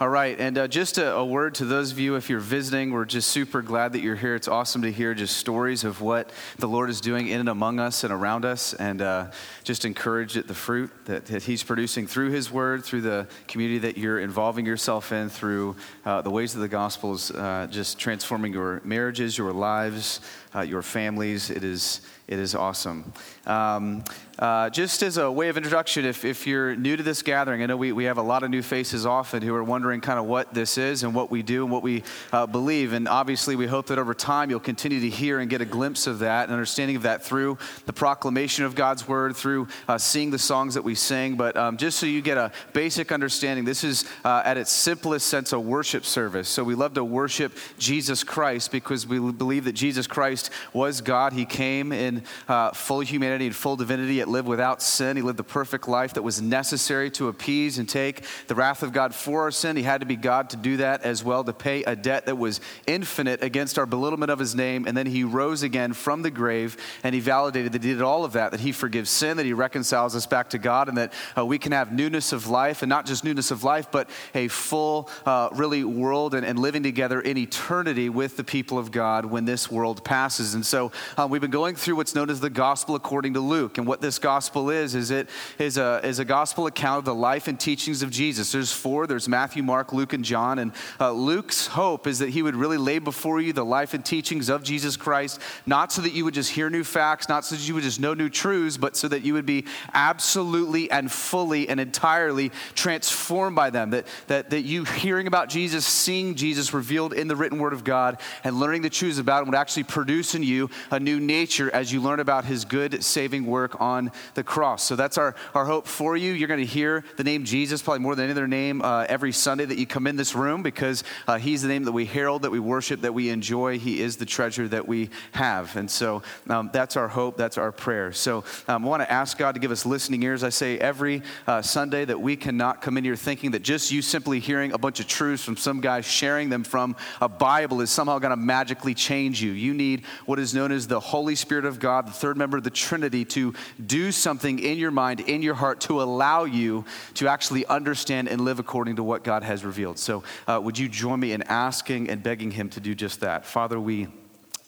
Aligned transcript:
All 0.00 0.08
right, 0.08 0.36
and 0.40 0.58
uh, 0.58 0.66
just 0.66 0.98
a, 0.98 1.14
a, 1.14 1.24
word 1.24 1.54
to 1.54 1.64
those 1.64 1.92
of 1.92 2.00
you, 2.00 2.16
if 2.16 2.28
you're 2.28 2.40
visiting, 2.40 2.90
we're 2.90 3.04
just 3.04 3.30
super 3.30 3.62
glad 3.62 3.92
that 3.92 4.00
you're 4.00 4.16
here. 4.16 4.34
It's 4.34 4.48
awesome 4.48 4.82
to 4.82 4.90
hear 4.90 5.14
just 5.14 5.36
stories 5.36 5.84
of 5.84 6.00
what 6.00 6.30
the 6.58 6.66
Lord 6.66 6.90
is 6.90 7.00
doing 7.00 7.28
in 7.28 7.38
and 7.38 7.48
among 7.48 7.78
us 7.78 8.02
and 8.02 8.12
around 8.12 8.44
us, 8.44 8.74
and 8.74 9.00
uh, 9.00 9.30
just 9.62 9.84
encourage 9.84 10.34
the 10.34 10.52
fruit 10.52 10.90
that, 11.04 11.26
that, 11.26 11.44
He's 11.44 11.62
producing 11.62 12.08
through 12.08 12.30
His 12.30 12.50
Word, 12.50 12.82
through 12.82 13.02
the 13.02 13.28
community 13.46 13.78
that 13.78 13.96
you're 13.96 14.18
involving 14.18 14.66
yourself 14.66 15.12
in, 15.12 15.28
through 15.28 15.76
uh, 16.04 16.22
the 16.22 16.30
ways 16.30 16.56
of 16.56 16.60
the 16.60 16.66
Gospels, 16.66 17.30
uh, 17.30 17.68
just 17.70 17.96
transforming 17.96 18.52
your 18.52 18.80
marriages, 18.82 19.38
your 19.38 19.52
lives, 19.52 20.18
uh, 20.54 20.60
your 20.60 20.82
families. 20.82 21.50
It 21.50 21.64
is, 21.64 22.00
it 22.28 22.38
is 22.38 22.54
awesome. 22.54 23.12
Um, 23.46 24.04
uh, 24.38 24.68
just 24.70 25.02
as 25.02 25.16
a 25.16 25.30
way 25.30 25.48
of 25.48 25.56
introduction, 25.56 26.04
if, 26.04 26.24
if 26.24 26.46
you're 26.46 26.74
new 26.74 26.96
to 26.96 27.02
this 27.02 27.22
gathering, 27.22 27.62
I 27.62 27.66
know 27.66 27.76
we, 27.76 27.92
we 27.92 28.04
have 28.04 28.18
a 28.18 28.22
lot 28.22 28.42
of 28.42 28.50
new 28.50 28.62
faces 28.62 29.06
often 29.06 29.42
who 29.42 29.54
are 29.54 29.62
wondering 29.62 30.00
kind 30.00 30.18
of 30.18 30.24
what 30.24 30.52
this 30.52 30.76
is 30.76 31.04
and 31.04 31.14
what 31.14 31.30
we 31.30 31.42
do 31.42 31.62
and 31.62 31.70
what 31.70 31.84
we 31.84 32.02
uh, 32.32 32.46
believe. 32.46 32.94
And 32.94 33.06
obviously, 33.06 33.54
we 33.54 33.66
hope 33.66 33.86
that 33.86 33.98
over 33.98 34.12
time 34.12 34.50
you'll 34.50 34.58
continue 34.58 35.00
to 35.00 35.08
hear 35.08 35.38
and 35.38 35.48
get 35.48 35.60
a 35.60 35.64
glimpse 35.64 36.08
of 36.08 36.18
that 36.20 36.44
and 36.44 36.52
understanding 36.52 36.96
of 36.96 37.02
that 37.02 37.22
through 37.22 37.58
the 37.86 37.92
proclamation 37.92 38.64
of 38.64 38.74
God's 38.74 39.06
word, 39.06 39.36
through 39.36 39.68
uh, 39.86 39.98
seeing 39.98 40.30
the 40.30 40.38
songs 40.38 40.74
that 40.74 40.82
we 40.82 40.96
sing. 40.96 41.36
But 41.36 41.56
um, 41.56 41.76
just 41.76 41.98
so 41.98 42.06
you 42.06 42.20
get 42.20 42.36
a 42.36 42.50
basic 42.72 43.12
understanding, 43.12 43.64
this 43.64 43.84
is 43.84 44.04
uh, 44.24 44.42
at 44.44 44.56
its 44.56 44.72
simplest 44.72 45.28
sense 45.28 45.52
a 45.52 45.60
worship 45.60 46.04
service. 46.04 46.48
So 46.48 46.64
we 46.64 46.74
love 46.74 46.94
to 46.94 47.04
worship 47.04 47.56
Jesus 47.78 48.24
Christ 48.24 48.72
because 48.72 49.06
we 49.06 49.20
believe 49.20 49.64
that 49.64 49.74
Jesus 49.74 50.08
Christ 50.08 50.43
was 50.72 51.00
God. 51.00 51.32
He 51.32 51.44
came 51.44 51.92
in 51.92 52.22
uh, 52.48 52.70
full 52.70 53.00
humanity 53.00 53.46
and 53.46 53.56
full 53.56 53.76
divinity, 53.76 54.14
yet 54.14 54.28
lived 54.28 54.48
without 54.48 54.82
sin. 54.82 55.16
He 55.16 55.22
lived 55.22 55.38
the 55.38 55.44
perfect 55.44 55.88
life 55.88 56.14
that 56.14 56.22
was 56.22 56.40
necessary 56.40 57.10
to 57.12 57.28
appease 57.28 57.78
and 57.78 57.88
take 57.88 58.24
the 58.46 58.54
wrath 58.54 58.82
of 58.82 58.92
God 58.92 59.14
for 59.14 59.42
our 59.42 59.50
sin. 59.50 59.76
He 59.76 59.82
had 59.82 60.00
to 60.00 60.06
be 60.06 60.16
God 60.16 60.50
to 60.50 60.56
do 60.56 60.78
that 60.78 61.02
as 61.02 61.22
well, 61.24 61.44
to 61.44 61.52
pay 61.52 61.82
a 61.84 61.96
debt 61.96 62.26
that 62.26 62.36
was 62.36 62.60
infinite 62.86 63.42
against 63.42 63.78
our 63.78 63.86
belittlement 63.86 64.30
of 64.30 64.38
his 64.38 64.54
name. 64.54 64.86
And 64.86 64.96
then 64.96 65.06
he 65.06 65.24
rose 65.24 65.62
again 65.62 65.92
from 65.92 66.22
the 66.22 66.30
grave 66.30 66.76
and 67.02 67.14
he 67.14 67.20
validated 67.20 67.72
that 67.72 67.82
he 67.82 67.92
did 67.92 68.02
all 68.02 68.24
of 68.24 68.32
that, 68.32 68.50
that 68.50 68.60
he 68.60 68.72
forgives 68.72 69.10
sin, 69.10 69.36
that 69.36 69.46
he 69.46 69.52
reconciles 69.52 70.14
us 70.16 70.26
back 70.26 70.50
to 70.50 70.58
God, 70.58 70.88
and 70.88 70.98
that 70.98 71.12
uh, 71.36 71.44
we 71.44 71.58
can 71.58 71.72
have 71.72 71.92
newness 71.92 72.32
of 72.32 72.48
life, 72.48 72.82
and 72.82 72.88
not 72.88 73.06
just 73.06 73.24
newness 73.24 73.50
of 73.50 73.64
life, 73.64 73.90
but 73.90 74.08
a 74.34 74.48
full, 74.48 75.08
uh, 75.26 75.48
really 75.52 75.84
world 75.84 76.34
and, 76.34 76.44
and 76.44 76.58
living 76.58 76.82
together 76.82 77.20
in 77.20 77.36
eternity 77.36 78.08
with 78.08 78.36
the 78.36 78.44
people 78.44 78.78
of 78.78 78.90
God 78.90 79.24
when 79.24 79.44
this 79.44 79.70
world 79.70 80.04
passes. 80.04 80.33
And 80.40 80.66
so 80.66 80.90
uh, 81.16 81.26
we've 81.30 81.40
been 81.40 81.50
going 81.50 81.76
through 81.76 81.96
what's 81.96 82.14
known 82.14 82.30
as 82.30 82.40
the 82.40 82.50
gospel 82.50 82.94
according 82.94 83.34
to 83.34 83.40
Luke. 83.40 83.78
And 83.78 83.86
what 83.86 84.00
this 84.00 84.18
gospel 84.18 84.70
is, 84.70 84.94
is 84.94 85.10
it 85.10 85.28
is 85.58 85.78
a, 85.78 86.00
is 86.02 86.18
a 86.18 86.24
gospel 86.24 86.66
account 86.66 86.98
of 86.98 87.04
the 87.04 87.14
life 87.14 87.46
and 87.46 87.58
teachings 87.58 88.02
of 88.02 88.10
Jesus. 88.10 88.50
There's 88.50 88.72
four 88.72 89.06
there's 89.06 89.28
Matthew, 89.28 89.62
Mark, 89.62 89.92
Luke, 89.92 90.12
and 90.12 90.24
John. 90.24 90.58
And 90.58 90.72
uh, 91.00 91.12
Luke's 91.12 91.66
hope 91.66 92.06
is 92.06 92.18
that 92.18 92.30
he 92.30 92.42
would 92.42 92.56
really 92.56 92.76
lay 92.76 92.98
before 92.98 93.40
you 93.40 93.52
the 93.52 93.64
life 93.64 93.94
and 93.94 94.04
teachings 94.04 94.48
of 94.48 94.62
Jesus 94.62 94.96
Christ, 94.96 95.40
not 95.66 95.92
so 95.92 96.02
that 96.02 96.12
you 96.12 96.24
would 96.24 96.34
just 96.34 96.50
hear 96.50 96.70
new 96.70 96.84
facts, 96.84 97.28
not 97.28 97.44
so 97.44 97.54
that 97.54 97.66
you 97.66 97.74
would 97.74 97.82
just 97.82 98.00
know 98.00 98.14
new 98.14 98.28
truths, 98.28 98.76
but 98.76 98.96
so 98.96 99.08
that 99.08 99.22
you 99.22 99.34
would 99.34 99.46
be 99.46 99.64
absolutely 99.92 100.90
and 100.90 101.10
fully 101.10 101.68
and 101.68 101.80
entirely 101.80 102.50
transformed 102.74 103.56
by 103.56 103.70
them. 103.70 103.90
That, 103.90 104.06
that, 104.26 104.50
that 104.50 104.62
you 104.62 104.84
hearing 104.84 105.26
about 105.26 105.48
Jesus, 105.48 105.86
seeing 105.86 106.34
Jesus 106.34 106.72
revealed 106.72 107.12
in 107.12 107.28
the 107.28 107.36
written 107.36 107.58
word 107.58 107.72
of 107.72 107.84
God, 107.84 108.20
and 108.42 108.58
learning 108.58 108.82
the 108.82 108.90
truths 108.90 109.18
about 109.18 109.42
him 109.42 109.48
would 109.48 109.58
actually 109.58 109.84
produce 109.84 110.23
in 110.32 110.44
you 110.44 110.70
a 110.92 111.00
new 111.00 111.18
nature 111.18 111.70
as 111.74 111.92
you 111.92 112.00
learn 112.00 112.20
about 112.20 112.44
his 112.44 112.64
good 112.64 113.02
saving 113.02 113.44
work 113.46 113.80
on 113.80 114.12
the 114.34 114.44
cross. 114.44 114.84
So 114.84 114.94
that's 114.94 115.18
our, 115.18 115.34
our 115.54 115.64
hope 115.64 115.88
for 115.88 116.16
you. 116.16 116.32
You're 116.32 116.46
going 116.48 116.60
to 116.60 116.66
hear 116.66 117.04
the 117.16 117.24
name 117.24 117.44
Jesus 117.44 117.82
probably 117.82 118.00
more 118.00 118.14
than 118.14 118.24
any 118.24 118.32
other 118.32 118.46
name 118.46 118.80
uh, 118.80 119.06
every 119.08 119.32
Sunday 119.32 119.64
that 119.64 119.78
you 119.78 119.86
come 119.86 120.06
in 120.06 120.14
this 120.14 120.34
room 120.36 120.62
because 120.62 121.02
uh, 121.26 121.38
he's 121.38 121.62
the 121.62 121.68
name 121.68 121.84
that 121.84 121.92
we 121.92 122.04
herald, 122.04 122.42
that 122.42 122.50
we 122.50 122.60
worship, 122.60 123.00
that 123.00 123.12
we 123.12 123.30
enjoy. 123.30 123.78
He 123.78 124.00
is 124.00 124.16
the 124.16 124.26
treasure 124.26 124.68
that 124.68 124.86
we 124.86 125.10
have. 125.32 125.74
And 125.76 125.90
so 125.90 126.22
um, 126.48 126.70
that's 126.72 126.96
our 126.96 127.08
hope, 127.08 127.36
that's 127.36 127.58
our 127.58 127.72
prayer. 127.72 128.12
So 128.12 128.44
um, 128.68 128.84
I 128.84 128.88
want 128.88 129.02
to 129.02 129.10
ask 129.10 129.36
God 129.36 129.52
to 129.52 129.60
give 129.60 129.72
us 129.72 129.84
listening 129.84 130.22
ears. 130.22 130.44
I 130.44 130.50
say 130.50 130.78
every 130.78 131.22
uh, 131.46 131.62
Sunday 131.62 132.04
that 132.04 132.20
we 132.20 132.36
cannot 132.36 132.82
come 132.82 132.96
in 132.96 133.04
here 133.04 133.16
thinking 133.16 133.50
that 133.52 133.62
just 133.62 133.90
you 133.90 134.02
simply 134.02 134.38
hearing 134.38 134.72
a 134.72 134.78
bunch 134.78 135.00
of 135.00 135.06
truths 135.06 135.42
from 135.42 135.56
some 135.56 135.80
guy 135.80 136.00
sharing 136.00 136.48
them 136.48 136.64
from 136.64 136.94
a 137.20 137.28
Bible 137.28 137.80
is 137.80 137.90
somehow 137.90 138.18
going 138.18 138.30
to 138.30 138.36
magically 138.36 138.94
change 138.94 139.42
you. 139.42 139.52
You 139.52 139.74
need 139.74 140.03
what 140.26 140.38
is 140.38 140.54
known 140.54 140.72
as 140.72 140.86
the 140.86 141.00
Holy 141.00 141.34
Spirit 141.34 141.64
of 141.64 141.78
God, 141.78 142.06
the 142.06 142.12
third 142.12 142.36
member 142.36 142.56
of 142.56 142.64
the 142.64 142.70
Trinity, 142.70 143.24
to 143.26 143.54
do 143.84 144.12
something 144.12 144.58
in 144.58 144.78
your 144.78 144.90
mind, 144.90 145.20
in 145.20 145.42
your 145.42 145.54
heart, 145.54 145.80
to 145.82 146.02
allow 146.02 146.44
you 146.44 146.84
to 147.14 147.28
actually 147.28 147.66
understand 147.66 148.28
and 148.28 148.40
live 148.40 148.58
according 148.58 148.96
to 148.96 149.02
what 149.02 149.24
God 149.24 149.42
has 149.42 149.64
revealed. 149.64 149.98
So, 149.98 150.22
uh, 150.46 150.60
would 150.62 150.78
you 150.78 150.88
join 150.88 151.20
me 151.20 151.32
in 151.32 151.42
asking 151.42 152.10
and 152.10 152.22
begging 152.22 152.50
Him 152.50 152.68
to 152.70 152.80
do 152.80 152.94
just 152.94 153.20
that? 153.20 153.46
Father, 153.46 153.78
we 153.78 154.08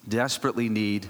desperately 0.09 0.69
need 0.69 1.07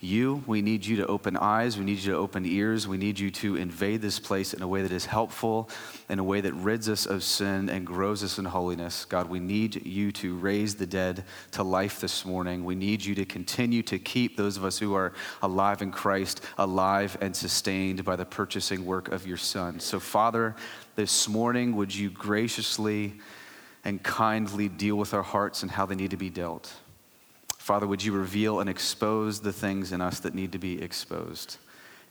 you. 0.00 0.42
We 0.46 0.62
need 0.62 0.86
you 0.86 0.96
to 0.96 1.06
open 1.06 1.36
eyes. 1.36 1.76
We 1.76 1.84
need 1.84 1.98
you 1.98 2.12
to 2.12 2.18
open 2.18 2.46
ears. 2.46 2.86
We 2.86 2.96
need 2.96 3.18
you 3.18 3.30
to 3.32 3.56
invade 3.56 4.00
this 4.00 4.18
place 4.18 4.54
in 4.54 4.62
a 4.62 4.68
way 4.68 4.82
that 4.82 4.92
is 4.92 5.06
helpful, 5.06 5.68
in 6.08 6.18
a 6.18 6.24
way 6.24 6.40
that 6.40 6.52
rids 6.54 6.88
us 6.88 7.06
of 7.06 7.22
sin 7.22 7.68
and 7.68 7.86
grows 7.86 8.22
us 8.22 8.38
in 8.38 8.44
holiness. 8.44 9.04
God, 9.04 9.28
we 9.28 9.40
need 9.40 9.84
you 9.86 10.12
to 10.12 10.36
raise 10.36 10.76
the 10.76 10.86
dead 10.86 11.24
to 11.52 11.62
life 11.62 12.00
this 12.00 12.24
morning. 12.24 12.64
We 12.64 12.74
need 12.74 13.04
you 13.04 13.14
to 13.16 13.24
continue 13.24 13.82
to 13.84 13.98
keep 13.98 14.36
those 14.36 14.56
of 14.56 14.64
us 14.64 14.78
who 14.78 14.94
are 14.94 15.12
alive 15.42 15.82
in 15.82 15.90
Christ 15.90 16.40
alive 16.58 17.16
and 17.20 17.34
sustained 17.34 18.04
by 18.04 18.16
the 18.16 18.24
purchasing 18.24 18.84
work 18.86 19.08
of 19.08 19.26
your 19.26 19.36
Son. 19.36 19.80
So, 19.80 20.00
Father, 20.00 20.54
this 20.96 21.28
morning, 21.28 21.76
would 21.76 21.94
you 21.94 22.10
graciously 22.10 23.14
and 23.84 24.02
kindly 24.02 24.68
deal 24.68 24.96
with 24.96 25.14
our 25.14 25.22
hearts 25.22 25.62
and 25.62 25.70
how 25.70 25.86
they 25.86 25.94
need 25.94 26.10
to 26.10 26.16
be 26.16 26.30
dealt? 26.30 26.72
Father, 27.68 27.86
would 27.86 28.02
you 28.02 28.12
reveal 28.12 28.60
and 28.60 28.70
expose 28.70 29.40
the 29.40 29.52
things 29.52 29.92
in 29.92 30.00
us 30.00 30.20
that 30.20 30.34
need 30.34 30.52
to 30.52 30.58
be 30.58 30.80
exposed? 30.80 31.58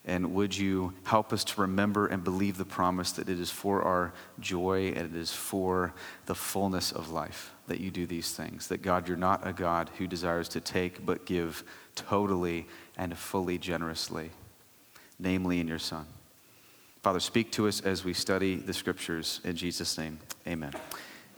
And 0.05 0.35
would 0.35 0.55
you 0.55 0.93
help 1.03 1.33
us 1.33 1.43
to 1.45 1.61
remember 1.61 2.05
and 2.05 2.23
believe 2.23 2.59
the 2.59 2.63
promise 2.63 3.11
that 3.13 3.27
it 3.27 3.39
is 3.39 3.49
for 3.49 3.81
our 3.81 4.13
joy 4.39 4.89
and 4.89 5.15
it 5.15 5.19
is 5.19 5.33
for 5.33 5.95
the 6.27 6.35
fullness 6.35 6.91
of 6.91 7.09
life 7.09 7.55
that 7.65 7.79
you 7.79 7.89
do 7.89 8.05
these 8.05 8.35
things? 8.35 8.67
That 8.67 8.83
God, 8.83 9.07
you're 9.07 9.17
not 9.17 9.47
a 9.47 9.51
God 9.51 9.89
who 9.97 10.05
desires 10.05 10.47
to 10.49 10.61
take 10.61 11.03
but 11.03 11.25
give 11.25 11.63
totally 11.95 12.67
and 12.95 13.17
fully 13.17 13.57
generously, 13.57 14.29
namely 15.17 15.59
in 15.59 15.67
your 15.67 15.79
Son. 15.79 16.05
Father, 17.01 17.19
speak 17.19 17.51
to 17.53 17.67
us 17.67 17.81
as 17.81 18.05
we 18.05 18.13
study 18.13 18.57
the 18.57 18.73
scriptures. 18.73 19.41
In 19.43 19.55
Jesus' 19.55 19.97
name, 19.97 20.19
amen. 20.45 20.73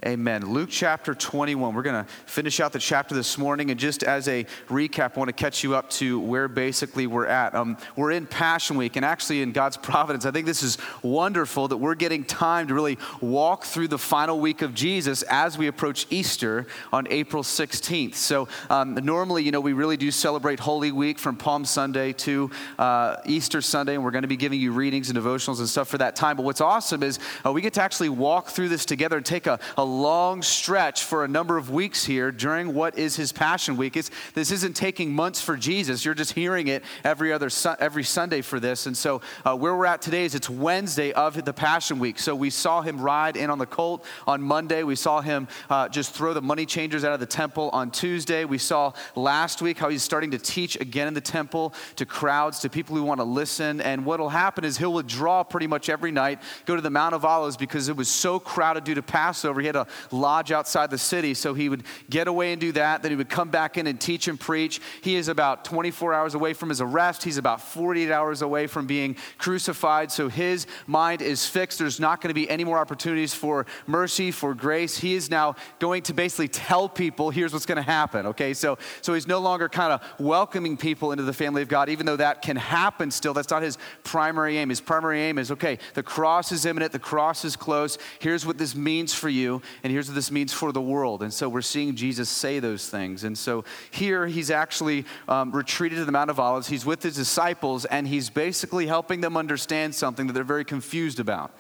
Amen. 0.06 0.54
Luke 0.54 0.70
chapter 0.72 1.14
21. 1.14 1.76
We're 1.76 1.82
going 1.82 2.06
to 2.06 2.10
finish 2.26 2.62
out 2.62 2.72
the 2.72 2.80
chapter 2.80 3.14
this 3.14 3.38
morning. 3.38 3.70
And 3.70 3.78
just 3.78 4.02
as 4.02 4.30
a 4.30 4.46
recap, 4.70 5.18
I 5.18 5.20
want 5.20 5.28
to 5.28 5.34
catch 5.34 5.62
you 5.62 5.76
up 5.76 5.90
to 5.92 6.22
where 6.22 6.48
basically 6.48 7.06
we're 7.06 7.26
at. 7.26 7.54
Um, 7.54 7.76
we're 7.98 8.12
in 8.12 8.26
Passion 8.26 8.78
Week, 8.78 8.96
and 8.96 9.04
actually, 9.04 9.42
in 9.42 9.52
God's 9.52 9.76
providence, 9.90 10.26
I 10.26 10.32
think 10.32 10.46
this 10.46 10.64
is 10.64 10.78
wonderful 11.04 11.68
that 11.68 11.78
we're 11.78 11.96
getting 11.96 12.24
time 12.24 12.70
to 12.70 12.74
really 12.74 12.98
walk 13.20 13.66
through 13.66 13.90
the 13.90 13.98
final 13.98 14.40
week 14.40 14.62
of 14.62 14.74
Jesus 14.74 15.22
as 15.24 15.58
we 15.58 15.68
approach 15.68 16.08
Easter 16.10 16.66
on 16.94 17.06
April 17.10 17.44
16th. 17.44 18.16
So, 18.16 18.48
um, 18.70 18.96
normally, 18.96 19.44
you 19.44 19.52
know, 19.52 19.60
we 19.60 19.74
really 19.74 19.98
do 19.98 20.12
celebrate 20.12 20.62
Holy 20.62 20.94
Week 20.94 21.20
from 21.20 21.36
Palm 21.36 21.66
Sunday 21.66 22.14
to 22.14 22.50
uh, 22.78 23.18
Easter 23.26 23.62
Sunday, 23.62 23.96
and 23.96 24.04
we're 24.06 24.12
going 24.12 24.22
to 24.22 24.30
be 24.30 24.38
giving 24.38 24.62
you 24.62 24.72
readings 24.72 25.10
and 25.10 25.20
devotionals 25.20 25.60
and 25.60 25.68
stuff 25.68 25.90
for 25.90 25.98
that 25.98 26.16
time. 26.16 26.38
But 26.38 26.44
what's 26.44 26.62
awesome 26.62 27.04
is 27.04 27.20
uh, 27.46 27.52
we 27.52 27.62
get 27.62 27.74
to 27.74 27.82
actually 27.82 28.10
walk 28.10 28.48
through 28.48 28.70
this 28.70 28.86
together 28.86 29.18
and 29.18 29.26
take 29.26 29.46
a, 29.46 29.60
a 29.76 29.89
long 29.90 30.42
stretch 30.42 31.04
for 31.04 31.24
a 31.24 31.28
number 31.28 31.58
of 31.58 31.70
weeks 31.70 32.06
here 32.06 32.32
during 32.32 32.74
what 32.74 32.98
is 32.98 33.16
his 33.16 33.32
Passion 33.32 33.76
Week. 33.76 33.98
It's, 33.98 34.12
this 34.34 34.52
isn't 34.52 34.76
taking 34.76 35.12
months 35.12 35.42
for 35.42 35.58
Jesus. 35.58 36.06
You're 36.06 36.14
just 36.14 36.34
hearing 36.34 36.68
it 36.68 36.84
every 37.04 37.34
other 37.34 37.50
every 37.80 38.04
Sunday 38.04 38.42
for 38.42 38.60
this. 38.60 38.86
And 38.86 38.96
so 38.96 39.22
uh, 39.44 39.56
where 39.56 39.76
we're 39.76 39.86
at 39.86 40.02
today 40.02 40.26
is 40.26 40.36
it's 40.36 40.50
Wednesday 40.50 41.12
of 41.12 41.44
the 41.44 41.54
Passion 41.54 42.00
Week. 42.00 42.20
So 42.20 42.36
we 42.36 42.50
saw 42.50 42.82
him 42.82 43.02
ride 43.02 43.36
in 43.36 43.50
on 43.50 43.58
the 43.58 43.66
colt 43.66 44.06
on 44.28 44.42
Monday. 44.42 44.84
We 44.84 44.96
saw 44.96 45.22
him 45.22 45.48
uh, 45.70 45.90
just 45.90 46.14
throw 46.14 46.34
the 46.34 46.42
money 46.42 46.66
changers 46.66 47.04
out 47.04 47.14
of 47.14 47.20
the 47.20 47.26
temple 47.26 47.70
on 47.74 47.92
Tuesday. 47.92 48.46
We 48.46 48.58
saw 48.58 48.94
last 49.16 49.62
week 49.62 49.78
how 49.78 49.90
he's 49.90 50.04
starting 50.04 50.32
to 50.32 50.38
teach 50.38 50.80
again 50.80 51.08
in 51.08 51.14
the 51.14 51.22
temple 51.22 51.74
to 51.96 52.06
crowds, 52.06 52.60
to 52.60 52.70
people 52.70 52.96
who 52.96 53.04
want 53.04 53.20
to 53.20 53.26
listen. 53.26 53.82
And 53.82 54.06
what 54.06 54.20
will 54.20 54.30
happen 54.30 54.64
is 54.64 54.78
he'll 54.78 54.94
withdraw 54.94 55.44
pretty 55.44 55.68
much 55.68 55.90
every 55.90 56.12
night, 56.12 56.42
go 56.66 56.76
to 56.76 56.82
the 56.82 56.90
Mount 56.90 57.16
of 57.16 57.26
Olives 57.26 57.58
because 57.58 57.90
it 57.90 57.96
was 57.96 58.08
so 58.08 58.40
crowded 58.40 58.84
due 58.84 58.96
to 58.96 59.02
Passover. 59.02 59.62
He 59.62 59.68
had 59.68 59.79
a 59.80 59.88
lodge 60.12 60.52
outside 60.52 60.90
the 60.90 60.98
city. 60.98 61.34
So 61.34 61.54
he 61.54 61.70
would 61.70 61.84
get 62.10 62.28
away 62.28 62.52
and 62.52 62.62
do 62.62 62.72
that. 62.74 63.02
Then 63.02 63.12
he 63.12 63.16
would 63.16 63.30
come 63.30 63.50
back 63.50 63.78
in 63.78 63.88
and 63.88 64.00
teach 64.00 64.28
and 64.28 64.40
preach. 64.40 64.80
He 65.02 65.16
is 65.16 65.28
about 65.28 65.66
24 65.66 66.14
hours 66.14 66.36
away 66.36 66.54
from 66.54 66.70
his 66.70 66.82
arrest. 66.82 67.24
He's 67.24 67.38
about 67.38 67.62
48 67.62 68.12
hours 68.12 68.42
away 68.42 68.68
from 68.68 68.86
being 68.86 69.16
crucified. 69.38 70.12
So 70.12 70.30
his 70.30 70.68
mind 70.88 71.22
is 71.22 71.46
fixed. 71.46 71.80
There's 71.80 72.00
not 72.00 72.22
going 72.22 72.30
to 72.30 72.34
be 72.34 72.50
any 72.50 72.64
more 72.64 72.78
opportunities 72.78 73.34
for 73.34 73.66
mercy, 73.88 74.32
for 74.32 74.54
grace. 74.54 74.98
He 74.98 75.16
is 75.16 75.30
now 75.30 75.56
going 75.80 76.04
to 76.04 76.14
basically 76.14 76.48
tell 76.48 76.90
people, 76.90 77.30
here's 77.30 77.54
what's 77.54 77.66
going 77.66 77.78
to 77.78 77.82
happen. 77.82 78.28
Okay, 78.28 78.54
so, 78.54 78.78
so 79.02 79.14
he's 79.14 79.28
no 79.28 79.40
longer 79.40 79.70
kind 79.70 79.94
of 79.94 80.02
welcoming 80.20 80.78
people 80.78 81.12
into 81.12 81.24
the 81.24 81.34
family 81.34 81.62
of 81.62 81.68
God, 81.68 81.90
even 81.90 82.06
though 82.06 82.18
that 82.18 82.42
can 82.42 82.56
happen 82.56 83.12
still. 83.12 83.34
That's 83.34 83.50
not 83.50 83.64
his 83.64 83.78
primary 84.04 84.58
aim. 84.58 84.70
His 84.70 84.82
primary 84.82 85.22
aim 85.22 85.38
is 85.38 85.52
okay, 85.52 85.80
the 85.94 86.04
cross 86.04 86.52
is 86.52 86.66
imminent, 86.66 86.92
the 86.92 87.00
cross 87.00 87.46
is 87.46 87.56
close. 87.56 87.98
Here's 88.20 88.46
what 88.46 88.58
this 88.58 88.76
means 88.76 89.14
for 89.14 89.30
you. 89.30 89.62
And 89.84 89.92
here's 89.92 90.08
what 90.08 90.16
this 90.16 90.32
means 90.32 90.54
for 90.54 90.72
the 90.72 90.82
world. 90.82 91.24
And 91.24 91.34
so 91.34 91.50
we're 91.50 91.62
seeing 91.62 91.96
Jesus 91.96 92.30
say 92.30 92.60
those 92.60 92.90
things. 92.90 93.24
And 93.24 93.38
so 93.38 93.64
here 93.92 94.28
he's 94.28 94.52
actually 94.52 95.06
um, 95.28 95.52
retreated 95.52 95.98
to 96.00 96.06
the 96.06 96.12
Mount 96.12 96.30
of 96.30 96.40
Olives. 96.40 96.68
He's 96.68 96.86
with 96.86 97.04
his 97.04 97.16
disciples, 97.16 97.86
and 97.86 98.08
he's 98.08 98.30
basically 98.30 98.88
helping 98.88 99.22
them 99.22 99.38
understand 99.38 99.96
something 99.96 100.28
that 100.28 100.34
they're 100.34 100.44
very 100.44 100.66
confused 100.66 101.20
about. 101.20 101.52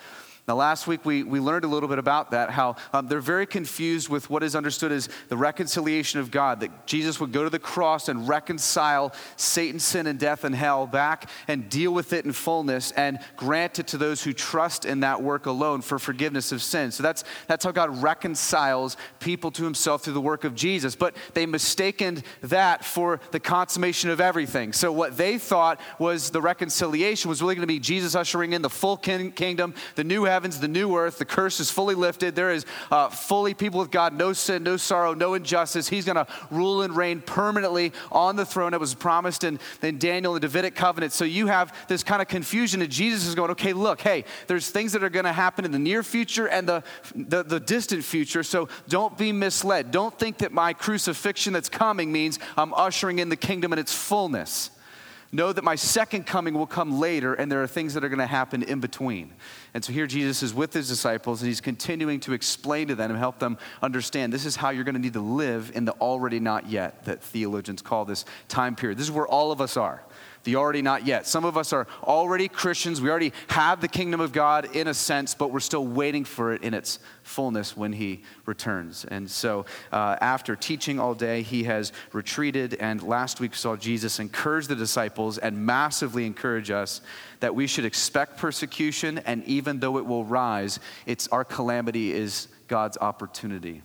Now, 0.49 0.55
last 0.55 0.87
week 0.87 1.05
we, 1.05 1.21
we 1.21 1.39
learned 1.39 1.63
a 1.63 1.67
little 1.67 1.87
bit 1.87 1.99
about 1.99 2.31
that, 2.31 2.49
how 2.49 2.75
um, 2.91 3.07
they're 3.07 3.21
very 3.21 3.45
confused 3.45 4.09
with 4.09 4.31
what 4.31 4.41
is 4.41 4.55
understood 4.55 4.91
as 4.91 5.07
the 5.27 5.37
reconciliation 5.37 6.19
of 6.19 6.31
God, 6.31 6.61
that 6.61 6.87
Jesus 6.87 7.19
would 7.19 7.31
go 7.31 7.43
to 7.43 7.51
the 7.51 7.59
cross 7.59 8.09
and 8.09 8.27
reconcile 8.27 9.13
Satan's 9.35 9.83
sin 9.83 10.07
and 10.07 10.17
death 10.17 10.43
and 10.43 10.55
hell 10.55 10.87
back 10.87 11.29
and 11.47 11.69
deal 11.69 11.93
with 11.93 12.13
it 12.13 12.25
in 12.25 12.31
fullness 12.31 12.89
and 12.93 13.19
grant 13.35 13.77
it 13.77 13.85
to 13.89 13.97
those 13.97 14.23
who 14.23 14.33
trust 14.33 14.85
in 14.85 15.01
that 15.01 15.21
work 15.21 15.45
alone 15.45 15.81
for 15.81 15.99
forgiveness 15.99 16.51
of 16.51 16.63
sin. 16.63 16.89
So 16.89 17.03
that's, 17.03 17.23
that's 17.45 17.63
how 17.63 17.71
God 17.71 18.01
reconciles 18.01 18.97
people 19.19 19.51
to 19.51 19.63
himself 19.63 20.03
through 20.03 20.13
the 20.13 20.19
work 20.19 20.45
of 20.45 20.55
Jesus. 20.55 20.95
But 20.95 21.15
they 21.35 21.45
mistaken 21.45 22.23
that 22.41 22.83
for 22.83 23.19
the 23.29 23.39
consummation 23.39 24.09
of 24.09 24.19
everything. 24.19 24.73
So 24.73 24.91
what 24.91 25.15
they 25.15 25.37
thought 25.37 25.79
was 25.99 26.31
the 26.31 26.41
reconciliation 26.41 27.29
was 27.29 27.39
really 27.39 27.53
going 27.53 27.67
to 27.67 27.71
be 27.71 27.77
Jesus 27.77 28.15
ushering 28.15 28.53
in 28.53 28.63
the 28.63 28.69
full 28.71 28.97
kin- 28.97 29.31
kingdom, 29.31 29.75
the 29.93 30.03
new 30.03 30.23
heaven 30.23 30.38
heavens, 30.39 30.57
the 30.61 30.69
new 30.69 30.95
earth. 30.95 31.17
The 31.17 31.25
curse 31.25 31.59
is 31.59 31.69
fully 31.69 31.95
lifted. 31.95 32.33
There 32.33 32.49
is 32.49 32.65
uh, 32.91 33.09
fully 33.09 33.53
people 33.53 33.81
with 33.81 33.91
God, 33.91 34.13
no 34.13 34.31
sin, 34.31 34.63
no 34.63 34.77
sorrow, 34.77 35.13
no 35.13 35.33
injustice. 35.33 35.89
He's 35.89 36.05
going 36.05 36.15
to 36.15 36.25
rule 36.49 36.81
and 36.81 36.95
reign 36.95 37.19
permanently 37.19 37.91
on 38.09 38.37
the 38.37 38.45
throne 38.45 38.71
that 38.71 38.79
was 38.79 38.95
promised 38.95 39.43
in, 39.43 39.59
in 39.81 39.97
Daniel, 39.97 40.31
the 40.33 40.39
Davidic 40.39 40.75
covenant. 40.75 41.11
So 41.11 41.25
you 41.25 41.47
have 41.47 41.75
this 41.89 42.03
kind 42.03 42.21
of 42.21 42.29
confusion, 42.29 42.81
and 42.81 42.89
Jesus 42.89 43.27
is 43.27 43.35
going, 43.35 43.51
okay, 43.51 43.73
look, 43.73 43.99
hey, 43.99 44.23
there's 44.47 44.69
things 44.69 44.93
that 44.93 45.03
are 45.03 45.09
going 45.09 45.25
to 45.25 45.33
happen 45.33 45.65
in 45.65 45.71
the 45.71 45.79
near 45.79 46.03
future 46.03 46.47
and 46.47 46.69
the, 46.69 46.83
the, 47.13 47.43
the 47.43 47.59
distant 47.59 48.05
future. 48.05 48.41
So 48.43 48.69
don't 48.87 49.17
be 49.17 49.33
misled. 49.33 49.91
Don't 49.91 50.17
think 50.17 50.37
that 50.37 50.53
my 50.53 50.71
crucifixion 50.71 51.51
that's 51.51 51.67
coming 51.67 52.13
means 52.13 52.39
I'm 52.55 52.73
ushering 52.73 53.19
in 53.19 53.27
the 53.27 53.35
kingdom 53.35 53.73
in 53.73 53.79
its 53.79 53.93
fullness. 53.93 54.71
Know 55.31 55.53
that 55.53 55.63
my 55.63 55.75
second 55.75 56.25
coming 56.25 56.55
will 56.55 56.65
come 56.65 56.99
later, 56.99 57.35
and 57.35 57.51
there 57.51 57.61
are 57.61 57.67
things 57.67 57.93
that 57.93 58.03
are 58.03 58.09
going 58.09 58.19
to 58.19 58.25
happen 58.25 58.63
in 58.63 58.79
between. 58.79 59.31
And 59.75 59.85
so 59.85 59.93
here 59.93 60.07
Jesus 60.07 60.41
is 60.41 60.55
with 60.55 60.73
his 60.73 60.87
disciples, 60.87 61.41
and 61.41 61.47
he's 61.47 61.61
continuing 61.61 62.19
to 62.21 62.33
explain 62.33 62.87
to 62.87 62.95
them 62.95 63.11
and 63.11 63.19
help 63.19 63.37
them 63.37 63.59
understand 63.83 64.33
this 64.33 64.45
is 64.45 64.55
how 64.55 64.71
you're 64.71 64.83
going 64.83 64.95
to 64.95 65.01
need 65.01 65.13
to 65.13 65.19
live 65.19 65.71
in 65.75 65.85
the 65.85 65.91
already 65.93 66.39
not 66.39 66.67
yet 66.67 67.05
that 67.05 67.21
theologians 67.21 67.83
call 67.83 68.05
this 68.05 68.25
time 68.47 68.75
period. 68.75 68.97
This 68.97 69.05
is 69.05 69.11
where 69.11 69.27
all 69.27 69.51
of 69.51 69.61
us 69.61 69.77
are 69.77 70.03
the 70.43 70.55
already 70.55 70.81
not 70.81 71.05
yet. 71.05 71.27
Some 71.27 71.45
of 71.45 71.57
us 71.57 71.73
are 71.73 71.87
already 72.03 72.47
Christians. 72.47 73.01
We 73.01 73.09
already 73.09 73.33
have 73.49 73.81
the 73.81 73.87
kingdom 73.87 74.21
of 74.21 74.31
God 74.31 74.75
in 74.75 74.87
a 74.87 74.93
sense, 74.93 75.35
but 75.35 75.51
we're 75.51 75.59
still 75.59 75.85
waiting 75.85 76.23
for 76.23 76.53
it 76.53 76.63
in 76.63 76.73
its 76.73 76.99
fullness 77.23 77.75
when 77.75 77.93
he 77.93 78.23
returns. 78.45 79.05
And 79.05 79.29
so, 79.29 79.65
uh, 79.91 80.15
after 80.21 80.55
teaching 80.55 80.99
all 80.99 81.13
day, 81.13 81.41
he 81.41 81.63
has 81.63 81.91
retreated. 82.13 82.75
And 82.75 83.03
last 83.03 83.39
week 83.39 83.55
saw 83.55 83.75
Jesus 83.75 84.19
encourage 84.19 84.67
the 84.67 84.75
disciples 84.75 85.37
and 85.37 85.65
massively 85.65 86.25
encourage 86.25 86.71
us 86.71 87.01
that 87.39 87.53
we 87.53 87.67
should 87.67 87.85
expect 87.85 88.37
persecution. 88.37 89.19
And 89.19 89.43
even 89.45 89.79
though 89.79 89.97
it 89.97 90.05
will 90.05 90.25
rise, 90.25 90.79
it's 91.05 91.27
our 91.27 91.43
calamity 91.43 92.11
is 92.11 92.47
God's 92.67 92.97
opportunity 92.97 93.81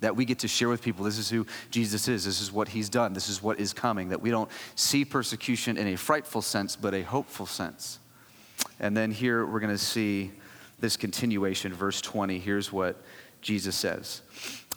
that 0.00 0.14
we 0.14 0.24
get 0.24 0.38
to 0.40 0.48
share 0.48 0.68
with 0.68 0.82
people 0.82 1.04
this 1.04 1.18
is 1.18 1.28
who 1.28 1.46
Jesus 1.70 2.08
is, 2.08 2.24
this 2.24 2.40
is 2.40 2.52
what 2.52 2.68
he's 2.68 2.88
done, 2.88 3.12
this 3.12 3.28
is 3.28 3.42
what 3.42 3.58
is 3.58 3.72
coming, 3.72 4.08
that 4.10 4.20
we 4.20 4.30
don't 4.30 4.50
see 4.74 5.04
persecution 5.04 5.76
in 5.76 5.88
a 5.88 5.96
frightful 5.96 6.42
sense, 6.42 6.76
but 6.76 6.94
a 6.94 7.02
hopeful 7.02 7.46
sense. 7.46 7.98
And 8.80 8.96
then 8.96 9.10
here 9.10 9.44
we're 9.46 9.60
going 9.60 9.74
to 9.74 9.78
see 9.78 10.32
this 10.80 10.96
continuation, 10.96 11.72
verse 11.72 12.00
20. 12.00 12.38
Here's 12.38 12.72
what 12.72 12.96
Jesus 13.40 13.76
says 13.76 14.22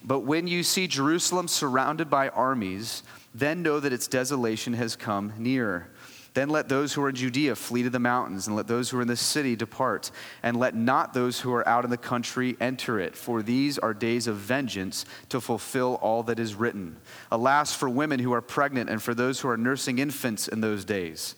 But 0.04 0.22
when 0.22 0.48
you 0.48 0.64
see 0.64 0.88
Jerusalem 0.88 1.48
surrounded 1.48 2.10
by 2.10 2.30
armies, 2.30 3.04
then 3.34 3.62
know 3.62 3.80
that 3.80 3.94
its 3.94 4.08
desolation 4.08 4.74
has 4.74 4.96
come 4.96 5.34
near. 5.38 5.90
Then 6.34 6.50
let 6.50 6.70
those 6.70 6.94
who 6.94 7.04
are 7.04 7.10
in 7.10 7.16
Judea 7.16 7.56
flee 7.56 7.84
to 7.84 7.90
the 7.90 8.00
mountains, 8.00 8.48
and 8.48 8.56
let 8.56 8.68
those 8.68 8.90
who 8.90 8.98
are 8.98 9.02
in 9.02 9.08
the 9.10 9.18
city 9.18 9.58
depart, 9.58 10.12
and 10.42 10.56
let 10.56 10.76
not 10.76 11.14
those 11.14 11.42
who 11.42 11.54
are 11.54 11.68
out 11.68 11.84
in 11.84 11.92
the 11.92 11.98
country 11.98 12.56
enter 12.62 13.00
it, 13.00 13.18
for 13.18 13.42
these 13.42 13.78
are 13.78 13.94
days 13.94 14.28
of 14.28 14.38
vengeance 14.38 15.06
to 15.28 15.42
fulfill 15.42 15.96
all 15.96 16.24
that 16.24 16.40
is 16.40 16.56
written. 16.56 16.96
Alas, 17.32 17.76
for 17.76 17.90
women 17.90 18.20
who 18.20 18.32
are 18.32 18.42
pregnant, 18.42 18.90
and 18.90 19.04
for 19.04 19.14
those 19.14 19.42
who 19.42 19.50
are 19.50 19.58
nursing 19.58 20.00
infants 20.00 20.48
in 20.48 20.62
those 20.62 20.86
days. 20.86 21.36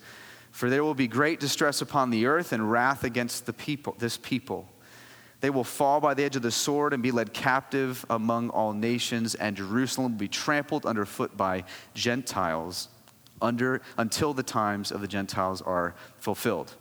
For 0.51 0.69
there 0.69 0.83
will 0.83 0.93
be 0.93 1.07
great 1.07 1.39
distress 1.39 1.81
upon 1.81 2.11
the 2.11 2.27
earth 2.27 2.51
and 2.51 2.71
wrath 2.71 3.03
against 3.03 3.47
the 3.47 3.53
people, 3.53 3.95
this 3.97 4.17
people. 4.17 4.69
They 5.41 5.49
will 5.49 5.63
fall 5.63 5.99
by 6.01 6.13
the 6.13 6.23
edge 6.23 6.35
of 6.35 6.43
the 6.43 6.51
sword 6.51 6.93
and 6.93 7.01
be 7.01 7.11
led 7.11 7.33
captive 7.33 8.05
among 8.11 8.51
all 8.51 8.73
nations, 8.73 9.33
and 9.33 9.57
Jerusalem 9.57 10.11
will 10.11 10.19
be 10.19 10.27
trampled 10.27 10.85
underfoot 10.85 11.35
by 11.35 11.63
Gentiles 11.95 12.89
under, 13.43 13.81
until 13.97 14.33
the 14.33 14.43
times 14.43 14.91
of 14.91 15.01
the 15.01 15.07
Gentiles 15.07 15.61
are 15.61 15.93
fulfilled. 16.19 16.73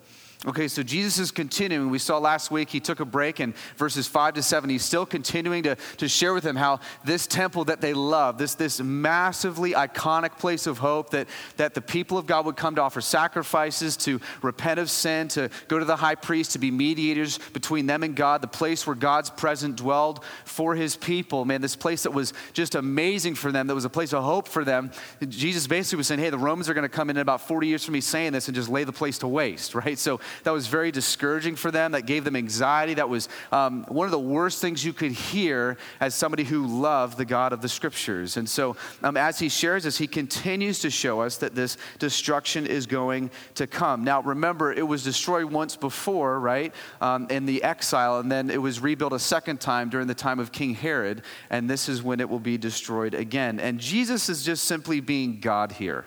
Okay, 0.45 0.67
so 0.67 0.83
Jesus 0.83 1.19
is 1.19 1.31
continuing. 1.31 1.89
We 1.89 2.01
saw 2.01 2.19
last 2.19 2.51
week 2.51 2.69
he 2.69 2.81
took 2.81 2.99
a 2.99 3.05
break 3.05 3.39
in 3.39 3.55
verses 3.77 4.09
5 4.09 4.35
to 4.35 4.43
7. 4.43 4.69
He's 4.69 4.85
still 4.85 5.07
continuing 5.07 5.63
to, 5.63 5.77
to 5.99 6.09
share 6.09 6.35
with 6.35 6.43
them 6.43 6.57
how 6.57 6.81
this 7.05 7.29
temple 7.29 7.67
that 7.67 7.81
they 7.81 7.95
love, 7.95 8.39
this, 8.39 8.57
this 8.57 8.81
massively 8.81 9.71
iconic 9.75 10.39
place 10.39 10.67
of 10.67 10.79
hope 10.79 11.11
that, 11.11 11.29
that 11.59 11.75
the 11.75 11.81
people 11.81 12.19
of 12.19 12.27
God 12.27 12.45
would 12.47 12.57
come 12.57 12.75
to 12.75 12.83
offer 12.83 13.01
sacrifices, 13.01 13.97
to 13.99 14.21
repent 14.43 14.81
of 14.81 14.91
sin, 14.91 15.29
to 15.29 15.49
go 15.69 15.79
to 15.79 15.85
the 15.85 15.95
high 15.95 16.17
priest, 16.17 16.53
to 16.53 16.59
be 16.59 16.73
mediators 16.73 17.39
between 17.53 17.87
them 17.87 18.03
and 18.03 18.17
God, 18.17 18.41
the 18.41 18.49
place 18.49 18.85
where 18.85 18.97
God's 18.97 19.31
presence 19.31 19.81
dwelled 19.81 20.25
for 20.45 20.75
his 20.75 20.97
people. 20.97 21.45
Man, 21.45 21.61
this 21.61 21.77
place 21.77 22.03
that 22.03 22.11
was 22.11 22.33
just 22.53 22.75
amazing 22.75 23.37
for 23.37 23.53
them, 23.53 23.69
that 23.69 23.77
was 23.77 23.85
a 23.85 23.91
place 23.91 24.13
of 24.13 24.25
hope 24.25 24.49
for 24.49 24.65
them. 24.65 24.91
Jesus 25.29 25.69
basically 25.69 25.99
was 25.99 26.09
saying, 26.09 26.19
hey, 26.19 26.31
the 26.31 26.39
Romans 26.39 26.69
are 26.69 26.75
going 26.75 26.83
to 26.83 26.89
come 26.89 27.11
in 27.11 27.17
in 27.17 27.23
about 27.23 27.47
40 27.47 27.69
years 27.69 27.85
from 27.85 27.93
me 27.93 28.01
saying 28.01 28.33
this 28.33 28.49
and 28.49 28.57
just 28.57 28.69
lay 28.69 28.83
the 28.83 28.93
place 28.93 29.19
to 29.19 29.29
waste, 29.29 29.75
right? 29.77 29.97
So 29.97 30.19
that 30.45 30.53
was 30.53 30.67
very 30.67 30.91
discouraging 30.91 31.57
for 31.57 31.71
them, 31.71 31.93
that 31.93 32.07
gave 32.07 32.25
them 32.25 32.37
anxiety. 32.37 32.95
That 32.95 33.09
was 33.09 33.29
um, 33.51 33.85
one 33.89 34.07
of 34.07 34.11
the 34.11 34.19
worst 34.19 34.61
things 34.61 34.85
you 34.85 34.93
could 34.93 35.13
hear 35.13 35.77
as 36.01 36.15
somebody 36.15 36.45
who 36.45 36.67
loved 36.67 37.19
the 37.19 37.25
God 37.25 37.53
of 37.53 37.61
the 37.63 37.69
scriptures. 37.69 38.37
And 38.37 38.49
so, 38.49 38.77
um, 39.03 39.17
as 39.17 39.39
he 39.39 39.49
shares 39.49 39.85
this, 39.85 39.99
he 39.99 40.07
continues 40.07 40.81
to 40.81 40.91
show 40.91 41.21
us 41.21 41.39
that 41.39 41.55
this 41.55 41.77
destruction 41.99 42.67
is 42.67 42.87
going 42.87 43.31
to 43.55 43.67
come. 43.67 44.05
Now, 44.05 44.23
remember, 44.23 44.73
it 44.73 44.87
was 44.87 45.05
destroyed 45.05 45.45
once 45.45 45.77
before, 45.77 46.41
right, 46.41 46.75
um, 47.01 47.27
in 47.31 47.47
the 47.47 47.63
exile, 47.63 48.19
and 48.19 48.31
then 48.31 48.51
it 48.51 48.61
was 48.61 48.81
rebuilt 48.81 49.13
a 49.13 49.19
second 49.19 49.61
time 49.61 49.89
during 49.89 50.07
the 50.07 50.15
time 50.15 50.39
of 50.39 50.53
King 50.53 50.75
Herod, 50.75 51.23
and 51.51 51.69
this 51.69 51.89
is 51.89 52.03
when 52.03 52.21
it 52.21 52.29
will 52.29 52.41
be 52.41 52.59
destroyed 52.59 53.15
again. 53.15 53.61
And 53.61 53.79
Jesus 53.79 54.29
is 54.29 54.45
just 54.45 54.65
simply 54.65 55.01
being 55.01 55.41
God 55.41 55.73
here. 55.73 56.05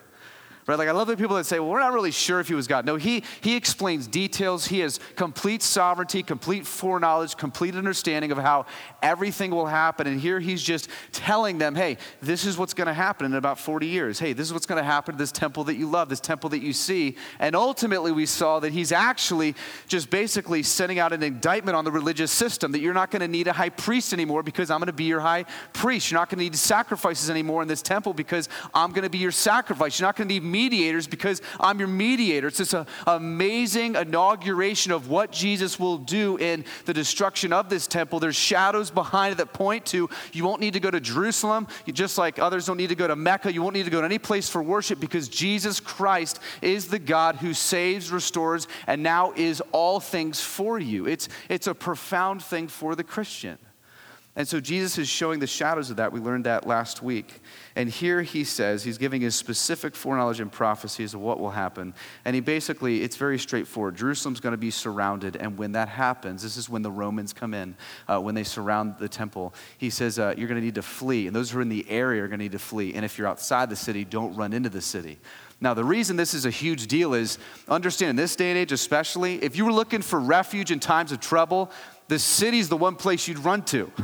Right? 0.67 0.79
Like 0.79 0.88
I 0.88 0.93
love 0.93 1.07
the 1.07 1.15
people 1.15 1.36
that 1.36 1.45
say, 1.45 1.60
well, 1.60 1.69
we're 1.69 1.79
not 1.79 1.93
really 1.93 2.10
sure 2.10 2.39
if 2.39 2.48
he 2.48 2.55
was 2.55 2.65
God. 2.65 2.86
No, 2.86 2.95
he, 2.95 3.24
he 3.41 3.55
explains 3.55 4.07
details. 4.07 4.65
He 4.65 4.79
has 4.79 5.00
complete 5.15 5.62
sovereignty, 5.62 6.24
complete 6.24 6.65
foreknowledge, 6.65 7.38
complete 7.38 7.75
understanding 7.75 8.31
of 8.31 8.39
how 8.39 8.65
everything 9.03 9.51
will 9.51 9.67
happen. 9.67 10.07
And 10.07 10.19
here 10.19 10.39
he's 10.39 10.63
just 10.63 10.89
telling 11.12 11.60
them, 11.60 11.75
hey, 11.75 11.98
this 12.19 12.45
is 12.45 12.57
what's 12.57 12.74
going 12.74 12.88
to 12.88 12.95
happen 12.95 13.27
in 13.27 13.36
about 13.36 13.60
40 13.60 13.86
years. 13.86 14.17
Hey, 14.17 14.34
this 14.34 14.48
is 14.48 14.53
what's 14.53 14.65
going 14.65 14.81
to 14.81 14.84
happen 14.84 15.13
to 15.13 15.19
this 15.19 15.31
temple 15.31 15.65
that 15.65 15.75
you 15.75 15.88
love, 15.88 16.10
this 16.10 16.19
temple 16.19 16.50
that 16.50 16.63
you 16.63 16.74
see. 16.74 17.15
And 17.38 17.55
ultimately, 17.55 18.12
we 18.12 18.25
saw 18.25 18.60
that 18.62 18.74
he's 18.74 18.91
actually 18.91 19.53
just 19.88 20.10
basically 20.10 20.63
sending 20.63 20.98
out 20.98 21.13
an 21.13 21.22
indictment 21.22 21.75
on 21.75 21.86
the 21.86 21.91
religious 21.91 22.31
system 22.31 22.72
that 22.72 22.79
you're 22.79 22.93
not 22.93 23.12
going 23.12 23.19
to 23.19 23.27
need 23.27 23.48
a 23.48 23.53
high 23.53 23.69
priest 23.69 24.13
anymore 24.13 24.41
because 24.41 24.72
I'm 24.72 24.79
going 24.79 24.88
to 24.88 24.93
be 24.93 25.03
your 25.03 25.19
high 25.19 25.45
priest. 25.74 26.10
You're 26.10 26.19
not 26.19 26.29
going 26.29 26.39
to 26.39 26.43
need 26.45 26.55
sacrifices 26.55 27.29
anymore 27.29 27.62
in 27.62 27.67
this 27.67 27.84
temple 27.84 28.15
because 28.15 28.50
I'm 28.74 28.89
going 28.93 29.03
to 29.03 29.12
be 29.12 29.19
your 29.19 29.31
sacrifice. 29.31 30.00
You're 30.00 30.07
not 30.07 30.15
going 30.15 30.27
to 30.27 30.34
need 30.34 30.54
mediators 30.55 31.05
because 31.05 31.41
I'm 31.59 31.79
your 31.79 31.89
mediator. 31.89 32.47
It's 32.47 32.59
this 32.59 32.74
uh, 32.74 32.85
amazing 33.05 33.95
inauguration 33.95 34.93
of 34.93 35.09
what 35.09 35.33
Jesus 35.33 35.77
will 35.77 35.97
do 35.97 36.38
in 36.38 36.63
the 36.85 36.93
destruction 36.93 37.51
of 37.51 37.67
this 37.67 37.88
temple. 37.88 38.21
There's 38.21 38.38
shadows 38.38 38.89
behind 38.89 39.33
it 39.33 39.38
that 39.39 39.51
point 39.51 39.85
to 39.88 40.09
you 40.31 40.45
won't 40.45 40.62
need 40.62 40.71
to 40.74 40.79
go 40.79 40.89
to 40.89 41.01
Jerusalem, 41.01 41.67
you, 41.85 41.91
just 41.91 42.17
like 42.17 42.39
others 42.39 42.65
don't 42.67 42.77
need 42.77 42.89
to 42.89 42.95
go 42.95 43.07
to 43.07 43.17
Mecca. 43.17 43.51
You 43.51 43.62
won't 43.62 43.75
need 43.75 43.83
to 43.83 43.91
go 43.91 44.00
to 44.00 44.05
any 44.05 44.17
place 44.17 44.47
for 44.47 44.63
worship 44.63 44.97
because 45.01 45.27
Jesus 45.27 45.81
Christ 45.81 46.39
is 46.62 46.88
the 46.88 47.00
God 47.00 47.35
who 47.35 47.53
saves, 47.53 48.09
restores, 48.09 48.69
and 48.88 49.03
now 49.03 49.33
is 49.35 49.62
all 49.74 50.00
things 50.00 50.39
for 50.39 50.79
you. 50.79 51.05
It's, 51.05 51.27
it's 51.50 51.67
a 51.67 51.75
profound 51.75 52.41
thing 52.41 52.69
for 52.69 52.95
the 52.95 53.03
Christian. 53.03 53.57
And 54.38 54.47
so 54.47 54.59
Jesus 54.59 54.97
is 54.97 55.07
showing 55.07 55.39
the 55.39 55.47
shadows 55.47 55.89
of 55.89 55.97
that. 55.97 56.12
We 56.12 56.19
learned 56.19 56.45
that 56.45 56.67
last 56.67 57.01
week. 57.01 57.41
And 57.75 57.89
here 57.89 58.22
he 58.22 58.46
says, 58.46 58.84
he's 58.84 58.98
giving 58.98 59.22
his 59.22 59.36
specific 59.36 59.96
foreknowledge 59.96 60.39
and 60.39 60.50
prophecies 60.50 61.13
of 61.13 61.20
what 61.20 61.39
will 61.39 61.51
happen. 61.51 61.94
And 62.24 62.34
he 62.34 62.39
basically, 62.39 63.03
it's 63.03 63.17
very 63.17 63.38
straightforward. 63.38 63.96
Jerusalem's 63.98 64.39
going 64.39 64.53
to 64.53 64.58
be 64.58 64.72
surrounded. 64.72 65.36
And 65.36 65.58
when 65.58 65.74
that 65.74 65.89
happens, 65.89 66.41
this 66.41 66.55
is 66.55 66.70
when 66.70 66.84
the 66.84 66.91
Romans 66.91 67.34
come 67.34 67.53
in, 67.53 67.75
uh, 68.08 68.20
when 68.22 68.34
they 68.34 68.46
surround 68.46 68.96
the 68.98 69.10
temple. 69.10 69.53
He 69.77 69.89
says, 69.89 70.17
uh, 70.20 70.34
you're 70.38 70.48
going 70.48 70.60
to 70.60 70.65
need 70.65 70.75
to 70.75 70.82
flee. 70.82 71.27
And 71.27 71.36
those 71.36 71.51
who 71.51 71.60
are 71.60 71.62
in 71.62 71.70
the 71.70 71.86
area 71.89 72.24
are 72.24 72.27
going 72.27 72.39
to 72.39 72.46
need 72.46 72.53
to 72.53 72.60
flee. 72.60 72.94
And 72.94 73.03
if 73.03 73.17
you're 73.17 73.27
outside 73.27 73.70
the 73.70 73.75
city, 73.75 74.05
don't 74.05 74.34
run 74.36 74.53
into 74.53 74.70
the 74.70 74.82
city. 74.82 75.20
Now, 75.60 75.74
the 75.74 75.84
reason 75.84 76.15
this 76.15 76.34
is 76.34 76.46
a 76.46 76.50
huge 76.50 76.88
deal 76.88 77.13
is 77.13 77.38
understand 77.67 78.12
in 78.12 78.15
this 78.15 78.36
day 78.36 78.51
and 78.51 78.58
age, 78.58 78.72
especially, 78.72 79.44
if 79.44 79.55
you 79.58 79.65
were 79.65 79.74
looking 79.74 80.01
for 80.01 80.20
refuge 80.20 80.72
in 80.72 80.79
times 80.79 81.12
of 81.12 81.20
trouble, 81.20 81.72
the 82.08 82.20
city's 82.20 82.70
the 82.70 82.77
one 82.77 82.96
place 82.96 83.27
you'd 83.27 83.39
run 83.39 83.63
to. 83.63 83.91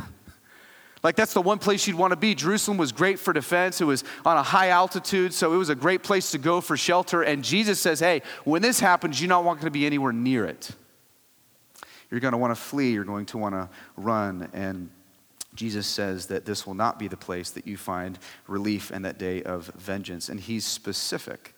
Like, 1.02 1.16
that's 1.16 1.34
the 1.34 1.42
one 1.42 1.58
place 1.58 1.86
you'd 1.86 1.96
want 1.96 2.12
to 2.12 2.16
be. 2.16 2.34
Jerusalem 2.34 2.78
was 2.78 2.92
great 2.92 3.18
for 3.18 3.32
defense. 3.32 3.80
It 3.80 3.86
was 3.86 4.04
on 4.24 4.36
a 4.36 4.42
high 4.42 4.68
altitude, 4.68 5.34
so 5.34 5.52
it 5.52 5.56
was 5.56 5.68
a 5.68 5.74
great 5.74 6.04
place 6.04 6.30
to 6.30 6.38
go 6.38 6.60
for 6.60 6.76
shelter. 6.76 7.22
And 7.22 7.42
Jesus 7.42 7.80
says, 7.80 7.98
hey, 7.98 8.22
when 8.44 8.62
this 8.62 8.78
happens, 8.78 9.20
you're 9.20 9.28
not 9.28 9.42
going 9.42 9.58
to 9.58 9.70
be 9.70 9.84
anywhere 9.84 10.12
near 10.12 10.44
it. 10.44 10.70
You're 12.10 12.20
going 12.20 12.32
to 12.32 12.38
want 12.38 12.54
to 12.54 12.60
flee. 12.60 12.92
You're 12.92 13.04
going 13.04 13.26
to 13.26 13.38
want 13.38 13.54
to 13.54 13.68
run. 13.96 14.48
And 14.52 14.90
Jesus 15.54 15.86
says 15.86 16.26
that 16.26 16.44
this 16.44 16.66
will 16.66 16.74
not 16.74 16.98
be 16.98 17.08
the 17.08 17.16
place 17.16 17.50
that 17.50 17.66
you 17.66 17.76
find 17.76 18.18
relief 18.46 18.90
in 18.92 19.02
that 19.02 19.18
day 19.18 19.42
of 19.42 19.66
vengeance. 19.76 20.28
And 20.28 20.38
he's 20.38 20.64
specific. 20.64 21.54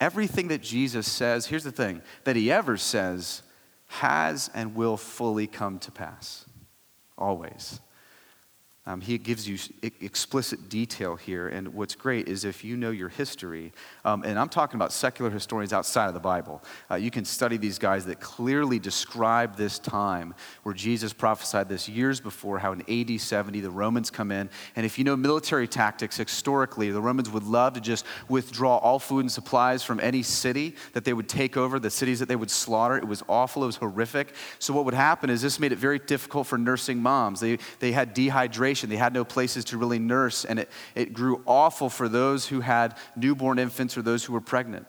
Everything 0.00 0.48
that 0.48 0.62
Jesus 0.62 1.10
says, 1.10 1.46
here's 1.46 1.64
the 1.64 1.72
thing, 1.72 2.02
that 2.24 2.36
he 2.36 2.52
ever 2.52 2.76
says 2.76 3.42
has 3.88 4.50
and 4.54 4.74
will 4.74 4.96
fully 4.96 5.46
come 5.46 5.78
to 5.80 5.90
pass. 5.90 6.44
Always. 7.18 7.80
Um, 8.88 9.00
he 9.00 9.18
gives 9.18 9.48
you 9.48 9.58
explicit 9.82 10.68
detail 10.68 11.16
here. 11.16 11.48
And 11.48 11.74
what's 11.74 11.96
great 11.96 12.28
is 12.28 12.44
if 12.44 12.62
you 12.62 12.76
know 12.76 12.92
your 12.92 13.08
history, 13.08 13.72
um, 14.04 14.22
and 14.22 14.38
I'm 14.38 14.48
talking 14.48 14.76
about 14.76 14.92
secular 14.92 15.28
historians 15.28 15.72
outside 15.72 16.06
of 16.06 16.14
the 16.14 16.20
Bible, 16.20 16.62
uh, 16.88 16.94
you 16.94 17.10
can 17.10 17.24
study 17.24 17.56
these 17.56 17.80
guys 17.80 18.06
that 18.06 18.20
clearly 18.20 18.78
describe 18.78 19.56
this 19.56 19.80
time 19.80 20.34
where 20.62 20.74
Jesus 20.74 21.12
prophesied 21.12 21.68
this 21.68 21.88
years 21.88 22.20
before, 22.20 22.60
how 22.60 22.72
in 22.72 22.82
AD 22.88 23.20
70 23.20 23.60
the 23.60 23.70
Romans 23.70 24.08
come 24.08 24.30
in. 24.30 24.48
And 24.76 24.86
if 24.86 24.98
you 24.98 25.04
know 25.04 25.16
military 25.16 25.66
tactics 25.66 26.16
historically, 26.16 26.92
the 26.92 27.02
Romans 27.02 27.28
would 27.28 27.44
love 27.44 27.72
to 27.72 27.80
just 27.80 28.06
withdraw 28.28 28.76
all 28.76 29.00
food 29.00 29.20
and 29.20 29.32
supplies 29.32 29.82
from 29.82 29.98
any 29.98 30.22
city 30.22 30.76
that 30.92 31.04
they 31.04 31.12
would 31.12 31.28
take 31.28 31.56
over, 31.56 31.80
the 31.80 31.90
cities 31.90 32.20
that 32.20 32.28
they 32.28 32.36
would 32.36 32.52
slaughter. 32.52 32.96
It 32.96 33.08
was 33.08 33.24
awful, 33.28 33.64
it 33.64 33.66
was 33.66 33.76
horrific. 33.76 34.32
So 34.60 34.72
what 34.72 34.84
would 34.84 34.94
happen 34.94 35.28
is 35.28 35.42
this 35.42 35.58
made 35.58 35.72
it 35.72 35.78
very 35.78 35.98
difficult 35.98 36.46
for 36.46 36.56
nursing 36.56 37.02
moms. 37.02 37.40
They, 37.40 37.58
they 37.80 37.90
had 37.90 38.14
dehydration 38.14 38.75
they 38.82 38.96
had 38.96 39.12
no 39.12 39.24
places 39.24 39.64
to 39.66 39.78
really 39.78 39.98
nurse, 39.98 40.44
and 40.44 40.58
it, 40.58 40.70
it 40.94 41.12
grew 41.12 41.42
awful 41.46 41.88
for 41.88 42.08
those 42.08 42.46
who 42.46 42.60
had 42.60 42.96
newborn 43.16 43.58
infants 43.58 43.96
or 43.96 44.02
those 44.02 44.24
who 44.24 44.32
were 44.32 44.40
pregnant. 44.40 44.86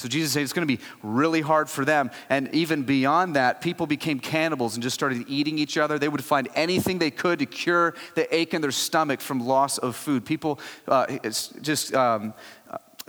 So 0.00 0.08
Jesus 0.08 0.32
said 0.32 0.42
it's 0.42 0.54
going 0.54 0.66
to 0.66 0.76
be 0.76 0.82
really 1.02 1.42
hard 1.42 1.68
for 1.68 1.84
them. 1.84 2.10
And 2.30 2.48
even 2.54 2.84
beyond 2.84 3.36
that, 3.36 3.60
people 3.60 3.86
became 3.86 4.18
cannibals 4.18 4.74
and 4.74 4.82
just 4.82 4.94
started 4.94 5.26
eating 5.28 5.58
each 5.58 5.76
other. 5.76 5.98
They 5.98 6.08
would 6.08 6.24
find 6.24 6.48
anything 6.54 6.98
they 6.98 7.10
could 7.10 7.38
to 7.40 7.46
cure 7.46 7.94
the 8.14 8.34
ache 8.34 8.54
in 8.54 8.62
their 8.62 8.70
stomach 8.70 9.20
from 9.20 9.46
loss 9.46 9.76
of 9.76 9.94
food. 9.94 10.24
People, 10.24 10.58
uh, 10.88 11.06
it's 11.22 11.48
just. 11.60 11.94
Um, 11.94 12.34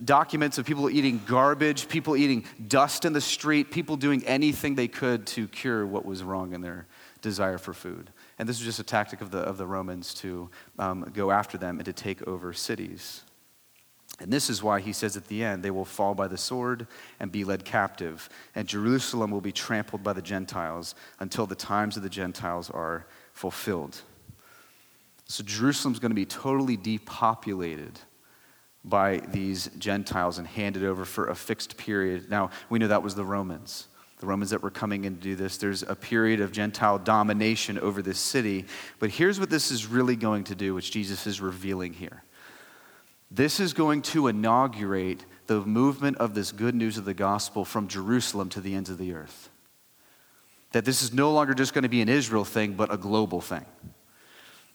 documents 0.04 0.58
of 0.58 0.66
people 0.66 0.90
eating 0.90 1.22
garbage, 1.28 1.88
people 1.88 2.16
eating 2.18 2.44
dust 2.68 3.06
in 3.06 3.14
the 3.14 3.22
street, 3.22 3.70
people 3.70 3.96
doing 3.96 4.26
anything 4.26 4.74
they 4.74 4.88
could 4.88 5.28
to 5.28 5.48
cure 5.48 5.86
what 5.86 6.06
was 6.06 6.24
wrong 6.24 6.54
in 6.54 6.62
their 6.62 6.88
desire 7.22 7.60
for 7.60 7.72
food. 7.72 8.10
And 8.42 8.50
this 8.50 8.58
was 8.58 8.66
just 8.66 8.80
a 8.80 8.84
tactic 8.84 9.22
of 9.22 9.30
the, 9.30 9.38
of 9.38 9.60
the 9.60 9.68
Romans 9.68 10.16
to 10.16 10.50
um, 10.80 11.12
go 11.14 11.30
after 11.30 11.60
them 11.60 11.78
and 11.78 11.86
to 11.86 11.94
take 11.94 12.28
over 12.28 12.54
cities. 12.54 13.22
And 14.20 14.34
this 14.34 14.50
is 14.50 14.64
why 14.64 14.80
he 14.80 14.94
says 14.94 15.16
at 15.16 15.28
the 15.28 15.44
end, 15.44 15.62
they 15.62 15.70
will 15.70 15.86
fall 15.86 16.16
by 16.16 16.28
the 16.28 16.40
sword 16.40 16.88
and 17.20 17.32
be 17.32 17.44
led 17.44 17.64
captive, 17.64 18.30
and 18.56 18.68
Jerusalem 18.68 19.30
will 19.30 19.42
be 19.42 19.52
trampled 19.52 20.02
by 20.02 20.14
the 20.14 20.24
Gentiles 20.24 20.96
until 21.20 21.46
the 21.46 21.54
times 21.54 21.98
of 21.98 22.02
the 22.02 22.10
Gentiles 22.10 22.72
are 22.72 23.06
fulfilled. 23.34 24.02
So 25.26 25.44
Jerusalem's 25.44 26.00
going 26.00 26.10
to 26.10 26.16
be 26.16 26.26
totally 26.26 26.78
depopulated 26.78 28.00
by 28.84 29.18
these 29.28 29.68
Gentiles 29.78 30.40
and 30.40 30.48
handed 30.48 30.84
over 30.84 31.06
for 31.06 31.28
a 31.28 31.36
fixed 31.36 31.78
period. 31.78 32.32
Now, 32.32 32.50
we 32.72 32.80
know 32.80 32.88
that 32.88 33.04
was 33.04 33.14
the 33.14 33.24
Romans 33.24 33.86
the 34.22 34.28
Romans 34.28 34.52
that 34.52 34.62
were 34.62 34.70
coming 34.70 35.04
in 35.04 35.16
to 35.16 35.22
do 35.22 35.36
this. 35.36 35.58
There's 35.58 35.82
a 35.82 35.96
period 35.96 36.42
of 36.42 36.52
Gentile 36.52 37.00
domination 37.00 37.80
over 37.80 38.04
this 38.04 38.20
city. 38.20 38.66
But 39.00 39.10
here's 39.10 39.40
what 39.40 39.50
this 39.50 39.72
is 39.72 39.88
really 39.88 40.16
going 40.16 40.46
to 40.46 40.56
do, 40.56 40.76
which 40.76 40.92
Jesus 40.92 41.26
is 41.26 41.42
revealing 41.42 41.92
here. 41.92 42.24
This 43.32 43.60
is 43.60 43.74
going 43.74 44.04
to 44.04 44.28
inaugurate 44.28 45.26
the 45.48 45.62
movement 45.62 46.18
of 46.18 46.36
this 46.36 46.52
good 46.52 46.76
news 46.76 47.00
of 47.00 47.06
the 47.06 47.16
gospel 47.16 47.66
from 47.66 47.88
Jerusalem 47.88 48.50
to 48.50 48.62
the 48.62 48.76
ends 48.76 48.92
of 48.92 49.00
the 49.00 49.14
earth. 49.14 49.50
That 50.72 50.86
this 50.86 51.02
is 51.02 51.12
no 51.12 51.32
longer 51.34 51.56
just 51.56 51.74
going 51.74 51.84
to 51.84 51.90
be 51.90 52.02
an 52.02 52.10
Israel 52.10 52.46
thing, 52.46 52.74
but 52.74 52.94
a 52.94 52.98
global 52.98 53.42
thing. 53.42 53.66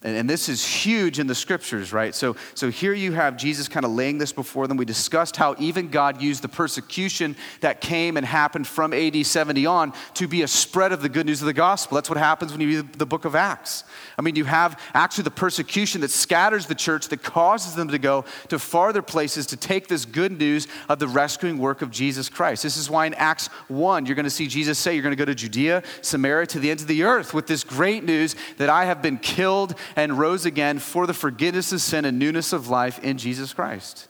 And, 0.06 0.16
and, 0.16 0.30
this 0.30 0.48
is 0.48 0.64
huge 0.64 1.18
in 1.18 1.26
the 1.26 1.34
scriptures, 1.34 1.92
right? 1.92 2.14
So, 2.14 2.36
so 2.54 2.70
here 2.70 2.94
you 2.94 3.10
have 3.10 3.36
Jesus 3.36 3.66
kind 3.66 3.84
of 3.84 3.90
laying 3.90 4.18
this 4.18 4.30
before 4.30 4.68
them. 4.68 4.76
We 4.76 4.84
discussed 4.84 5.36
how 5.36 5.56
even 5.58 5.88
God 5.88 6.22
used 6.22 6.42
the 6.42 6.48
persecution 6.48 7.34
that 7.60 7.80
came 7.80 8.16
and 8.16 8.25
happened 8.25 8.68
from 8.68 8.92
AD 8.92 9.26
70 9.26 9.66
on 9.66 9.92
to 10.14 10.28
be 10.28 10.42
a 10.42 10.48
spread 10.48 10.92
of 10.92 11.02
the 11.02 11.08
good 11.08 11.26
news 11.26 11.42
of 11.42 11.46
the 11.46 11.52
gospel. 11.52 11.96
That's 11.96 12.08
what 12.08 12.18
happens 12.18 12.52
when 12.52 12.60
you 12.60 12.82
read 12.82 12.92
the 12.92 13.04
book 13.04 13.25
of 13.25 13.34
Acts. 13.34 13.82
I 14.16 14.22
mean, 14.22 14.36
you 14.36 14.44
have 14.44 14.80
actually 14.94 15.25
the 15.25 15.32
persecution 15.32 16.02
that 16.02 16.12
scatters 16.12 16.66
the 16.66 16.76
church, 16.76 17.08
that 17.08 17.25
causes 17.25 17.75
them 17.75 17.88
to 17.88 17.98
go 17.98 18.25
to 18.48 18.60
farther 18.60 19.02
places 19.02 19.46
to 19.46 19.56
take 19.56 19.88
this 19.88 20.04
good 20.04 20.38
news 20.38 20.68
of 20.88 21.00
the 21.00 21.08
rescuing 21.08 21.58
work 21.58 21.82
of 21.82 21.90
Jesus 21.90 22.28
Christ. 22.28 22.62
This 22.62 22.76
is 22.76 22.88
why 22.88 23.06
in 23.06 23.14
Acts 23.14 23.48
1, 23.66 24.06
you're 24.06 24.14
going 24.14 24.22
to 24.22 24.30
see 24.30 24.46
Jesus 24.46 24.78
say, 24.78 24.94
You're 24.94 25.02
going 25.02 25.16
to 25.16 25.16
go 25.16 25.25
to 25.25 25.34
Judea, 25.34 25.82
Samaria, 26.00 26.46
to 26.46 26.60
the 26.60 26.70
ends 26.70 26.82
of 26.82 26.88
the 26.88 27.02
earth 27.02 27.34
with 27.34 27.48
this 27.48 27.64
great 27.64 28.04
news 28.04 28.36
that 28.58 28.68
I 28.68 28.84
have 28.84 29.02
been 29.02 29.18
killed 29.18 29.75
and 29.96 30.18
rose 30.18 30.44
again 30.44 30.78
for 30.78 31.06
the 31.06 31.14
forgiveness 31.14 31.72
of 31.72 31.80
sin 31.80 32.04
and 32.04 32.18
newness 32.18 32.52
of 32.52 32.68
life 32.68 33.02
in 33.02 33.18
Jesus 33.18 33.52
Christ. 33.52 34.08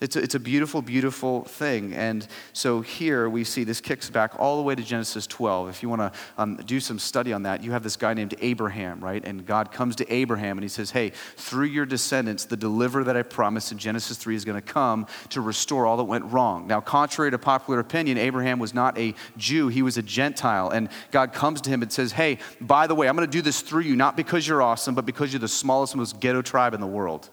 It's 0.00 0.16
a, 0.16 0.22
it's 0.22 0.34
a 0.34 0.40
beautiful, 0.40 0.82
beautiful 0.82 1.44
thing. 1.44 1.94
And 1.94 2.26
so 2.52 2.80
here 2.80 3.28
we 3.28 3.44
see 3.44 3.62
this 3.62 3.80
kicks 3.80 4.10
back 4.10 4.34
all 4.40 4.56
the 4.56 4.62
way 4.62 4.74
to 4.74 4.82
Genesis 4.82 5.24
12. 5.28 5.68
If 5.68 5.82
you 5.84 5.88
want 5.88 6.00
to 6.00 6.12
um, 6.36 6.56
do 6.56 6.80
some 6.80 6.98
study 6.98 7.32
on 7.32 7.44
that, 7.44 7.62
you 7.62 7.70
have 7.70 7.84
this 7.84 7.96
guy 7.96 8.12
named 8.12 8.34
Abraham, 8.40 8.98
right? 8.98 9.24
And 9.24 9.46
God 9.46 9.70
comes 9.70 9.94
to 9.96 10.12
Abraham 10.12 10.58
and 10.58 10.64
he 10.64 10.68
says, 10.68 10.90
Hey, 10.90 11.12
through 11.36 11.66
your 11.66 11.86
descendants, 11.86 12.44
the 12.44 12.56
deliverer 12.56 13.04
that 13.04 13.16
I 13.16 13.22
promised 13.22 13.70
in 13.70 13.78
Genesis 13.78 14.18
3 14.18 14.34
is 14.34 14.44
going 14.44 14.60
to 14.60 14.72
come 14.72 15.06
to 15.30 15.40
restore 15.40 15.86
all 15.86 15.96
that 15.98 16.04
went 16.04 16.24
wrong. 16.24 16.66
Now, 16.66 16.80
contrary 16.80 17.30
to 17.30 17.38
popular 17.38 17.78
opinion, 17.78 18.18
Abraham 18.18 18.58
was 18.58 18.74
not 18.74 18.98
a 18.98 19.14
Jew, 19.36 19.68
he 19.68 19.82
was 19.82 19.96
a 19.96 20.02
Gentile. 20.02 20.70
And 20.70 20.88
God 21.12 21.32
comes 21.32 21.60
to 21.62 21.70
him 21.70 21.82
and 21.82 21.92
says, 21.92 22.10
Hey, 22.10 22.38
by 22.60 22.88
the 22.88 22.96
way, 22.96 23.08
I'm 23.08 23.14
going 23.14 23.28
to 23.28 23.32
do 23.32 23.42
this 23.42 23.60
through 23.60 23.82
you, 23.82 23.94
not 23.94 24.16
because 24.16 24.46
you're 24.46 24.60
awesome, 24.60 24.96
but 24.96 25.06
because 25.06 25.32
you're 25.32 25.38
the 25.38 25.46
smallest, 25.46 25.94
most 25.94 26.18
ghetto 26.18 26.42
tribe 26.42 26.74
in 26.74 26.80
the 26.80 26.86
world. 26.86 27.30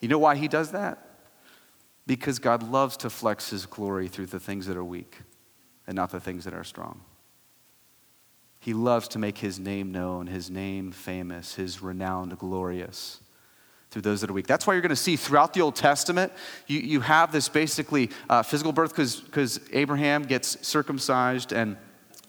You 0.00 0.08
know 0.08 0.18
why 0.18 0.36
he 0.36 0.48
does 0.48 0.72
that? 0.72 1.09
Because 2.10 2.40
God 2.40 2.64
loves 2.64 2.96
to 2.96 3.08
flex 3.08 3.50
his 3.50 3.66
glory 3.66 4.08
through 4.08 4.26
the 4.26 4.40
things 4.40 4.66
that 4.66 4.76
are 4.76 4.82
weak 4.82 5.18
and 5.86 5.94
not 5.94 6.10
the 6.10 6.18
things 6.18 6.42
that 6.42 6.52
are 6.52 6.64
strong. 6.64 7.02
He 8.58 8.74
loves 8.74 9.06
to 9.10 9.20
make 9.20 9.38
his 9.38 9.60
name 9.60 9.92
known, 9.92 10.26
his 10.26 10.50
name 10.50 10.90
famous, 10.90 11.54
his 11.54 11.80
renowned 11.80 12.36
glorious 12.36 13.20
through 13.92 14.02
those 14.02 14.22
that 14.22 14.30
are 14.30 14.32
weak. 14.32 14.48
That's 14.48 14.66
why 14.66 14.74
you're 14.74 14.82
going 14.82 14.88
to 14.88 14.96
see 14.96 15.14
throughout 15.14 15.54
the 15.54 15.60
Old 15.60 15.76
Testament, 15.76 16.32
you, 16.66 16.80
you 16.80 16.98
have 16.98 17.30
this 17.30 17.48
basically 17.48 18.10
uh, 18.28 18.42
physical 18.42 18.72
birth 18.72 18.92
because 18.92 19.60
Abraham 19.72 20.24
gets 20.24 20.66
circumcised 20.66 21.52
and 21.52 21.76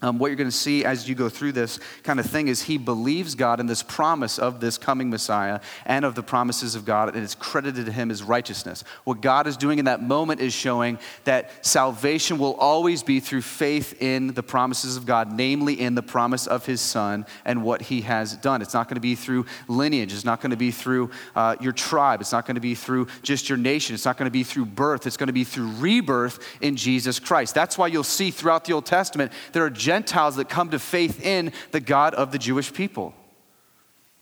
um, 0.01 0.17
what 0.17 0.27
you're 0.27 0.35
going 0.35 0.49
to 0.49 0.55
see 0.55 0.83
as 0.83 1.07
you 1.07 1.15
go 1.15 1.29
through 1.29 1.51
this 1.51 1.79
kind 2.03 2.19
of 2.19 2.25
thing 2.25 2.47
is 2.47 2.63
he 2.63 2.77
believes 2.77 3.35
God 3.35 3.59
in 3.59 3.67
this 3.67 3.83
promise 3.83 4.39
of 4.39 4.59
this 4.59 4.77
coming 4.77 5.09
Messiah 5.09 5.59
and 5.85 6.05
of 6.05 6.15
the 6.15 6.23
promises 6.23 6.75
of 6.75 6.85
God, 6.85 7.13
and 7.15 7.23
it's 7.23 7.35
credited 7.35 7.85
to 7.85 7.91
him 7.91 8.09
as 8.09 8.23
righteousness. 8.23 8.83
What 9.03 9.21
God 9.21 9.47
is 9.47 9.57
doing 9.57 9.79
in 9.79 9.85
that 9.85 10.01
moment 10.01 10.41
is 10.41 10.53
showing 10.53 10.97
that 11.25 11.65
salvation 11.65 12.37
will 12.37 12.55
always 12.55 13.03
be 13.03 13.19
through 13.19 13.41
faith 13.41 14.01
in 14.01 14.33
the 14.33 14.43
promises 14.43 14.97
of 14.97 15.05
God, 15.05 15.31
namely 15.31 15.79
in 15.79 15.95
the 15.95 16.01
promise 16.01 16.47
of 16.47 16.65
his 16.65 16.81
Son 16.81 17.25
and 17.45 17.63
what 17.63 17.81
he 17.81 18.01
has 18.01 18.35
done. 18.37 18.61
It's 18.61 18.73
not 18.73 18.87
going 18.87 18.95
to 18.95 19.01
be 19.01 19.15
through 19.15 19.45
lineage, 19.67 20.13
it's 20.13 20.25
not 20.25 20.41
going 20.41 20.51
to 20.51 20.57
be 20.57 20.71
through 20.71 21.11
uh, 21.35 21.55
your 21.61 21.73
tribe, 21.73 22.21
it's 22.21 22.31
not 22.31 22.45
going 22.45 22.55
to 22.55 22.61
be 22.61 22.75
through 22.75 23.07
just 23.21 23.49
your 23.49 23.57
nation, 23.57 23.93
it's 23.93 24.05
not 24.05 24.17
going 24.17 24.27
to 24.27 24.31
be 24.31 24.43
through 24.43 24.65
birth, 24.65 25.05
it's 25.05 25.17
going 25.17 25.27
to 25.27 25.33
be 25.33 25.43
through 25.43 25.71
rebirth 25.73 26.39
in 26.61 26.75
Jesus 26.75 27.19
Christ. 27.19 27.53
That's 27.53 27.77
why 27.77 27.87
you'll 27.87 28.03
see 28.03 28.31
throughout 28.31 28.65
the 28.65 28.73
Old 28.73 28.85
Testament 28.85 29.31
there 29.53 29.63
are 29.63 29.69
Gentiles 29.91 30.37
that 30.37 30.47
come 30.47 30.69
to 30.69 30.79
faith 30.79 31.21
in 31.21 31.51
the 31.71 31.81
God 31.81 32.13
of 32.13 32.31
the 32.31 32.37
Jewish 32.37 32.71
people 32.71 33.13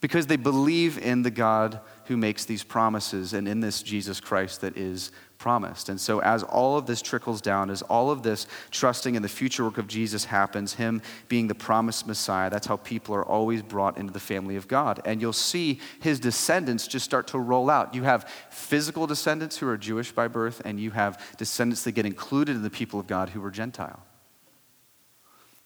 because 0.00 0.26
they 0.26 0.36
believe 0.36 0.98
in 0.98 1.22
the 1.22 1.30
God 1.30 1.78
who 2.06 2.16
makes 2.16 2.44
these 2.44 2.64
promises 2.64 3.34
and 3.34 3.46
in 3.46 3.60
this 3.60 3.80
Jesus 3.80 4.18
Christ 4.18 4.62
that 4.62 4.76
is 4.76 5.12
promised. 5.38 5.88
And 5.88 6.00
so, 6.00 6.20
as 6.22 6.42
all 6.42 6.76
of 6.76 6.86
this 6.86 7.00
trickles 7.00 7.40
down, 7.40 7.70
as 7.70 7.82
all 7.82 8.10
of 8.10 8.24
this 8.24 8.48
trusting 8.72 9.14
in 9.14 9.22
the 9.22 9.28
future 9.28 9.62
work 9.62 9.78
of 9.78 9.86
Jesus 9.86 10.24
happens, 10.24 10.74
Him 10.74 11.02
being 11.28 11.46
the 11.46 11.54
promised 11.54 12.04
Messiah, 12.04 12.50
that's 12.50 12.66
how 12.66 12.78
people 12.78 13.14
are 13.14 13.24
always 13.24 13.62
brought 13.62 13.96
into 13.96 14.12
the 14.12 14.18
family 14.18 14.56
of 14.56 14.66
God. 14.66 15.00
And 15.04 15.20
you'll 15.20 15.32
see 15.32 15.78
His 16.00 16.18
descendants 16.18 16.88
just 16.88 17.04
start 17.04 17.28
to 17.28 17.38
roll 17.38 17.70
out. 17.70 17.94
You 17.94 18.02
have 18.02 18.28
physical 18.50 19.06
descendants 19.06 19.58
who 19.58 19.68
are 19.68 19.78
Jewish 19.78 20.10
by 20.10 20.26
birth, 20.26 20.62
and 20.64 20.80
you 20.80 20.90
have 20.90 21.36
descendants 21.36 21.84
that 21.84 21.92
get 21.92 22.06
included 22.06 22.56
in 22.56 22.64
the 22.64 22.70
people 22.70 22.98
of 22.98 23.06
God 23.06 23.28
who 23.28 23.40
were 23.40 23.52
Gentile. 23.52 24.02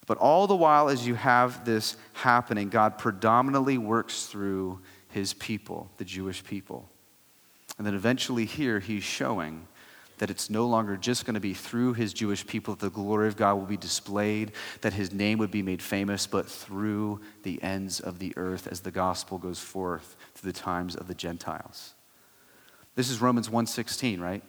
But 0.05 0.17
all 0.17 0.47
the 0.47 0.55
while, 0.55 0.89
as 0.89 1.07
you 1.07 1.15
have 1.15 1.65
this 1.65 1.97
happening, 2.13 2.69
God 2.69 2.97
predominantly 2.97 3.77
works 3.77 4.25
through 4.27 4.79
his 5.09 5.33
people, 5.33 5.89
the 5.97 6.05
Jewish 6.05 6.43
people. 6.43 6.87
And 7.77 7.87
then 7.87 7.95
eventually, 7.95 8.45
here, 8.45 8.79
he's 8.79 9.03
showing 9.03 9.67
that 10.17 10.29
it's 10.29 10.49
no 10.49 10.65
longer 10.65 10.95
just 10.95 11.25
going 11.25 11.33
to 11.33 11.41
be 11.41 11.53
through 11.53 11.93
his 11.93 12.13
Jewish 12.13 12.45
people 12.45 12.75
that 12.75 12.81
the 12.85 12.89
glory 12.89 13.27
of 13.27 13.35
God 13.35 13.55
will 13.55 13.65
be 13.65 13.77
displayed, 13.77 14.53
that 14.81 14.93
his 14.93 15.11
name 15.11 15.39
would 15.39 15.51
be 15.51 15.61
made 15.61 15.81
famous, 15.81 16.25
but 16.25 16.47
through 16.47 17.19
the 17.43 17.61
ends 17.61 17.99
of 17.99 18.19
the 18.19 18.33
earth 18.37 18.67
as 18.67 18.81
the 18.81 18.91
gospel 18.91 19.37
goes 19.37 19.59
forth 19.59 20.15
to 20.35 20.45
the 20.45 20.53
times 20.53 20.95
of 20.95 21.07
the 21.07 21.15
Gentiles. 21.15 21.95
This 22.95 23.09
is 23.09 23.19
Romans 23.19 23.49
1:16, 23.49 24.21
right? 24.21 24.41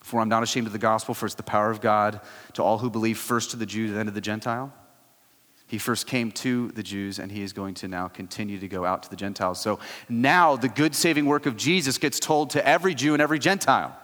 For 0.00 0.20
I'm 0.20 0.28
not 0.28 0.42
ashamed 0.42 0.66
of 0.66 0.72
the 0.72 0.78
gospel, 0.78 1.14
for 1.14 1.26
it's 1.26 1.34
the 1.34 1.42
power 1.42 1.70
of 1.70 1.80
God 1.80 2.20
to 2.54 2.62
all 2.62 2.78
who 2.78 2.90
believe, 2.90 3.18
first 3.18 3.50
to 3.50 3.56
the 3.56 3.66
Jew, 3.66 3.92
then 3.92 4.06
to 4.06 4.12
the 4.12 4.20
Gentile. 4.20 4.72
He 5.66 5.78
first 5.78 6.06
came 6.06 6.32
to 6.32 6.72
the 6.72 6.82
Jews, 6.82 7.18
and 7.18 7.30
he 7.30 7.42
is 7.42 7.52
going 7.52 7.74
to 7.74 7.88
now 7.88 8.08
continue 8.08 8.58
to 8.58 8.66
go 8.66 8.84
out 8.84 9.04
to 9.04 9.10
the 9.10 9.16
Gentiles. 9.16 9.60
So 9.60 9.78
now 10.08 10.56
the 10.56 10.68
good 10.68 10.96
saving 10.96 11.26
work 11.26 11.46
of 11.46 11.56
Jesus 11.56 11.98
gets 11.98 12.18
told 12.18 12.50
to 12.50 12.66
every 12.66 12.94
Jew 12.94 13.12
and 13.12 13.22
every 13.22 13.38
Gentile 13.38 13.96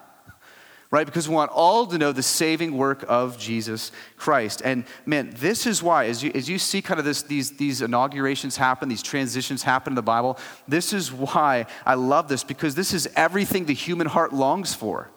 right? 0.91 1.07
Because 1.07 1.29
we 1.29 1.35
want 1.35 1.51
all 1.53 1.87
to 1.87 1.99
know 1.99 2.13
the 2.13 2.23
saving 2.23 2.77
work 2.77 3.05
of 3.09 3.39
Jesus 3.39 3.91
Christ. 4.17 4.63
And 4.65 4.85
man, 5.05 5.31
this 5.35 5.67
is 5.67 5.83
why, 5.83 6.07
as 6.07 6.23
you, 6.23 6.31
as 6.35 6.49
you 6.49 6.59
see 6.59 6.81
kind 6.81 6.99
of 7.01 7.05
this, 7.05 7.23
these, 7.23 7.57
these 7.57 7.83
inaugurations 7.83 8.57
happen, 8.57 8.89
these 8.89 9.03
transitions 9.03 9.63
happen 9.63 9.93
in 9.93 9.95
the 9.97 10.03
Bible, 10.03 10.39
this 10.69 10.93
is 10.93 11.13
why 11.13 11.67
I 11.85 11.95
love 11.95 12.29
this, 12.29 12.45
because 12.45 12.75
this 12.75 12.95
is 12.95 13.09
everything 13.17 13.67
the 13.67 13.75
human 13.75 14.07
heart 14.07 14.33
longs 14.33 14.75
for 14.75 15.11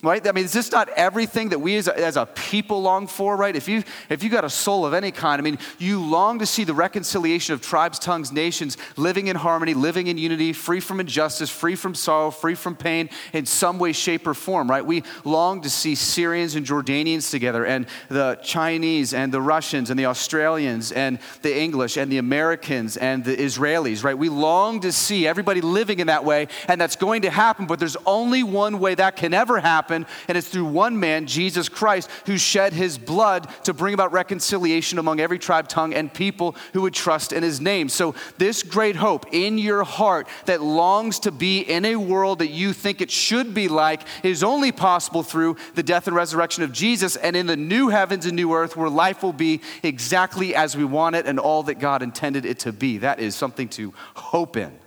right? 0.00 0.24
I 0.28 0.30
mean 0.30 0.44
is 0.44 0.52
this 0.52 0.70
not 0.70 0.88
everything 0.90 1.48
that 1.48 1.60
we 1.60 1.74
as 1.74 1.88
a, 1.88 1.98
as 1.98 2.16
a 2.16 2.26
people 2.26 2.80
long 2.80 3.08
for 3.08 3.36
right? 3.36 3.56
If 3.56 3.66
you 3.66 3.82
if 4.08 4.22
you 4.22 4.30
got 4.30 4.44
a 4.44 4.50
soul 4.50 4.86
of 4.86 4.94
any 4.94 5.10
kind 5.10 5.40
i 5.40 5.42
mean 5.42 5.58
you 5.78 6.00
long 6.00 6.38
to 6.38 6.46
see 6.46 6.62
the 6.62 6.74
reconciliation 6.74 7.52
of 7.52 7.60
tribes 7.60 7.98
tongues 7.98 8.30
nations 8.30 8.76
living 8.96 9.26
in 9.26 9.34
harmony 9.34 9.74
living 9.74 10.06
in 10.06 10.16
unity 10.16 10.52
free 10.52 10.78
from 10.78 11.00
injustice 11.00 11.50
free 11.50 11.74
from 11.74 11.96
sorrow 11.96 12.30
free 12.30 12.54
from 12.54 12.76
pain 12.76 13.10
in 13.32 13.44
some 13.44 13.80
way 13.80 13.92
shape 13.92 14.24
or 14.26 14.34
form 14.34 14.70
right? 14.70 14.86
We 14.86 15.02
long 15.24 15.62
to 15.62 15.70
see 15.70 15.96
syrians 15.96 16.54
and 16.54 16.64
jordanians 16.64 17.32
together 17.32 17.66
and 17.66 17.86
the 18.08 18.38
chinese 18.40 19.12
and 19.12 19.32
the 19.32 19.42
russians 19.42 19.90
and 19.90 19.98
the 19.98 20.06
australians 20.06 20.92
and 20.92 21.18
the 21.42 21.58
english 21.58 21.96
and 21.96 22.10
the 22.12 22.18
americans 22.18 22.96
and 22.96 23.24
the 23.24 23.36
israelis 23.36 24.04
right? 24.04 24.16
We 24.16 24.28
long 24.28 24.78
to 24.80 24.92
see 24.92 25.26
everybody 25.26 25.60
living 25.60 25.98
in 25.98 26.06
that 26.06 26.24
way 26.24 26.46
and 26.68 26.80
that's 26.80 26.94
going 26.94 27.22
to 27.22 27.30
happen 27.30 27.66
but 27.66 27.80
there's 27.80 27.96
only 28.06 28.44
one 28.44 28.78
way 28.78 28.94
that 28.94 29.16
can 29.16 29.34
ever 29.34 29.58
happen 29.58 29.87
and 29.90 30.06
it's 30.28 30.48
through 30.48 30.66
one 30.66 30.98
man, 30.98 31.26
Jesus 31.26 31.68
Christ, 31.68 32.10
who 32.26 32.38
shed 32.38 32.72
his 32.72 32.98
blood 32.98 33.48
to 33.64 33.74
bring 33.74 33.94
about 33.94 34.12
reconciliation 34.12 34.98
among 34.98 35.20
every 35.20 35.38
tribe, 35.38 35.68
tongue, 35.68 35.94
and 35.94 36.12
people 36.12 36.56
who 36.72 36.82
would 36.82 36.94
trust 36.94 37.32
in 37.32 37.42
his 37.42 37.60
name. 37.60 37.88
So, 37.88 38.14
this 38.38 38.62
great 38.62 38.96
hope 38.96 39.26
in 39.32 39.58
your 39.58 39.84
heart 39.84 40.28
that 40.46 40.62
longs 40.62 41.20
to 41.20 41.30
be 41.30 41.60
in 41.60 41.84
a 41.84 41.96
world 41.96 42.40
that 42.40 42.50
you 42.50 42.72
think 42.72 43.00
it 43.00 43.10
should 43.10 43.54
be 43.54 43.68
like 43.68 44.02
is 44.22 44.42
only 44.42 44.72
possible 44.72 45.22
through 45.22 45.56
the 45.74 45.82
death 45.82 46.06
and 46.06 46.16
resurrection 46.16 46.62
of 46.62 46.72
Jesus, 46.72 47.16
and 47.16 47.36
in 47.36 47.46
the 47.46 47.56
new 47.56 47.88
heavens 47.88 48.26
and 48.26 48.36
new 48.36 48.52
earth 48.54 48.76
where 48.76 48.88
life 48.88 49.22
will 49.22 49.32
be 49.32 49.60
exactly 49.82 50.54
as 50.54 50.76
we 50.76 50.84
want 50.84 51.16
it 51.16 51.26
and 51.26 51.38
all 51.38 51.62
that 51.64 51.78
God 51.78 52.02
intended 52.02 52.44
it 52.44 52.60
to 52.60 52.72
be. 52.72 52.98
That 52.98 53.20
is 53.20 53.34
something 53.34 53.68
to 53.70 53.92
hope 54.14 54.56
in. 54.56 54.78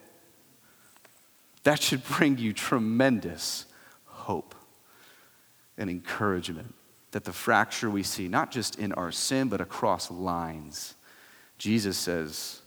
That 1.63 1.81
should 1.81 2.03
bring 2.03 2.38
you 2.38 2.53
tremendous 2.53 3.65
hope 4.05 4.55
and 5.78 5.90
encouragement 5.90 6.74
that 7.12 7.25
the 7.25 7.34
fracture 7.34 7.90
we 7.90 8.04
see, 8.04 8.28
not 8.28 8.51
just 8.51 8.80
in 8.80 8.94
our 8.94 9.12
sin, 9.12 9.50
but 9.50 9.62
across 9.62 10.10
lines, 10.10 10.96
Jesus 11.58 11.98
says, 11.98 12.62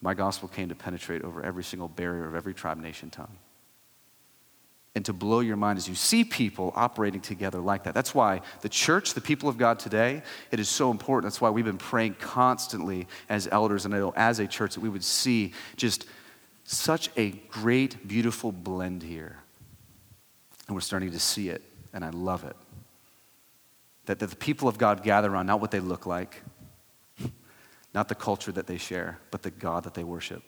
My 0.00 0.14
gospel 0.14 0.48
came 0.48 0.70
to 0.70 0.74
penetrate 0.74 1.22
over 1.22 1.42
every 1.42 1.64
single 1.64 1.88
barrier 1.88 2.26
of 2.26 2.34
every 2.34 2.54
tribe, 2.54 2.78
nation, 2.78 3.10
tongue. 3.10 3.36
And 4.94 5.04
to 5.04 5.12
blow 5.12 5.40
your 5.40 5.56
mind 5.56 5.76
as 5.76 5.88
you 5.88 5.94
see 5.94 6.24
people 6.24 6.72
operating 6.74 7.20
together 7.20 7.60
like 7.60 7.84
that. 7.84 7.94
That's 7.94 8.14
why 8.14 8.40
the 8.62 8.68
church, 8.68 9.14
the 9.14 9.20
people 9.20 9.48
of 9.48 9.56
God 9.56 9.78
today, 9.78 10.22
it 10.50 10.58
is 10.58 10.68
so 10.68 10.90
important. 10.90 11.30
That's 11.30 11.40
why 11.40 11.50
we've 11.50 11.64
been 11.64 11.78
praying 11.78 12.14
constantly 12.14 13.06
as 13.28 13.46
elders 13.52 13.84
and 13.84 13.94
as 14.16 14.40
a 14.40 14.46
church 14.48 14.74
that 14.74 14.80
we 14.80 14.88
would 14.88 15.04
see 15.04 15.52
just 15.76 16.06
such 16.64 17.10
a 17.16 17.30
great, 17.30 18.08
beautiful 18.08 18.50
blend 18.50 19.02
here. 19.02 19.36
And 20.66 20.74
we're 20.74 20.80
starting 20.80 21.12
to 21.12 21.20
see 21.20 21.50
it 21.50 21.62
and 21.98 22.04
I 22.04 22.10
love 22.10 22.44
it. 22.44 22.54
That, 24.06 24.20
that 24.20 24.30
the 24.30 24.36
people 24.36 24.68
of 24.68 24.78
God 24.78 25.02
gather 25.02 25.32
around 25.32 25.46
not 25.46 25.60
what 25.60 25.72
they 25.72 25.80
look 25.80 26.06
like, 26.06 26.42
not 27.92 28.08
the 28.08 28.14
culture 28.14 28.52
that 28.52 28.68
they 28.68 28.78
share, 28.78 29.18
but 29.32 29.42
the 29.42 29.50
God 29.50 29.82
that 29.82 29.94
they 29.94 30.04
worship. 30.04 30.44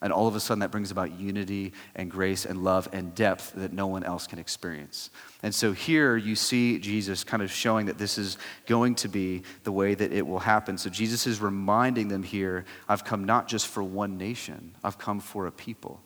And 0.00 0.12
all 0.12 0.28
of 0.28 0.36
a 0.36 0.40
sudden, 0.40 0.60
that 0.60 0.70
brings 0.70 0.92
about 0.92 1.18
unity 1.18 1.72
and 1.96 2.08
grace 2.08 2.44
and 2.44 2.62
love 2.62 2.88
and 2.92 3.12
depth 3.12 3.54
that 3.56 3.72
no 3.72 3.88
one 3.88 4.04
else 4.04 4.28
can 4.28 4.38
experience. 4.38 5.10
And 5.42 5.52
so 5.52 5.72
here 5.72 6.16
you 6.16 6.36
see 6.36 6.78
Jesus 6.78 7.24
kind 7.24 7.42
of 7.42 7.50
showing 7.50 7.86
that 7.86 7.98
this 7.98 8.16
is 8.16 8.38
going 8.66 8.94
to 8.96 9.08
be 9.08 9.42
the 9.64 9.72
way 9.72 9.96
that 9.96 10.12
it 10.12 10.24
will 10.24 10.38
happen. 10.38 10.78
So 10.78 10.90
Jesus 10.90 11.26
is 11.26 11.40
reminding 11.40 12.06
them 12.06 12.22
here 12.22 12.66
I've 12.88 13.04
come 13.04 13.24
not 13.24 13.48
just 13.48 13.66
for 13.66 13.82
one 13.82 14.16
nation, 14.16 14.76
I've 14.84 14.98
come 14.98 15.18
for 15.18 15.48
a 15.48 15.50
people. 15.50 16.00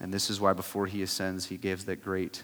And 0.00 0.12
this 0.12 0.30
is 0.30 0.40
why 0.40 0.52
before 0.52 0.86
he 0.86 1.02
ascends, 1.02 1.46
he 1.46 1.56
gives 1.56 1.84
that 1.86 2.02
great 2.02 2.42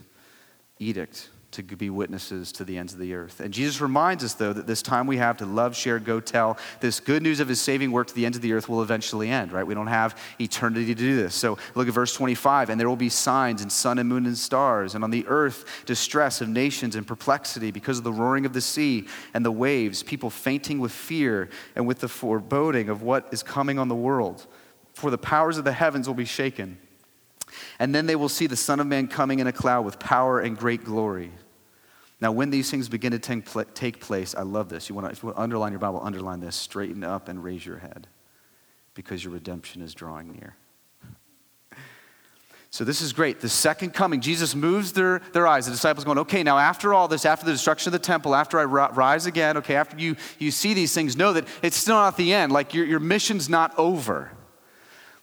edict 0.79 1.31
to 1.53 1.63
be 1.65 1.91
witnesses 1.91 2.53
to 2.53 2.65
the 2.65 2.79
ends 2.79 2.93
of 2.93 3.01
the 3.01 3.13
earth. 3.13 3.41
And 3.41 3.53
Jesus 3.53 3.81
reminds 3.81 4.23
us, 4.23 4.35
though, 4.35 4.53
that 4.53 4.69
this 4.69 4.83
time 4.83 5.09
we 5.09 5.17
have 5.17 5.37
to 5.39 5.47
love, 5.47 5.75
share, 5.75 5.99
go 5.99 6.21
tell, 6.21 6.57
this 6.81 7.01
good 7.01 7.25
news 7.25 7.41
of 7.41 7.49
his 7.49 7.61
saving 7.61 7.91
work 7.91 8.07
to 8.07 8.15
the 8.15 8.25
ends 8.25 8.39
of 8.39 8.43
the 8.43 8.53
earth 8.53 8.69
will 8.69 8.83
eventually 8.83 9.29
end, 9.29 9.51
right? 9.51 9.67
We 9.67 9.75
don't 9.75 9.89
have 9.89 10.17
eternity 10.41 10.87
to 10.87 10.95
do 10.95 11.17
this. 11.17 11.35
So 11.35 11.59
look 11.75 11.89
at 11.89 11.95
verse 11.95 12.15
25. 12.15 12.71
And 12.71 12.79
there 12.81 12.89
will 12.89 12.95
be 12.95 13.09
signs 13.09 13.63
in 13.63 13.71
sun 13.71 13.99
and 13.99 14.09
moon 14.09 14.27
and 14.27 14.39
stars, 14.39 14.95
and 14.95 15.03
on 15.03 15.11
the 15.11 15.27
earth, 15.27 15.65
distress 15.87 16.41
of 16.41 16.49
nations 16.49 16.95
and 16.95 17.05
perplexity 17.05 17.73
because 17.73 17.99
of 17.99 18.05
the 18.05 18.13
roaring 18.13 18.47
of 18.47 18.53
the 18.53 18.61
sea 18.61 19.09
and 19.35 19.45
the 19.45 19.51
waves, 19.51 20.05
people 20.05 20.31
fainting 20.31 20.79
with 20.79 20.93
fear 20.93 21.51
and 21.75 21.85
with 21.85 21.99
the 21.99 22.09
foreboding 22.09 22.89
of 22.89 23.03
what 23.03 23.29
is 23.33 23.43
coming 23.43 23.79
on 23.79 23.89
the 23.89 23.95
world. 23.97 24.47
For 24.95 25.11
the 25.11 25.19
powers 25.19 25.59
of 25.59 25.65
the 25.65 25.73
heavens 25.73 26.07
will 26.07 26.15
be 26.15 26.25
shaken. 26.25 26.79
And 27.79 27.95
then 27.95 28.07
they 28.07 28.17
will 28.17 28.29
see 28.29 28.47
the 28.47 28.57
Son 28.57 28.81
of 28.81 28.87
Man 28.87 29.09
coming 29.09 29.39
in 29.39 29.47
a 29.47 29.53
cloud 29.53 29.85
with 29.85 29.99
power 29.99 30.41
and 30.41 30.57
great 30.57 30.85
glory. 30.85 31.33
Now, 32.21 32.33
when 32.33 32.51
these 32.51 32.71
things 32.71 32.89
begin 32.89 33.19
to 33.19 33.19
take 33.75 34.01
place, 34.01 34.35
I 34.35 34.43
love 34.43 34.69
this. 34.69 34.89
You 34.89 34.95
want 34.95 35.07
to, 35.07 35.13
if 35.13 35.23
you 35.23 35.29
want 35.29 35.37
to 35.39 35.43
underline 35.43 35.73
your 35.73 35.79
Bible, 35.79 36.01
underline 36.03 36.41
this. 36.41 36.55
Straighten 36.55 37.03
up 37.03 37.29
and 37.29 37.43
raise 37.43 37.65
your 37.65 37.79
head 37.79 38.09
because 38.95 39.25
your 39.25 39.33
redemption 39.33 39.81
is 39.81 39.95
drawing 39.95 40.33
near. 40.33 40.57
So, 42.73 42.85
this 42.85 43.01
is 43.01 43.13
great. 43.13 43.41
The 43.41 43.49
second 43.49 43.95
coming, 43.95 44.21
Jesus 44.21 44.55
moves 44.55 44.93
their, 44.93 45.23
their 45.33 45.47
eyes. 45.47 45.67
The 45.67 45.73
disciples 45.73 46.05
going, 46.05 46.19
okay, 46.19 46.45
now 46.45 46.57
after 46.57 46.95
all 46.95 47.09
this, 47.09 47.25
after 47.25 47.45
the 47.45 47.53
destruction 47.53 47.89
of 47.89 47.93
the 47.93 48.07
temple, 48.07 48.35
after 48.35 48.61
I 48.61 48.65
rise 48.65 49.27
again, 49.27 49.57
okay, 49.57 49.75
after 49.75 49.99
you, 49.99 50.15
you 50.39 50.53
see 50.53 50.75
these 50.75 50.95
things, 50.95 51.17
know 51.17 51.33
that 51.33 51.49
it's 51.63 51.77
still 51.77 51.97
not 51.97 52.17
the 52.17 52.33
end. 52.33 52.53
Like 52.53 52.73
your, 52.75 52.85
your 52.85 53.01
mission's 53.01 53.49
not 53.49 53.77
over. 53.77 54.31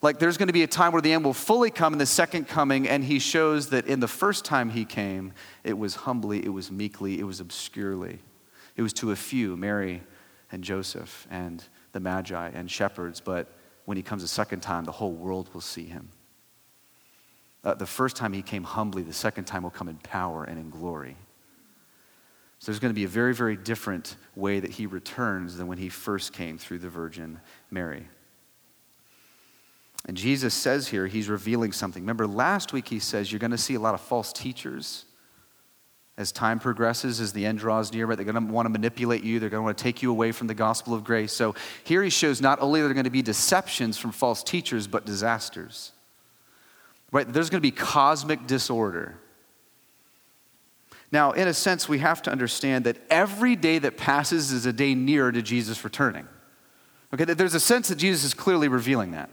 Like 0.01 0.19
there's 0.19 0.37
going 0.37 0.47
to 0.47 0.53
be 0.53 0.63
a 0.63 0.67
time 0.67 0.91
where 0.91 1.01
the 1.01 1.11
end 1.11 1.25
will 1.25 1.33
fully 1.33 1.71
come 1.71 1.93
in 1.93 1.99
the 1.99 2.05
second 2.05 2.47
coming, 2.47 2.87
and 2.87 3.03
he 3.03 3.19
shows 3.19 3.69
that 3.69 3.87
in 3.87 3.99
the 3.99 4.07
first 4.07 4.45
time 4.45 4.69
he 4.69 4.85
came, 4.85 5.33
it 5.63 5.77
was 5.77 5.95
humbly, 5.95 6.45
it 6.45 6.49
was 6.49 6.71
meekly, 6.71 7.19
it 7.19 7.23
was 7.23 7.39
obscurely. 7.39 8.19
It 8.75 8.83
was 8.83 8.93
to 8.93 9.11
a 9.11 9.15
few, 9.15 9.57
Mary 9.57 10.03
and 10.51 10.63
Joseph 10.63 11.27
and 11.31 11.63
the 11.93 11.99
Magi 11.99 12.49
and 12.49 12.69
shepherds, 12.69 13.19
but 13.19 13.47
when 13.85 13.97
he 13.97 14.03
comes 14.03 14.21
a 14.21 14.27
second 14.27 14.61
time, 14.61 14.83
the 14.83 14.91
whole 14.91 15.13
world 15.13 15.49
will 15.53 15.61
see 15.61 15.85
him. 15.85 16.09
Uh, 17.63 17.73
the 17.73 17.85
first 17.87 18.15
time 18.15 18.33
he 18.33 18.43
came 18.43 18.63
humbly, 18.63 19.01
the 19.01 19.13
second 19.13 19.45
time 19.45 19.63
will 19.63 19.71
come 19.71 19.89
in 19.89 19.95
power 19.97 20.43
and 20.43 20.59
in 20.59 20.69
glory. 20.69 21.17
So 22.59 22.71
there's 22.71 22.79
going 22.79 22.93
to 22.93 22.95
be 22.95 23.03
a 23.03 23.09
very, 23.09 23.33
very 23.33 23.55
different 23.55 24.15
way 24.35 24.59
that 24.59 24.71
he 24.71 24.85
returns 24.85 25.57
than 25.57 25.67
when 25.67 25.77
he 25.77 25.89
first 25.89 26.33
came 26.33 26.57
through 26.57 26.79
the 26.79 26.89
Virgin 26.89 27.39
Mary. 27.71 28.07
And 30.07 30.15
Jesus 30.15 30.53
says 30.53 30.87
here, 30.87 31.05
he's 31.05 31.27
revealing 31.27 31.73
something. 31.73 32.01
Remember, 32.01 32.25
last 32.25 32.71
week 32.71 32.87
he 32.87 32.99
says 32.99 33.31
you're 33.31 33.39
going 33.39 33.51
to 33.51 33.57
see 33.57 33.75
a 33.75 33.79
lot 33.79 33.93
of 33.93 33.99
false 33.99 34.31
teachers 34.31 35.03
as 36.17 36.31
time 36.31 36.59
progresses, 36.59 37.19
as 37.19 37.33
the 37.33 37.45
end 37.45 37.59
draws 37.59 37.93
near, 37.93 38.07
but 38.07 38.17
they're 38.17 38.25
going 38.25 38.47
to 38.47 38.51
want 38.51 38.65
to 38.65 38.69
manipulate 38.71 39.23
you. 39.23 39.39
They're 39.39 39.49
going 39.49 39.59
to 39.59 39.65
want 39.65 39.77
to 39.77 39.83
take 39.83 40.01
you 40.01 40.09
away 40.09 40.31
from 40.31 40.47
the 40.47 40.55
gospel 40.55 40.95
of 40.95 41.03
grace. 41.03 41.31
So 41.31 41.53
here 41.83 42.01
he 42.01 42.09
shows 42.09 42.41
not 42.41 42.59
only 42.59 42.79
are 42.79 42.85
there 42.85 42.93
going 42.93 43.03
to 43.03 43.11
be 43.11 43.21
deceptions 43.21 43.97
from 43.97 44.11
false 44.11 44.41
teachers, 44.43 44.87
but 44.87 45.05
disasters. 45.05 45.91
Right? 47.11 47.31
There's 47.31 47.49
going 47.49 47.61
to 47.61 47.67
be 47.67 47.71
cosmic 47.71 48.47
disorder. 48.47 49.15
Now, 51.11 51.33
in 51.33 51.47
a 51.47 51.53
sense, 51.53 51.87
we 51.87 51.99
have 51.99 52.21
to 52.23 52.31
understand 52.31 52.85
that 52.85 52.97
every 53.09 53.55
day 53.55 53.77
that 53.79 53.97
passes 53.97 54.51
is 54.51 54.65
a 54.65 54.73
day 54.73 54.95
nearer 54.95 55.31
to 55.31 55.41
Jesus 55.41 55.83
returning. 55.83 56.27
Okay, 57.13 57.25
there's 57.25 57.53
a 57.53 57.59
sense 57.59 57.89
that 57.89 57.97
Jesus 57.97 58.23
is 58.25 58.33
clearly 58.33 58.67
revealing 58.67 59.11
that. 59.11 59.29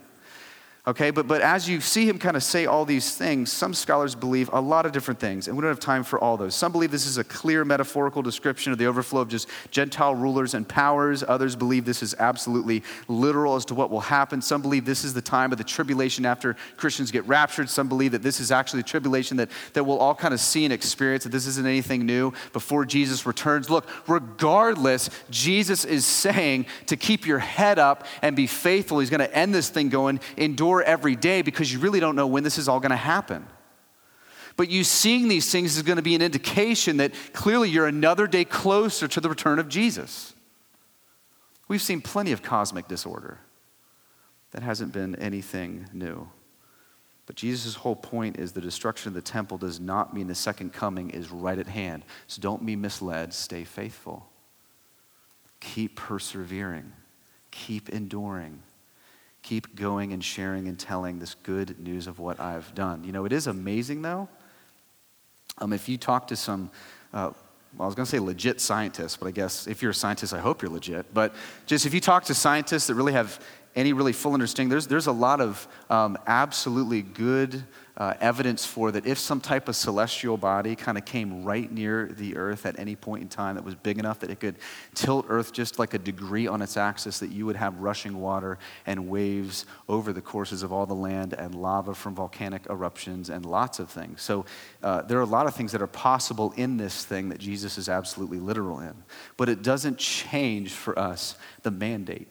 Okay, 0.87 1.09
but, 1.09 1.27
but 1.27 1.41
as 1.41 1.67
you 1.67 1.81
see 1.81 2.07
him 2.07 2.19
kind 2.19 2.37
of 2.37 2.43
say 2.43 2.67
all 2.67 2.85
these 2.85 3.17
things, 3.17 3.51
some 3.51 3.73
scholars 3.73 4.13
believe 4.13 4.51
a 4.53 4.61
lot 4.61 4.85
of 4.85 4.91
different 4.91 5.19
things, 5.19 5.47
and 5.47 5.57
we 5.57 5.61
don't 5.61 5.71
have 5.71 5.79
time 5.79 6.03
for 6.03 6.19
all 6.19 6.37
those. 6.37 6.53
Some 6.53 6.71
believe 6.71 6.91
this 6.91 7.07
is 7.07 7.17
a 7.17 7.23
clear 7.23 7.65
metaphorical 7.65 8.21
description 8.21 8.71
of 8.71 8.77
the 8.77 8.85
overflow 8.85 9.21
of 9.21 9.27
just 9.27 9.49
Gentile 9.71 10.13
rulers 10.13 10.53
and 10.53 10.67
powers. 10.67 11.23
Others 11.27 11.55
believe 11.55 11.85
this 11.85 12.03
is 12.03 12.13
absolutely 12.19 12.83
literal 13.07 13.55
as 13.55 13.65
to 13.65 13.73
what 13.73 13.89
will 13.89 13.99
happen. 13.99 14.43
Some 14.43 14.61
believe 14.61 14.85
this 14.85 15.03
is 15.03 15.15
the 15.15 15.23
time 15.23 15.51
of 15.51 15.57
the 15.57 15.63
tribulation 15.63 16.23
after 16.23 16.55
Christians 16.77 17.09
get 17.09 17.25
raptured. 17.27 17.67
Some 17.67 17.89
believe 17.89 18.11
that 18.11 18.21
this 18.21 18.39
is 18.39 18.51
actually 18.51 18.83
tribulation 18.83 19.37
that, 19.37 19.49
that 19.73 19.85
we'll 19.85 19.97
all 19.97 20.13
kind 20.13 20.35
of 20.35 20.39
see 20.39 20.65
and 20.65 20.73
experience, 20.73 21.23
that 21.23 21.31
this 21.31 21.47
isn't 21.47 21.65
anything 21.65 22.05
new 22.05 22.31
before 22.53 22.85
Jesus 22.85 23.25
returns. 23.25 23.71
Look, 23.71 23.87
regardless, 24.07 25.09
Jesus 25.31 25.83
is 25.83 26.05
saying 26.05 26.67
to 26.85 26.95
keep 26.95 27.25
your 27.25 27.39
head 27.39 27.79
up 27.79 28.05
and 28.21 28.35
be 28.35 28.45
faithful. 28.45 28.99
He's 28.99 29.09
going 29.09 29.19
to 29.19 29.35
end 29.35 29.51
this 29.51 29.69
thing 29.69 29.89
going, 29.89 30.19
endure 30.37 30.74
every 30.83 31.15
day 31.15 31.41
because 31.41 31.71
you 31.71 31.79
really 31.79 31.99
don't 31.99 32.15
know 32.15 32.27
when 32.27 32.43
this 32.43 32.57
is 32.57 32.67
all 32.67 32.79
going 32.79 32.91
to 32.91 32.95
happen. 32.95 33.45
But 34.57 34.69
you 34.69 34.83
seeing 34.83 35.27
these 35.27 35.51
things 35.51 35.75
is 35.75 35.83
going 35.83 35.97
to 35.97 36.01
be 36.01 36.15
an 36.15 36.21
indication 36.21 36.97
that 36.97 37.13
clearly 37.33 37.69
you're 37.69 37.87
another 37.87 38.25
day 38.25 38.45
closer 38.45 39.07
to 39.07 39.19
the 39.19 39.29
return 39.29 39.59
of 39.59 39.67
Jesus. 39.67 40.33
We've 41.67 41.81
seen 41.81 42.01
plenty 42.01 42.31
of 42.31 42.41
cosmic 42.41 42.87
disorder. 42.87 43.39
That 44.51 44.63
hasn't 44.63 44.93
been 44.93 45.15
anything 45.17 45.89
new. 45.91 46.29
But 47.25 47.35
Jesus' 47.35 47.75
whole 47.75 47.95
point 47.95 48.37
is 48.37 48.51
the 48.51 48.61
destruction 48.61 49.09
of 49.09 49.15
the 49.15 49.21
temple 49.21 49.57
does 49.57 49.79
not 49.79 50.13
mean 50.13 50.27
the 50.27 50.35
second 50.35 50.71
coming 50.71 51.09
is 51.09 51.31
right 51.31 51.57
at 51.57 51.67
hand. 51.67 52.05
So 52.27 52.41
don't 52.41 52.65
be 52.65 52.75
misled. 52.75 53.33
Stay 53.33 53.63
faithful. 53.63 54.27
Keep 55.59 55.95
persevering. 55.95 56.93
Keep 57.51 57.89
enduring 57.89 58.61
keep 59.45 59.75
going 59.75 60.11
and 60.11 60.23
sharing 60.23 60.67
and 60.67 60.79
telling 60.79 61.19
this 61.19 61.35
good 61.43 61.79
news 61.79 62.07
of 62.07 62.17
what 62.17 62.39
I've 62.39 62.73
done. 62.73 63.03
You 63.03 63.11
know, 63.11 63.25
it 63.25 63.31
is 63.31 63.45
amazing 63.45 64.01
though. 64.01 64.27
Um, 65.59 65.71
if 65.71 65.87
you 65.87 65.99
talk 65.99 66.27
to 66.29 66.35
some, 66.35 66.71
uh, 67.13 67.29
well, 67.77 67.83
I 67.83 67.85
was 67.85 67.93
going 67.93 68.05
to 68.05 68.09
say 68.09 68.17
legit 68.17 68.59
scientists, 68.59 69.17
but 69.17 69.27
I 69.27 69.31
guess 69.31 69.67
if 69.67 69.83
you're 69.83 69.91
a 69.91 69.93
scientist, 69.93 70.33
I 70.33 70.39
hope 70.39 70.63
you're 70.63 70.71
legit. 70.71 71.13
But 71.13 71.35
just 71.67 71.85
if 71.85 71.93
you 71.93 72.01
talk 72.01 72.25
to 72.25 72.33
scientists 72.33 72.87
that 72.87 72.95
really 72.95 73.13
have 73.13 73.39
any 73.75 73.93
really 73.93 74.13
full 74.13 74.33
understanding, 74.33 74.69
there's, 74.69 74.87
there's 74.87 75.07
a 75.07 75.11
lot 75.11 75.41
of 75.41 75.67
um, 75.89 76.17
absolutely 76.27 77.01
good 77.01 77.63
uh, 77.97 78.13
evidence 78.19 78.65
for 78.65 78.91
that 78.91 79.05
if 79.05 79.17
some 79.17 79.39
type 79.39 79.69
of 79.69 79.75
celestial 79.75 80.35
body 80.35 80.75
kind 80.75 80.97
of 80.97 81.05
came 81.05 81.45
right 81.45 81.71
near 81.71 82.07
the 82.17 82.35
earth 82.35 82.65
at 82.65 82.77
any 82.77 82.95
point 82.95 83.21
in 83.21 83.29
time 83.29 83.55
that 83.55 83.63
was 83.63 83.73
big 83.75 83.97
enough 83.97 84.19
that 84.19 84.29
it 84.29 84.39
could 84.39 84.55
tilt 84.93 85.25
earth 85.29 85.53
just 85.53 85.79
like 85.79 85.93
a 85.93 85.97
degree 85.97 86.45
on 86.45 86.61
its 86.61 86.75
axis 86.75 87.19
that 87.19 87.31
you 87.31 87.45
would 87.45 87.55
have 87.55 87.77
rushing 87.79 88.19
water 88.19 88.57
and 88.85 89.07
waves 89.07 89.65
over 89.87 90.11
the 90.11 90.21
courses 90.21 90.61
of 90.61 90.73
all 90.73 90.85
the 90.85 90.93
land 90.93 91.33
and 91.33 91.55
lava 91.55 91.95
from 91.95 92.13
volcanic 92.13 92.65
eruptions 92.69 93.29
and 93.29 93.45
lots 93.45 93.79
of 93.79 93.89
things. 93.89 94.21
So 94.21 94.45
uh, 94.83 95.03
there 95.03 95.17
are 95.17 95.21
a 95.21 95.25
lot 95.25 95.47
of 95.47 95.55
things 95.55 95.71
that 95.71 95.81
are 95.81 95.87
possible 95.87 96.53
in 96.57 96.77
this 96.77 97.05
thing 97.05 97.29
that 97.29 97.39
jesus 97.39 97.77
is 97.77 97.87
absolutely 97.87 98.39
literal 98.39 98.79
in 98.79 98.93
but 99.37 99.47
it 99.49 99.61
doesn't 99.61 99.97
change 99.97 100.71
for 100.71 100.97
us 100.99 101.37
the 101.63 101.71
mandate 101.71 102.27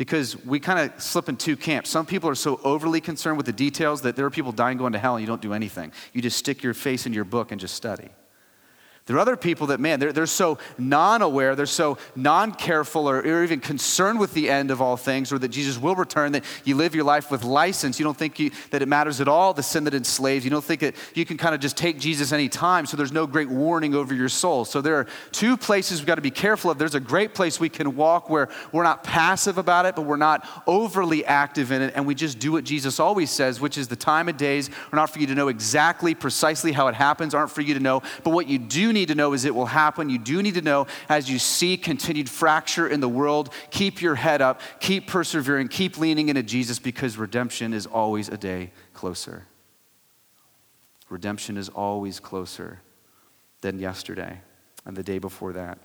because 0.00 0.42
we 0.46 0.58
kind 0.58 0.78
of 0.78 1.02
slip 1.02 1.28
in 1.28 1.36
two 1.36 1.58
camps. 1.58 1.90
Some 1.90 2.06
people 2.06 2.30
are 2.30 2.34
so 2.34 2.58
overly 2.64 3.02
concerned 3.02 3.36
with 3.36 3.44
the 3.44 3.52
details 3.52 4.00
that 4.00 4.16
there 4.16 4.24
are 4.24 4.30
people 4.30 4.50
dying 4.50 4.78
going 4.78 4.94
to 4.94 4.98
hell 4.98 5.16
and 5.16 5.20
you 5.20 5.26
don't 5.26 5.42
do 5.42 5.52
anything. 5.52 5.92
You 6.14 6.22
just 6.22 6.38
stick 6.38 6.62
your 6.62 6.72
face 6.72 7.04
in 7.04 7.12
your 7.12 7.24
book 7.24 7.52
and 7.52 7.60
just 7.60 7.74
study. 7.74 8.08
There 9.10 9.16
are 9.16 9.20
other 9.20 9.36
people 9.36 9.66
that, 9.66 9.80
man, 9.80 9.98
they're, 9.98 10.12
they're 10.12 10.24
so 10.24 10.58
non 10.78 11.20
aware, 11.20 11.56
they're 11.56 11.66
so 11.66 11.98
non 12.14 12.52
careful, 12.52 13.10
or, 13.10 13.18
or, 13.18 13.42
even 13.42 13.58
concerned 13.58 14.20
with 14.20 14.34
the 14.34 14.48
end 14.48 14.70
of 14.70 14.80
all 14.80 14.96
things, 14.96 15.32
or 15.32 15.38
that 15.40 15.48
Jesus 15.48 15.78
will 15.78 15.96
return, 15.96 16.30
that 16.30 16.44
you 16.62 16.76
live 16.76 16.94
your 16.94 17.02
life 17.02 17.28
with 17.28 17.42
license. 17.42 17.98
You 17.98 18.04
don't 18.04 18.16
think 18.16 18.38
you, 18.38 18.52
that 18.70 18.82
it 18.82 18.86
matters 18.86 19.20
at 19.20 19.26
all, 19.26 19.52
the 19.52 19.64
sin 19.64 19.82
that 19.82 19.94
enslaves. 19.94 20.44
You 20.44 20.52
don't 20.52 20.62
think 20.62 20.82
that 20.82 20.94
you 21.12 21.24
can 21.24 21.38
kind 21.38 21.56
of 21.56 21.60
just 21.60 21.76
take 21.76 21.98
Jesus 21.98 22.30
any 22.30 22.48
time, 22.48 22.86
so 22.86 22.96
there's 22.96 23.10
no 23.10 23.26
great 23.26 23.48
warning 23.48 23.96
over 23.96 24.14
your 24.14 24.28
soul. 24.28 24.64
So 24.64 24.80
there 24.80 24.94
are 24.94 25.08
two 25.32 25.56
places 25.56 25.98
we've 25.98 26.06
got 26.06 26.14
to 26.14 26.20
be 26.20 26.30
careful 26.30 26.70
of. 26.70 26.78
There's 26.78 26.94
a 26.94 27.00
great 27.00 27.34
place 27.34 27.58
we 27.58 27.68
can 27.68 27.96
walk 27.96 28.30
where 28.30 28.48
we're 28.70 28.84
not 28.84 29.02
passive 29.02 29.58
about 29.58 29.86
it, 29.86 29.96
but 29.96 30.02
we're 30.02 30.18
not 30.18 30.46
overly 30.68 31.24
active 31.24 31.72
in 31.72 31.82
it, 31.82 31.94
and 31.96 32.06
we 32.06 32.14
just 32.14 32.38
do 32.38 32.52
what 32.52 32.62
Jesus 32.62 33.00
always 33.00 33.32
says, 33.32 33.60
which 33.60 33.76
is 33.76 33.88
the 33.88 33.96
time 33.96 34.28
of 34.28 34.36
days 34.36 34.70
are 34.92 34.96
not 34.96 35.10
for 35.10 35.18
you 35.18 35.26
to 35.26 35.34
know 35.34 35.48
exactly, 35.48 36.14
precisely 36.14 36.70
how 36.70 36.86
it 36.86 36.94
happens, 36.94 37.34
aren't 37.34 37.50
for 37.50 37.62
you 37.62 37.74
to 37.74 37.80
know, 37.80 38.02
but 38.22 38.30
what 38.30 38.46
you 38.46 38.56
do 38.56 38.92
need 38.92 38.99
need 39.00 39.08
to 39.08 39.14
know 39.14 39.32
is 39.32 39.44
it 39.44 39.54
will 39.54 39.66
happen. 39.66 40.08
You 40.08 40.18
do 40.18 40.42
need 40.42 40.54
to 40.54 40.62
know 40.62 40.86
as 41.08 41.28
you 41.28 41.38
see 41.38 41.76
continued 41.76 42.28
fracture 42.28 42.86
in 42.86 43.00
the 43.00 43.08
world, 43.08 43.52
keep 43.70 44.00
your 44.00 44.14
head 44.14 44.40
up, 44.40 44.60
keep 44.78 45.08
persevering, 45.08 45.68
keep 45.68 45.98
leaning 45.98 46.28
into 46.28 46.42
Jesus 46.42 46.78
because 46.78 47.18
redemption 47.18 47.72
is 47.72 47.86
always 47.86 48.28
a 48.28 48.36
day 48.36 48.70
closer. 48.94 49.46
Redemption 51.08 51.56
is 51.56 51.68
always 51.68 52.20
closer 52.20 52.80
than 53.62 53.78
yesterday 53.78 54.40
and 54.84 54.96
the 54.96 55.02
day 55.02 55.18
before 55.18 55.52
that. 55.52 55.78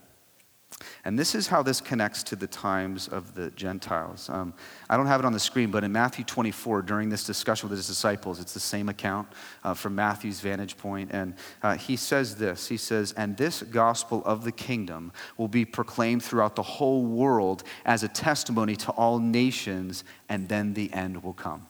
And 1.04 1.18
this 1.18 1.36
is 1.36 1.48
how 1.48 1.64
this 1.64 1.82
connects 1.82 2.24
to 2.24 2.36
the 2.36 2.48
times 2.48 3.08
of 3.08 3.36
the 3.36 3.52
Gentiles. 3.52 4.30
Um, 4.30 4.54
I 4.90 4.98
don't 4.98 5.08
have 5.08 5.20
it 5.20 5.26
on 5.26 5.34
the 5.34 5.40
screen, 5.40 5.72
but 5.72 5.84
in 5.84 5.92
Matthew 5.92 6.24
24, 6.26 6.82
during 6.82 7.10
this 7.10 7.24
discussion 7.24 7.70
with 7.70 7.78
his 7.78 7.88
disciples, 7.88 8.40
it's 8.40 8.54
the 8.54 8.60
same 8.60 8.90
account 8.90 9.28
uh, 9.64 9.74
from 9.74 9.96
Matthew's 9.96 10.40
vantage 10.40 10.78
point. 10.78 11.12
And 11.12 11.36
uh, 11.64 11.78
he 11.78 11.96
says 11.96 12.36
this 12.36 12.68
He 12.68 12.78
says, 12.78 13.12
And 13.14 13.38
this 13.38 13.62
gospel 13.62 14.24
of 14.26 14.44
the 14.44 14.52
kingdom 14.52 15.12
will 15.38 15.48
be 15.48 15.66
proclaimed 15.66 16.24
throughout 16.24 16.56
the 16.56 16.64
whole 16.64 17.06
world 17.06 17.64
as 17.86 18.04
a 18.04 18.08
testimony 18.08 18.76
to 18.78 18.92
all 18.92 19.20
nations, 19.20 20.04
and 20.30 20.50
then 20.50 20.74
the 20.74 20.92
end 20.94 21.24
will 21.24 21.34
come. 21.34 21.68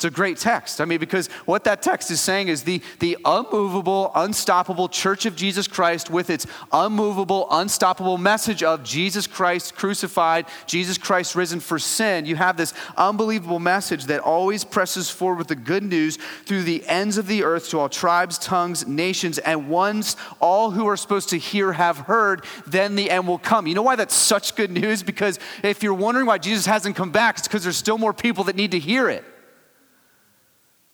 It's 0.00 0.06
a 0.06 0.10
great 0.10 0.38
text. 0.38 0.80
I 0.80 0.86
mean, 0.86 0.98
because 0.98 1.26
what 1.44 1.64
that 1.64 1.82
text 1.82 2.10
is 2.10 2.22
saying 2.22 2.48
is 2.48 2.62
the, 2.62 2.80
the 3.00 3.18
unmovable, 3.22 4.10
unstoppable 4.14 4.88
church 4.88 5.26
of 5.26 5.36
Jesus 5.36 5.68
Christ 5.68 6.08
with 6.08 6.30
its 6.30 6.46
unmovable, 6.72 7.46
unstoppable 7.50 8.16
message 8.16 8.62
of 8.62 8.82
Jesus 8.82 9.26
Christ 9.26 9.74
crucified, 9.74 10.46
Jesus 10.64 10.96
Christ 10.96 11.34
risen 11.34 11.60
for 11.60 11.78
sin. 11.78 12.24
You 12.24 12.36
have 12.36 12.56
this 12.56 12.72
unbelievable 12.96 13.58
message 13.58 14.06
that 14.06 14.20
always 14.20 14.64
presses 14.64 15.10
forward 15.10 15.36
with 15.36 15.48
the 15.48 15.54
good 15.54 15.82
news 15.82 16.16
through 16.46 16.62
the 16.62 16.82
ends 16.88 17.18
of 17.18 17.26
the 17.26 17.44
earth 17.44 17.68
to 17.68 17.80
all 17.80 17.90
tribes, 17.90 18.38
tongues, 18.38 18.86
nations, 18.86 19.36
and 19.36 19.68
once 19.68 20.16
all 20.40 20.70
who 20.70 20.86
are 20.86 20.96
supposed 20.96 21.28
to 21.28 21.36
hear 21.36 21.72
have 21.74 21.98
heard, 21.98 22.46
then 22.66 22.96
the 22.96 23.10
end 23.10 23.28
will 23.28 23.36
come. 23.36 23.66
You 23.66 23.74
know 23.74 23.82
why 23.82 23.96
that's 23.96 24.14
such 24.14 24.56
good 24.56 24.70
news? 24.70 25.02
Because 25.02 25.38
if 25.62 25.82
you're 25.82 25.92
wondering 25.92 26.24
why 26.24 26.38
Jesus 26.38 26.64
hasn't 26.64 26.96
come 26.96 27.10
back, 27.10 27.36
it's 27.36 27.46
because 27.46 27.64
there's 27.64 27.76
still 27.76 27.98
more 27.98 28.14
people 28.14 28.44
that 28.44 28.56
need 28.56 28.70
to 28.70 28.78
hear 28.78 29.10
it. 29.10 29.26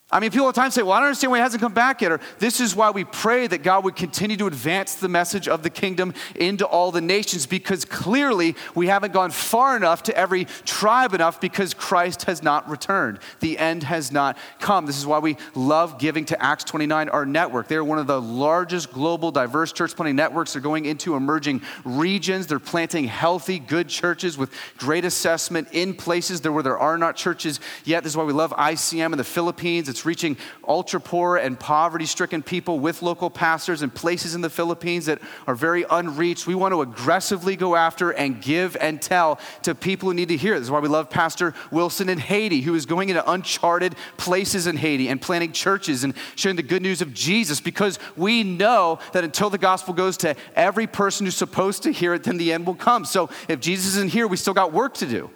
I 0.09 0.21
mean, 0.21 0.31
people 0.31 0.47
all 0.47 0.53
the 0.53 0.61
time 0.61 0.71
say, 0.71 0.83
Well, 0.83 0.93
I 0.93 1.01
don't 1.01 1.09
understand 1.09 1.33
why 1.33 1.39
he 1.39 1.43
hasn't 1.43 1.61
come 1.61 1.75
back 1.75 2.01
yet. 2.01 2.13
Or 2.13 2.21
this 2.39 2.61
is 2.61 2.77
why 2.77 2.91
we 2.91 3.03
pray 3.03 3.49
that 3.49 3.65
God 3.65 3.83
would 3.83 3.97
continue 3.97 4.37
to 4.37 4.47
advance 4.47 4.95
the 4.95 5.09
message 5.09 5.49
of 5.49 5.65
the 5.65 5.71
kingdom 5.71 6.15
into 6.37 6.65
all 6.65 6.93
the 6.93 7.01
nations 7.01 7.45
because 7.45 7.85
clearly 7.85 8.55
we 8.77 8.87
haven't 8.87 9.13
gone 9.13 9.33
far 9.33 9.77
enough 9.77 10.05
to 10.05 10.17
every 10.17 10.45
tribe 10.65 11.13
enough 11.13 11.41
because 11.41 11.75
Christ 11.75 12.23
has 12.25 12.41
not 12.41 12.71
returned. 12.71 13.19
The 13.41 13.59
end 13.59 13.83
has 13.83 14.13
not 14.13 14.39
come. 14.61 14.87
This 14.87 14.97
is 14.97 15.07
why 15.07 15.19
we 15.19 15.39
love 15.57 15.99
giving 15.99 16.25
to 16.27 16.41
Acts 16.41 16.63
29, 16.63 17.09
our 17.09 17.27
network. 17.27 17.67
They're 17.67 17.83
one 17.83 17.99
of 17.99 18.07
the 18.07 18.23
largest 18.23 18.93
global 18.93 19.33
diverse 19.33 19.73
church 19.73 19.97
planting 19.97 20.15
networks. 20.15 20.53
They're 20.53 20.63
going 20.63 20.85
into 20.85 21.17
emerging 21.17 21.63
regions. 21.85 22.47
They're 22.47 22.61
planting 22.61 23.07
healthy, 23.07 23.59
good 23.59 23.89
churches 23.89 24.39
with 24.39 24.55
great 24.79 25.05
assessment 25.05 25.67
in 25.73 25.95
places 25.95 26.45
where 26.47 26.63
there 26.63 26.79
are 26.79 26.97
not 26.97 27.17
churches 27.17 27.59
yet. 27.85 28.05
This 28.05 28.13
is 28.13 28.17
why 28.17 28.23
we 28.23 28.33
love 28.33 28.53
ICM 28.53 29.11
in 29.11 29.19
the 29.19 29.25
Philippines. 29.25 29.89
It's 29.89 29.96
reaching 30.05 30.37
ultra 30.67 31.01
poor 31.01 31.37
and 31.37 31.59
poverty 31.59 32.07
stricken 32.07 32.43
people 32.43 32.79
with 32.79 33.03
local 33.03 33.31
pastors 33.31 33.83
in 33.83 33.91
places 33.91 34.35
in 34.35 34.41
the 34.41 34.51
Philippines 34.51 35.07
that 35.07 35.21
are 35.47 35.55
very 35.55 35.85
unreached. 35.89 36.47
We 36.47 36.55
want 36.55 36.73
to 36.73 36.83
aggressively 36.83 37.57
go 37.57 37.77
after 37.77 38.11
and 38.11 38.43
give 38.43 38.77
and 38.77 39.01
tell 39.01 39.39
to 39.63 39.75
people 39.75 40.09
who 40.09 40.15
need 40.15 40.29
to 40.29 40.37
hear. 40.37 40.59
This 40.59 40.67
is 40.67 40.71
why 40.71 40.81
we 40.81 40.89
love 40.89 41.09
Pastor 41.09 41.55
Wilson 41.71 42.09
in 42.09 42.19
Haiti, 42.19 42.61
who 42.61 42.75
is 42.75 42.87
going 42.87 43.09
into 43.09 43.29
uncharted 43.31 43.95
places 44.17 44.67
in 44.67 44.77
Haiti 44.77 45.09
and 45.09 45.21
planting 45.21 45.53
churches 45.53 46.05
and 46.05 46.15
sharing 46.35 46.57
the 46.57 46.63
good 46.63 46.83
news 46.83 47.01
of 47.01 47.15
Jesus 47.15 47.61
because 47.61 47.99
we 48.17 48.43
know 48.43 48.99
that 49.13 49.25
until 49.25 49.51
the 49.51 49.59
gospel 49.59 49.95
goes 49.95 50.17
to 50.19 50.37
every 50.55 50.87
person 50.87 51.27
who's 51.27 51.37
supposed 51.37 51.83
to 51.85 51.93
hear 51.93 52.15
it, 52.15 52.25
then 52.25 52.37
the 52.37 52.53
end 52.53 52.67
will 52.67 52.75
come. 52.75 53.05
So 53.05 53.31
if 53.49 53.61
Jesus 53.61 53.97
isn't 53.97 54.11
here, 54.11 54.27
we 54.27 54.37
still 54.37 54.55
got 54.55 54.73
work 54.73 54.95
to 54.95 55.07
do. 55.07 55.31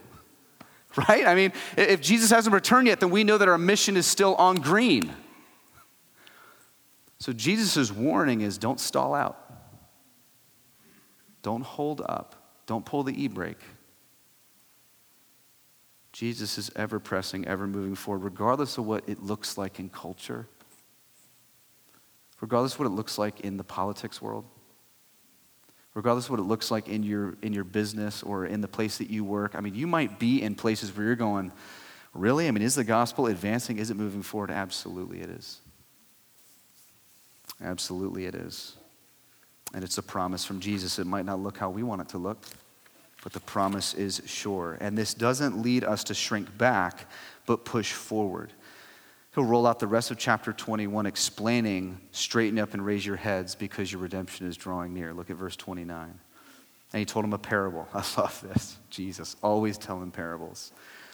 right? 1.09 1.27
I 1.27 1.35
mean, 1.35 1.53
if 1.77 2.01
Jesus 2.01 2.31
hasn't 2.31 2.55
returned 2.55 2.89
yet, 2.89 3.01
then 3.01 3.11
we 3.11 3.25
know 3.25 3.39
that 3.39 3.49
our 3.49 3.59
mission 3.59 3.97
is 3.97 4.07
still 4.07 4.35
on 4.37 4.57
green. 4.57 5.13
So 7.19 7.33
Jesus' 7.33 7.93
warning 7.93 8.41
is 8.41 8.59
don't 8.59 8.81
stall 8.81 9.15
out. 9.15 9.37
Don't 11.43 11.63
hold 11.63 12.03
up. 12.07 12.63
Don't 12.67 12.85
pull 12.85 13.03
the 13.03 13.23
e 13.23 13.29
brake. 13.29 13.61
Jesus 16.13 16.59
is 16.59 16.71
ever 16.77 16.99
pressing, 16.99 17.47
ever 17.47 17.67
moving 17.67 17.95
forward, 17.95 18.25
regardless 18.25 18.79
of 18.79 18.87
what 18.87 19.09
it 19.09 19.23
looks 19.23 19.57
like 19.57 19.79
in 19.79 19.89
culture, 19.89 20.47
regardless 22.41 22.75
of 22.75 22.81
what 22.81 22.87
it 22.87 22.91
looks 22.91 23.17
like 23.17 23.41
in 23.41 23.57
the 23.57 23.65
politics 23.65 24.21
world, 24.21 24.45
regardless 25.95 26.27
of 26.27 26.31
what 26.31 26.41
it 26.41 26.45
looks 26.45 26.71
like 26.71 26.89
in 26.89 27.03
your, 27.03 27.37
in 27.43 27.53
your 27.53 27.65
business 27.65 28.23
or 28.23 28.47
in 28.47 28.61
the 28.61 28.69
place 28.69 28.99
that 28.99 29.11
you 29.11 29.25
work. 29.25 29.55
I 29.55 29.61
mean, 29.61 29.75
you 29.75 29.87
might 29.87 30.19
be 30.19 30.43
in 30.43 30.55
places 30.55 30.97
where 30.97 31.07
you're 31.07 31.17
going, 31.17 31.53
really? 32.15 32.49
I 32.49 32.51
mean, 32.51 32.63
is 32.63 32.75
the 32.75 32.85
gospel 32.85 33.27
advancing? 33.27 33.79
Is 33.79 33.91
it 33.91 33.97
moving 33.97 34.23
forward? 34.23 34.51
Absolutely, 34.51 35.21
it 35.21 35.31
is. 35.31 35.61
Absolutely, 37.63 38.27
it 38.27 38.35
is. 38.35 38.77
And 39.75 39.85
it's 39.85 39.99
a 39.99 40.03
promise 40.03 40.45
from 40.45 40.61
Jesus. 40.61 40.99
It 40.99 41.07
might 41.07 41.25
not 41.25 41.41
look 41.41 41.59
how 41.59 41.71
we 41.71 41.83
want 41.83 42.01
it 42.01 42.09
to 42.11 42.19
look, 42.19 42.45
but 43.23 43.33
the 43.33 43.41
promise 43.41 43.95
is 43.95 44.23
sure. 44.27 44.79
And 44.81 44.97
this 44.97 45.15
doesn't 45.15 45.61
lead 45.61 45.85
us 45.85 46.05
to 46.05 46.15
shrink 46.15 46.57
back, 46.57 47.07
but 47.47 47.65
push 47.65 47.93
forward. 47.93 48.53
He'll 49.41 49.49
roll 49.49 49.67
out 49.67 49.79
the 49.79 49.87
rest 49.87 50.11
of 50.11 50.19
chapter 50.19 50.53
21 50.53 51.07
explaining, 51.07 51.99
straighten 52.11 52.59
up 52.59 52.75
and 52.75 52.85
raise 52.85 53.07
your 53.07 53.17
heads 53.17 53.55
because 53.55 53.91
your 53.91 54.03
redemption 54.03 54.47
is 54.47 54.55
drawing 54.55 54.93
near. 54.93 55.15
Look 55.15 55.31
at 55.31 55.37
verse 55.37 55.57
29. 55.57 56.13
And 56.93 56.99
he 56.99 57.07
told 57.07 57.25
him 57.25 57.33
a 57.33 57.39
parable. 57.39 57.89
I 57.95 58.05
love 58.19 58.45
this. 58.47 58.77
Jesus, 58.91 59.37
always 59.43 59.79
telling 59.79 60.11
parables. 60.11 60.73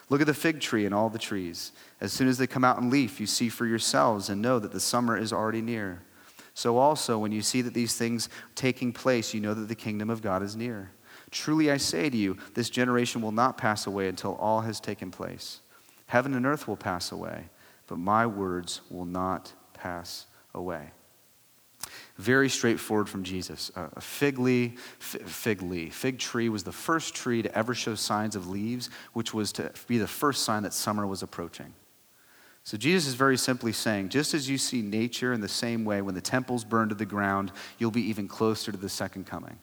Look 0.08 0.20
at 0.20 0.26
the 0.26 0.34
fig 0.34 0.58
tree 0.58 0.86
and 0.86 0.92
all 0.92 1.08
the 1.08 1.20
trees. 1.20 1.70
As 2.00 2.12
soon 2.12 2.26
as 2.26 2.36
they 2.36 2.48
come 2.48 2.64
out 2.64 2.78
in 2.78 2.90
leaf, 2.90 3.20
you 3.20 3.28
see 3.28 3.48
for 3.48 3.64
yourselves 3.64 4.28
and 4.28 4.42
know 4.42 4.58
that 4.58 4.72
the 4.72 4.80
summer 4.80 5.16
is 5.16 5.32
already 5.32 5.62
near. 5.62 6.02
So 6.52 6.78
also, 6.78 7.18
when 7.18 7.30
you 7.30 7.42
see 7.42 7.62
that 7.62 7.74
these 7.74 7.94
things 7.94 8.28
taking 8.56 8.92
place, 8.92 9.34
you 9.34 9.40
know 9.40 9.54
that 9.54 9.68
the 9.68 9.76
kingdom 9.76 10.10
of 10.10 10.20
God 10.20 10.42
is 10.42 10.56
near. 10.56 10.90
Truly 11.30 11.70
I 11.70 11.76
say 11.76 12.10
to 12.10 12.16
you, 12.16 12.38
this 12.54 12.70
generation 12.70 13.22
will 13.22 13.30
not 13.30 13.56
pass 13.56 13.86
away 13.86 14.08
until 14.08 14.34
all 14.34 14.62
has 14.62 14.80
taken 14.80 15.12
place. 15.12 15.60
Heaven 16.06 16.34
and 16.34 16.44
earth 16.44 16.66
will 16.66 16.76
pass 16.76 17.12
away, 17.12 17.50
but 17.86 17.98
my 17.98 18.26
words 18.26 18.80
will 18.90 19.04
not 19.04 19.52
pass 19.74 20.26
away. 20.54 20.90
Very 22.16 22.48
straightforward 22.48 23.08
from 23.08 23.22
Jesus. 23.22 23.70
A 23.76 24.00
fig 24.00 24.38
leaf, 24.38 24.80
fig 24.98 25.92
fig 25.92 26.18
tree 26.18 26.48
was 26.48 26.64
the 26.64 26.72
first 26.72 27.14
tree 27.14 27.42
to 27.42 27.54
ever 27.56 27.74
show 27.74 27.94
signs 27.94 28.34
of 28.34 28.48
leaves, 28.48 28.90
which 29.12 29.34
was 29.34 29.52
to 29.52 29.70
be 29.86 29.98
the 29.98 30.06
first 30.06 30.42
sign 30.42 30.62
that 30.62 30.72
summer 30.72 31.06
was 31.06 31.22
approaching. 31.22 31.74
So 32.64 32.76
Jesus 32.76 33.06
is 33.06 33.14
very 33.14 33.36
simply 33.36 33.70
saying, 33.70 34.08
just 34.08 34.34
as 34.34 34.50
you 34.50 34.58
see 34.58 34.82
nature 34.82 35.32
in 35.32 35.40
the 35.40 35.48
same 35.48 35.84
way, 35.84 36.02
when 36.02 36.16
the 36.16 36.20
temples 36.20 36.64
burn 36.64 36.88
to 36.88 36.96
the 36.96 37.06
ground, 37.06 37.52
you'll 37.78 37.92
be 37.92 38.08
even 38.08 38.26
closer 38.26 38.72
to 38.72 38.78
the 38.78 38.88
second 38.88 39.26
coming. 39.26 39.58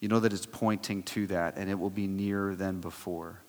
You 0.00 0.08
know 0.08 0.18
that 0.20 0.32
it's 0.32 0.46
pointing 0.46 1.04
to 1.04 1.28
that, 1.28 1.56
and 1.56 1.70
it 1.70 1.78
will 1.78 1.90
be 1.90 2.08
nearer 2.08 2.56
than 2.56 2.80
before. 2.80 3.40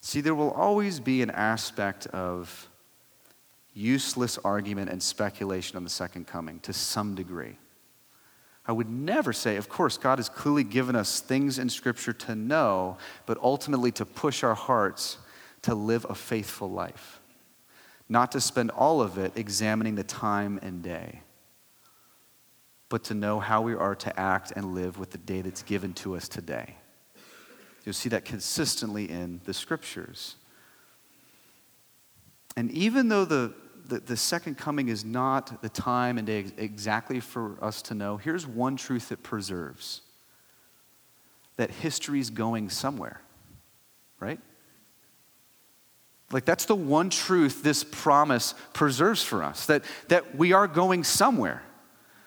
See, 0.00 0.20
there 0.20 0.34
will 0.34 0.50
always 0.50 0.98
be 1.00 1.22
an 1.22 1.30
aspect 1.30 2.06
of 2.08 2.68
useless 3.74 4.38
argument 4.38 4.90
and 4.90 5.02
speculation 5.02 5.76
on 5.76 5.84
the 5.84 5.90
second 5.90 6.26
coming 6.26 6.60
to 6.60 6.72
some 6.72 7.14
degree. 7.14 7.56
I 8.66 8.72
would 8.72 8.90
never 8.90 9.32
say, 9.32 9.56
of 9.56 9.68
course, 9.68 9.98
God 9.98 10.18
has 10.18 10.28
clearly 10.28 10.64
given 10.64 10.94
us 10.94 11.20
things 11.20 11.58
in 11.58 11.68
Scripture 11.68 12.12
to 12.12 12.34
know, 12.34 12.98
but 13.26 13.38
ultimately 13.42 13.90
to 13.92 14.04
push 14.04 14.42
our 14.44 14.54
hearts 14.54 15.18
to 15.62 15.74
live 15.74 16.06
a 16.08 16.14
faithful 16.14 16.70
life, 16.70 17.20
not 18.08 18.32
to 18.32 18.40
spend 18.40 18.70
all 18.70 19.00
of 19.00 19.18
it 19.18 19.32
examining 19.36 19.94
the 19.94 20.04
time 20.04 20.58
and 20.62 20.82
day, 20.82 21.20
but 22.88 23.04
to 23.04 23.14
know 23.14 23.40
how 23.40 23.62
we 23.62 23.74
are 23.74 23.94
to 23.94 24.20
act 24.20 24.52
and 24.56 24.74
live 24.74 24.98
with 24.98 25.10
the 25.10 25.18
day 25.18 25.42
that's 25.42 25.62
given 25.62 25.92
to 25.94 26.16
us 26.16 26.28
today. 26.28 26.76
You'll 27.84 27.94
see 27.94 28.08
that 28.10 28.24
consistently 28.24 29.10
in 29.10 29.40
the 29.44 29.54
scriptures. 29.54 30.36
And 32.56 32.70
even 32.72 33.08
though 33.08 33.24
the, 33.24 33.54
the, 33.86 34.00
the, 34.00 34.16
second 34.16 34.58
coming 34.58 34.88
is 34.88 35.04
not 35.04 35.62
the 35.62 35.68
time 35.68 36.18
and 36.18 36.26
day 36.26 36.46
exactly 36.56 37.20
for 37.20 37.62
us 37.62 37.80
to 37.82 37.94
know, 37.94 38.16
here's 38.16 38.46
one 38.46 38.76
truth 38.76 39.12
it 39.12 39.22
preserves 39.22 40.02
that 41.56 41.70
history's 41.70 42.30
going 42.30 42.70
somewhere, 42.70 43.20
right? 44.18 44.40
Like, 46.32 46.44
that's 46.44 46.64
the 46.64 46.76
one 46.76 47.10
truth 47.10 47.62
this 47.62 47.84
promise 47.84 48.54
preserves 48.72 49.22
for 49.22 49.42
us 49.42 49.66
that, 49.66 49.84
that 50.08 50.36
we 50.36 50.52
are 50.52 50.68
going 50.68 51.04
somewhere. 51.04 51.62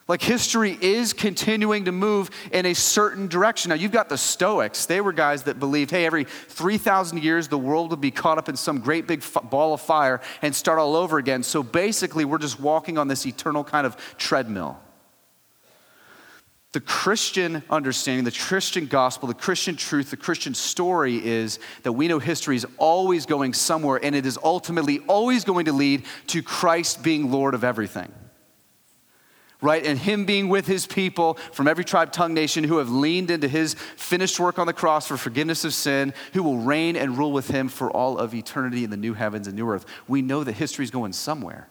Like, 0.08 0.22
history 0.22 0.78
is 0.82 1.14
continuing 1.14 1.86
to 1.86 1.94
move 1.94 2.30
in 2.52 2.66
a 2.66 2.74
certain 2.74 3.28
direction. 3.28 3.70
Now, 3.70 3.76
you've 3.76 3.94
got 3.94 4.10
the 4.10 4.18
Stoics. 4.18 4.86
They 4.86 5.00
were 5.00 5.14
guys 5.14 5.44
that 5.44 5.60
believed, 5.60 5.92
hey, 5.92 6.06
every 6.06 6.26
3,000 6.26 7.24
years, 7.24 7.48
the 7.48 7.58
world 7.58 7.92
would 7.92 8.02
be 8.02 8.12
caught 8.12 8.38
up 8.38 8.50
in 8.50 8.58
some 8.58 8.80
great 8.80 9.08
big 9.08 9.20
f- 9.20 9.50
ball 9.50 9.74
of 9.74 9.80
fire 9.80 10.20
and 10.42 10.54
start 10.54 10.78
all 10.78 10.98
over 10.98 11.20
again. 11.20 11.42
So 11.42 11.64
basically, 11.64 12.26
we're 12.26 12.38
just 12.38 12.60
walking 12.60 12.98
on 12.98 13.08
this 13.08 13.26
eternal 13.26 13.64
kind 13.64 13.88
of 13.88 13.96
treadmill. 14.18 14.78
The 16.74 16.82
Christian 16.82 17.64
understanding, 17.70 18.26
the 18.26 18.32
Christian 18.32 18.88
gospel, 18.88 19.28
the 19.28 19.36
Christian 19.36 19.76
truth, 19.78 20.10
the 20.10 20.18
Christian 20.18 20.56
story 20.56 21.24
is 21.24 21.60
that 21.84 21.94
we 21.94 22.08
know 22.08 22.18
history 22.18 22.56
is 22.56 22.66
always 22.78 23.28
going 23.28 23.54
somewhere 23.54 24.04
and 24.04 24.16
it 24.16 24.26
is 24.26 24.40
ultimately 24.44 25.00
always 25.08 25.46
going 25.46 25.66
to 25.66 25.72
lead 25.72 26.04
to 26.28 26.42
Christ 26.42 27.04
being 27.04 27.32
Lord 27.32 27.54
of 27.54 27.64
everything. 27.64 28.12
Right? 29.64 29.86
And 29.86 29.98
Him 29.98 30.26
being 30.26 30.50
with 30.50 30.68
His 30.68 30.86
people 30.86 31.36
from 31.54 31.70
every 31.70 31.86
tribe, 31.86 32.12
tongue, 32.12 32.34
nation 32.34 32.66
who 32.66 32.80
have 32.80 32.90
leaned 32.90 33.32
into 33.32 33.48
His 33.48 33.76
finished 33.96 34.38
work 34.38 34.60
on 34.60 34.68
the 34.68 34.74
cross 34.74 35.08
for 35.08 35.16
forgiveness 35.16 35.64
of 35.64 35.74
sin, 35.74 36.14
who 36.34 36.44
will 36.44 36.58
reign 36.58 36.98
and 36.98 37.18
rule 37.18 37.32
with 37.32 37.48
Him 37.48 37.70
for 37.70 37.90
all 37.90 38.18
of 38.18 38.36
eternity 38.36 38.84
in 38.84 38.90
the 38.90 38.98
new 38.98 39.14
heavens 39.14 39.48
and 39.48 39.56
new 39.56 39.70
earth. 39.70 39.86
We 40.06 40.22
know 40.22 40.44
that 40.44 40.52
history 40.52 40.84
is 40.84 40.92
going 40.92 41.14
somewhere. 41.14 41.70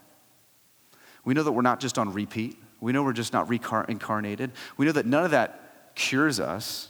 We 1.22 1.34
know 1.34 1.42
that 1.42 1.52
we're 1.52 1.60
not 1.60 1.80
just 1.80 1.98
on 1.98 2.14
repeat. 2.14 2.56
We 2.80 2.92
know 2.92 3.02
we're 3.02 3.12
just 3.12 3.34
not 3.34 3.50
reincarnated. 3.50 4.52
We 4.78 4.86
know 4.86 4.92
that 4.92 5.04
none 5.06 5.26
of 5.26 5.30
that 5.32 5.94
cures 5.94 6.40
us 6.40 6.88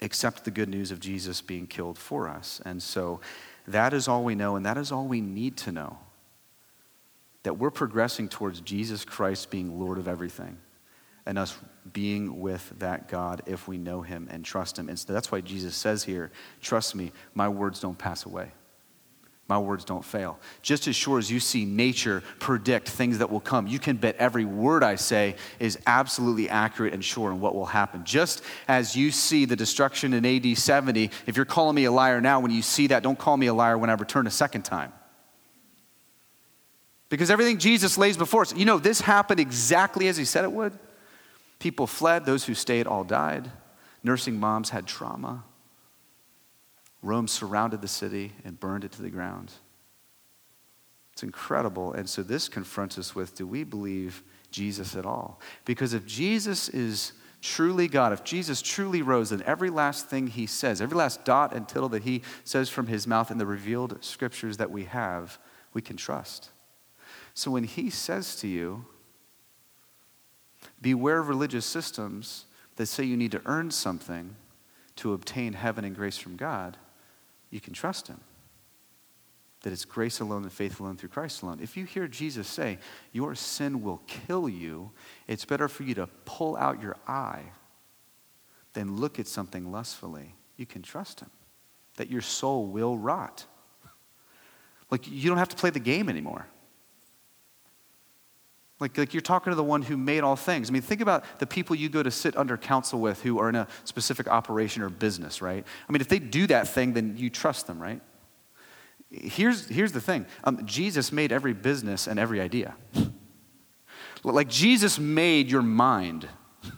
except 0.00 0.46
the 0.46 0.50
good 0.50 0.70
news 0.70 0.90
of 0.90 0.98
Jesus 0.98 1.42
being 1.42 1.66
killed 1.66 1.98
for 1.98 2.26
us. 2.26 2.60
And 2.64 2.82
so 2.82 3.20
that 3.68 3.92
is 3.92 4.08
all 4.08 4.24
we 4.24 4.34
know, 4.34 4.56
and 4.56 4.64
that 4.64 4.78
is 4.78 4.90
all 4.90 5.06
we 5.06 5.20
need 5.20 5.58
to 5.58 5.72
know. 5.72 5.98
That 7.44 7.54
we're 7.54 7.70
progressing 7.70 8.28
towards 8.28 8.60
Jesus 8.60 9.04
Christ 9.04 9.50
being 9.50 9.78
Lord 9.78 9.98
of 9.98 10.08
everything 10.08 10.58
and 11.26 11.38
us 11.38 11.56
being 11.92 12.40
with 12.40 12.72
that 12.78 13.08
God 13.08 13.42
if 13.46 13.68
we 13.68 13.78
know 13.78 14.02
Him 14.02 14.28
and 14.30 14.44
trust 14.44 14.78
Him. 14.78 14.88
And 14.88 14.98
so 14.98 15.12
that's 15.12 15.32
why 15.32 15.40
Jesus 15.40 15.74
says 15.74 16.04
here, 16.04 16.30
Trust 16.60 16.94
me, 16.94 17.12
my 17.34 17.48
words 17.48 17.80
don't 17.80 17.96
pass 17.96 18.26
away. 18.26 18.50
My 19.46 19.58
words 19.58 19.84
don't 19.84 20.04
fail. 20.04 20.38
Just 20.62 20.88
as 20.88 20.96
sure 20.96 21.18
as 21.18 21.30
you 21.30 21.38
see 21.38 21.66
nature 21.66 22.22
predict 22.38 22.88
things 22.88 23.18
that 23.18 23.30
will 23.30 23.40
come, 23.40 23.66
you 23.66 23.78
can 23.78 23.96
bet 23.96 24.16
every 24.16 24.46
word 24.46 24.82
I 24.82 24.94
say 24.94 25.36
is 25.58 25.78
absolutely 25.86 26.48
accurate 26.48 26.94
and 26.94 27.04
sure 27.04 27.30
in 27.30 27.40
what 27.40 27.54
will 27.54 27.66
happen. 27.66 28.04
Just 28.04 28.42
as 28.68 28.96
you 28.96 29.10
see 29.10 29.44
the 29.44 29.54
destruction 29.54 30.14
in 30.14 30.24
AD 30.24 30.56
70, 30.56 31.10
if 31.26 31.36
you're 31.36 31.44
calling 31.44 31.74
me 31.74 31.84
a 31.84 31.92
liar 31.92 32.22
now, 32.22 32.40
when 32.40 32.52
you 32.52 32.62
see 32.62 32.86
that, 32.86 33.02
don't 33.02 33.18
call 33.18 33.36
me 33.36 33.46
a 33.48 33.54
liar 33.54 33.76
when 33.76 33.90
I 33.90 33.94
return 33.94 34.26
a 34.26 34.30
second 34.30 34.62
time. 34.62 34.94
Because 37.14 37.30
everything 37.30 37.58
Jesus 37.58 37.96
lays 37.96 38.16
before 38.16 38.42
us, 38.42 38.52
you 38.56 38.64
know, 38.64 38.76
this 38.76 39.00
happened 39.00 39.38
exactly 39.38 40.08
as 40.08 40.16
he 40.16 40.24
said 40.24 40.42
it 40.42 40.50
would. 40.50 40.76
People 41.60 41.86
fled, 41.86 42.24
those 42.24 42.44
who 42.44 42.54
stayed 42.54 42.88
all 42.88 43.04
died. 43.04 43.52
Nursing 44.02 44.40
moms 44.40 44.70
had 44.70 44.84
trauma. 44.84 45.44
Rome 47.02 47.28
surrounded 47.28 47.82
the 47.82 47.86
city 47.86 48.32
and 48.44 48.58
burned 48.58 48.82
it 48.82 48.90
to 48.90 49.02
the 49.02 49.10
ground. 49.10 49.52
It's 51.12 51.22
incredible. 51.22 51.92
And 51.92 52.10
so 52.10 52.24
this 52.24 52.48
confronts 52.48 52.98
us 52.98 53.14
with 53.14 53.36
do 53.36 53.46
we 53.46 53.62
believe 53.62 54.24
Jesus 54.50 54.96
at 54.96 55.06
all? 55.06 55.38
Because 55.64 55.94
if 55.94 56.04
Jesus 56.06 56.68
is 56.68 57.12
truly 57.40 57.86
God, 57.86 58.12
if 58.12 58.24
Jesus 58.24 58.60
truly 58.60 59.02
rose, 59.02 59.30
then 59.30 59.44
every 59.46 59.70
last 59.70 60.08
thing 60.08 60.26
he 60.26 60.46
says, 60.46 60.82
every 60.82 60.96
last 60.96 61.24
dot 61.24 61.54
and 61.54 61.68
tittle 61.68 61.90
that 61.90 62.02
he 62.02 62.22
says 62.42 62.68
from 62.68 62.88
his 62.88 63.06
mouth 63.06 63.30
in 63.30 63.38
the 63.38 63.46
revealed 63.46 64.02
scriptures 64.02 64.56
that 64.56 64.72
we 64.72 64.86
have, 64.86 65.38
we 65.74 65.80
can 65.80 65.96
trust. 65.96 66.50
So 67.34 67.50
when 67.50 67.64
he 67.64 67.90
says 67.90 68.36
to 68.36 68.48
you, 68.48 68.86
beware 70.80 71.18
of 71.18 71.28
religious 71.28 71.66
systems 71.66 72.46
that 72.76 72.86
say 72.86 73.04
you 73.04 73.16
need 73.16 73.32
to 73.32 73.42
earn 73.44 73.70
something 73.70 74.36
to 74.96 75.12
obtain 75.12 75.52
heaven 75.52 75.84
and 75.84 75.96
grace 75.96 76.16
from 76.16 76.36
God, 76.36 76.76
you 77.50 77.60
can 77.60 77.72
trust 77.72 78.06
him. 78.06 78.20
That 79.62 79.72
it's 79.72 79.84
grace 79.84 80.20
alone 80.20 80.42
and 80.42 80.52
faith 80.52 80.78
alone 80.78 80.96
through 80.96 81.08
Christ 81.08 81.42
alone. 81.42 81.58
If 81.60 81.76
you 81.76 81.84
hear 81.84 82.06
Jesus 82.06 82.46
say, 82.46 82.78
Your 83.12 83.34
sin 83.34 83.82
will 83.82 84.02
kill 84.06 84.48
you, 84.48 84.90
it's 85.26 85.44
better 85.44 85.68
for 85.68 85.84
you 85.84 85.94
to 85.94 86.06
pull 86.26 86.56
out 86.56 86.82
your 86.82 86.96
eye 87.08 87.44
than 88.74 88.96
look 88.96 89.18
at 89.18 89.26
something 89.26 89.72
lustfully. 89.72 90.34
You 90.56 90.66
can 90.66 90.82
trust 90.82 91.20
him. 91.20 91.30
That 91.96 92.10
your 92.10 92.20
soul 92.20 92.66
will 92.66 92.98
rot. 92.98 93.46
Like, 94.90 95.10
you 95.10 95.28
don't 95.28 95.38
have 95.38 95.48
to 95.48 95.56
play 95.56 95.70
the 95.70 95.80
game 95.80 96.08
anymore. 96.08 96.46
Like, 98.84 98.98
like 98.98 99.14
you're 99.14 99.22
talking 99.22 99.50
to 99.50 99.54
the 99.54 99.64
one 99.64 99.80
who 99.80 99.96
made 99.96 100.24
all 100.24 100.36
things. 100.36 100.68
I 100.68 100.72
mean, 100.74 100.82
think 100.82 101.00
about 101.00 101.24
the 101.38 101.46
people 101.46 101.74
you 101.74 101.88
go 101.88 102.02
to 102.02 102.10
sit 102.10 102.36
under 102.36 102.58
counsel 102.58 103.00
with 103.00 103.22
who 103.22 103.38
are 103.38 103.48
in 103.48 103.54
a 103.54 103.66
specific 103.84 104.28
operation 104.28 104.82
or 104.82 104.90
business, 104.90 105.40
right? 105.40 105.64
I 105.88 105.92
mean, 105.92 106.02
if 106.02 106.08
they 106.08 106.18
do 106.18 106.46
that 106.48 106.68
thing, 106.68 106.92
then 106.92 107.16
you 107.16 107.30
trust 107.30 107.66
them, 107.66 107.82
right? 107.82 108.02
Here's, 109.10 109.66
here's 109.68 109.92
the 109.92 110.02
thing 110.02 110.26
um, 110.44 110.66
Jesus 110.66 111.12
made 111.12 111.32
every 111.32 111.54
business 111.54 112.06
and 112.06 112.18
every 112.18 112.42
idea. 112.42 112.74
Like 114.22 114.48
Jesus 114.48 114.98
made 114.98 115.50
your 115.50 115.62
mind. 115.62 116.28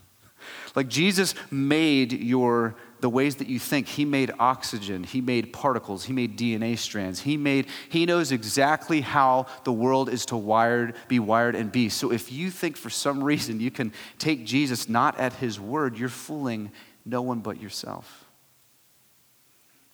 Like 0.77 0.89
Jesus 0.89 1.35
made 1.51 2.13
your 2.13 2.77
the 3.07 3.11
ways 3.11 3.37
that 3.37 3.47
you 3.47 3.61
think. 3.61 3.87
He 3.87 4.05
made 4.05 4.33
oxygen, 4.41 5.05
he 5.05 5.21
made 5.21 5.53
particles, 5.53 6.07
he 6.07 6.13
made 6.13 6.37
DNA 6.37 6.77
strands. 6.77 7.21
He 7.21 7.37
made 7.37 7.69
he 7.89 8.05
knows 8.05 8.33
exactly 8.33 9.01
how 9.01 9.47
the 9.63 9.73
world 9.73 10.09
is 10.09 10.27
to 10.27 10.37
wired 10.37 10.97
be 11.07 11.21
wired 11.21 11.55
and 11.55 11.71
be. 11.71 11.89
So 11.89 12.11
if 12.11 12.33
you 12.33 12.51
think 12.51 12.77
for 12.77 12.91
some 12.91 13.23
reason 13.23 13.61
you 13.61 13.71
can 13.71 13.93
take 14.19 14.45
Jesus 14.45 14.89
not 14.89 15.21
at 15.21 15.35
his 15.35 15.61
word, 15.61 15.97
you're 15.97 16.09
fooling 16.09 16.73
no 17.05 17.23
one 17.23 17.39
but 17.39 17.63
yourself. 17.63 18.25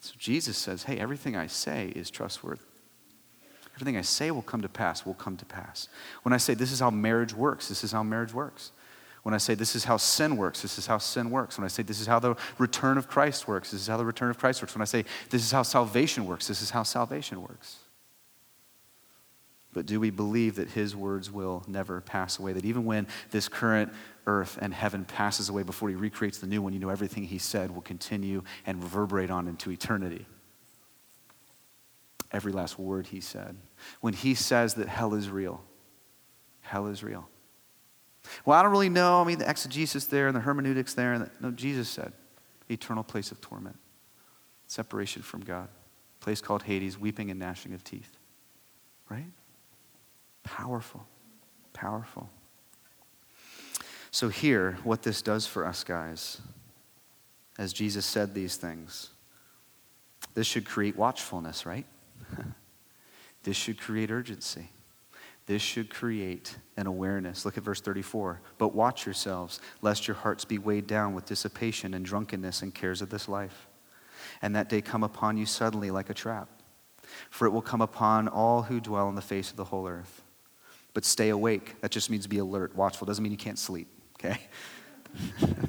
So 0.01 0.15
Jesus 0.19 0.57
says, 0.57 0.85
"Hey, 0.85 0.97
everything 0.97 1.37
I 1.37 1.49
say 1.49 1.93
is 1.95 2.09
trustworthy." 2.09 2.65
Everything 3.75 3.99
I 3.99 4.01
say 4.01 4.31
will 4.31 4.41
come 4.41 4.63
to 4.63 4.71
pass, 4.71 5.05
will 5.05 5.13
come 5.13 5.37
to 5.37 5.45
pass. 5.45 5.89
When 6.23 6.33
I 6.33 6.39
say 6.39 6.55
this 6.55 6.73
is 6.73 6.81
how 6.81 6.89
marriage 6.89 7.35
works, 7.35 7.69
this 7.69 7.85
is 7.85 7.93
how 7.93 8.03
marriage 8.03 8.33
works. 8.33 8.73
When 9.23 9.35
I 9.35 9.39
say 9.39 9.55
this 9.55 9.77
is 9.77 9.85
how 9.85 9.99
sin 9.99 10.37
works, 10.37 10.63
this 10.63 10.79
is 10.79 10.87
how 10.87 10.99
sin 10.99 11.31
works. 11.31 11.57
When 11.57 11.65
I 11.65 11.69
say 11.69 11.83
this 11.83 12.01
is 12.01 12.07
how 12.07 12.19
the 12.19 12.35
return 12.59 12.99
of 12.99 13.09
Christ 13.09 13.47
works, 13.47 13.71
this 13.71 13.81
is 13.81 13.87
how 13.87 13.97
the 13.97 14.05
return 14.05 14.31
of 14.31 14.39
Christ 14.39 14.63
works. 14.63 14.75
When 14.75 14.83
I 14.83 14.87
say 14.87 15.05
this 15.31 15.45
is 15.45 15.53
how 15.53 15.63
salvation 15.63 16.27
works, 16.27 16.49
this 16.49 16.61
is 16.61 16.71
how 16.71 16.83
salvation 16.83 17.41
works. 17.41 17.77
But 19.73 19.87
do 19.87 20.01
we 20.01 20.11
believe 20.11 20.57
that 20.57 20.71
his 20.71 20.95
words 20.95 21.31
will 21.31 21.63
never 21.67 22.01
pass 22.01 22.39
away? 22.39 22.53
That 22.53 22.65
even 22.65 22.85
when 22.85 23.07
this 23.31 23.49
current 23.49 23.93
earth 24.27 24.59
and 24.61 24.75
heaven 24.75 25.05
passes 25.05 25.49
away 25.49 25.63
before 25.63 25.89
he 25.89 25.95
recreates 25.95 26.39
the 26.39 26.47
new 26.47 26.61
one, 26.61 26.73
you 26.73 26.79
know 26.79 26.91
everything 26.91 27.25
he 27.25 27.39
said 27.39 27.71
will 27.71 27.81
continue 27.81 28.43
and 28.67 28.83
reverberate 28.83 29.31
on 29.31 29.49
into 29.49 29.71
eternity? 29.71 30.27
Every 32.33 32.53
last 32.53 32.79
word 32.79 33.07
he 33.07 33.21
said. 33.21 33.57
When 34.01 34.15
he 34.15 34.35
says 34.35 34.75
that 34.75 34.89
hell 34.89 35.15
is 35.15 35.31
real, 35.31 35.63
hell 36.61 36.87
is 36.87 37.03
real. 37.03 37.29
Well, 38.45 38.59
I 38.59 38.63
don't 38.63 38.73
really 38.73 38.89
know. 38.89 39.21
I 39.21 39.25
mean, 39.25 39.39
the 39.39 39.49
exegesis 39.49 40.07
there 40.07 40.27
and 40.27 40.37
the 40.37 40.41
hermeneutics 40.41 40.95
there. 40.95 41.13
And 41.13 41.25
the, 41.25 41.31
no, 41.41 41.51
Jesus 41.51 41.89
said, 41.89 42.13
eternal 42.71 43.05
place 43.05 43.31
of 43.33 43.41
torment, 43.41 43.79
separation 44.67 45.23
from 45.23 45.41
God, 45.41 45.69
place 46.21 46.41
called 46.41 46.63
Hades, 46.63 46.99
weeping 46.99 47.31
and 47.31 47.39
gnashing 47.39 47.75
of 47.75 47.85
teeth. 47.85 48.17
Right? 49.09 49.31
Powerful, 50.43 51.07
powerful. 51.73 52.31
So, 54.11 54.29
here, 54.29 54.79
what 54.85 55.03
this 55.03 55.23
does 55.23 55.47
for 55.47 55.67
us, 55.67 55.85
guys, 55.85 56.41
as 57.59 57.73
Jesus 57.73 58.05
said 58.05 58.35
these 58.35 58.57
things, 58.57 59.11
this 60.35 60.47
should 60.47 60.65
create 60.65 60.97
watchfulness, 60.97 61.67
right? 61.67 61.87
this 63.43 63.57
should 63.57 63.81
create 63.81 64.11
urgency. 64.11 64.71
This 65.53 65.61
should 65.61 65.91
create 65.91 66.57
an 66.79 66.87
awareness. 66.87 67.45
Look 67.45 67.59
at 67.59 67.63
verse 67.63 67.83
34. 67.83 68.41
But 68.57 68.75
watch 68.75 69.05
yourselves, 69.05 69.61
lest 69.83 70.09
your 70.09 70.15
hearts 70.15 70.47
be 70.47 70.57
weighed 70.57 70.87
down 70.87 71.13
with 71.13 71.27
dissipation 71.27 71.93
and 71.93 72.07
drunkenness 72.07 72.63
and 72.63 72.75
cares 72.75 73.03
of 73.03 73.11
this 73.11 73.29
life, 73.29 73.69
and 74.41 74.57
that 74.57 74.71
day 74.71 74.81
come 74.81 75.05
upon 75.05 75.37
you 75.37 75.45
suddenly 75.45 75.91
like 75.91 76.09
a 76.09 76.15
trap. 76.15 76.49
For 77.29 77.47
it 77.47 77.51
will 77.51 77.61
come 77.61 77.83
upon 77.83 78.29
all 78.29 78.63
who 78.63 78.81
dwell 78.81 79.07
on 79.09 79.15
the 79.15 79.21
face 79.21 79.51
of 79.51 79.59
the 79.59 79.65
whole 79.65 79.87
earth. 79.87 80.23
But 80.95 81.05
stay 81.05 81.29
awake. 81.29 81.79
That 81.83 81.91
just 81.91 82.09
means 82.09 82.27
be 82.27 82.39
alert, 82.39 82.75
watchful. 82.75 83.05
Doesn't 83.05 83.23
mean 83.23 83.31
you 83.31 83.37
can't 83.37 83.59
sleep, 83.59 83.89
okay? 84.15 84.41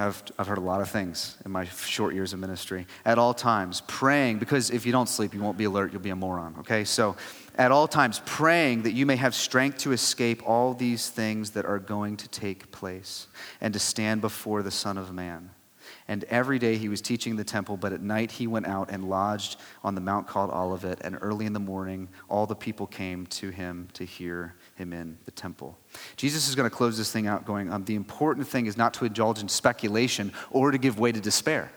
I've, 0.00 0.22
I've 0.38 0.46
heard 0.46 0.58
a 0.58 0.62
lot 0.62 0.80
of 0.80 0.88
things 0.88 1.36
in 1.44 1.50
my 1.50 1.66
short 1.66 2.14
years 2.14 2.32
of 2.32 2.38
ministry. 2.38 2.86
At 3.04 3.18
all 3.18 3.34
times, 3.34 3.82
praying, 3.86 4.38
because 4.38 4.70
if 4.70 4.86
you 4.86 4.92
don't 4.92 5.08
sleep, 5.08 5.34
you 5.34 5.42
won't 5.42 5.58
be 5.58 5.64
alert, 5.64 5.92
you'll 5.92 6.00
be 6.00 6.10
a 6.10 6.16
moron, 6.16 6.56
okay? 6.60 6.84
So, 6.84 7.16
at 7.56 7.70
all 7.70 7.86
times, 7.86 8.22
praying 8.24 8.84
that 8.84 8.92
you 8.92 9.04
may 9.04 9.16
have 9.16 9.34
strength 9.34 9.78
to 9.78 9.92
escape 9.92 10.42
all 10.46 10.72
these 10.72 11.10
things 11.10 11.50
that 11.50 11.66
are 11.66 11.78
going 11.78 12.16
to 12.18 12.28
take 12.28 12.70
place 12.70 13.26
and 13.60 13.74
to 13.74 13.78
stand 13.78 14.22
before 14.22 14.62
the 14.62 14.70
Son 14.70 14.96
of 14.96 15.12
Man. 15.12 15.50
And 16.08 16.24
every 16.24 16.58
day 16.58 16.76
he 16.76 16.88
was 16.88 17.02
teaching 17.02 17.36
the 17.36 17.44
temple, 17.44 17.76
but 17.76 17.92
at 17.92 18.00
night 18.00 18.32
he 18.32 18.46
went 18.46 18.66
out 18.66 18.90
and 18.90 19.08
lodged 19.08 19.56
on 19.84 19.94
the 19.94 20.00
mount 20.00 20.26
called 20.26 20.50
Olivet. 20.50 21.00
And 21.02 21.18
early 21.20 21.44
in 21.44 21.52
the 21.52 21.60
morning, 21.60 22.08
all 22.28 22.46
the 22.46 22.56
people 22.56 22.86
came 22.86 23.26
to 23.26 23.50
him 23.50 23.88
to 23.92 24.04
hear 24.04 24.54
him 24.80 24.92
in 24.92 25.18
the 25.26 25.30
temple. 25.30 25.78
Jesus 26.16 26.48
is 26.48 26.54
going 26.54 26.68
to 26.68 26.74
close 26.74 26.96
this 26.96 27.12
thing 27.12 27.26
out 27.26 27.44
going, 27.44 27.70
um, 27.70 27.84
the 27.84 27.94
important 27.94 28.48
thing 28.48 28.66
is 28.66 28.76
not 28.76 28.94
to 28.94 29.04
indulge 29.04 29.38
in 29.38 29.48
speculation 29.48 30.32
or 30.50 30.70
to 30.70 30.78
give 30.78 30.98
way 30.98 31.12
to 31.12 31.20
despair. 31.20 31.70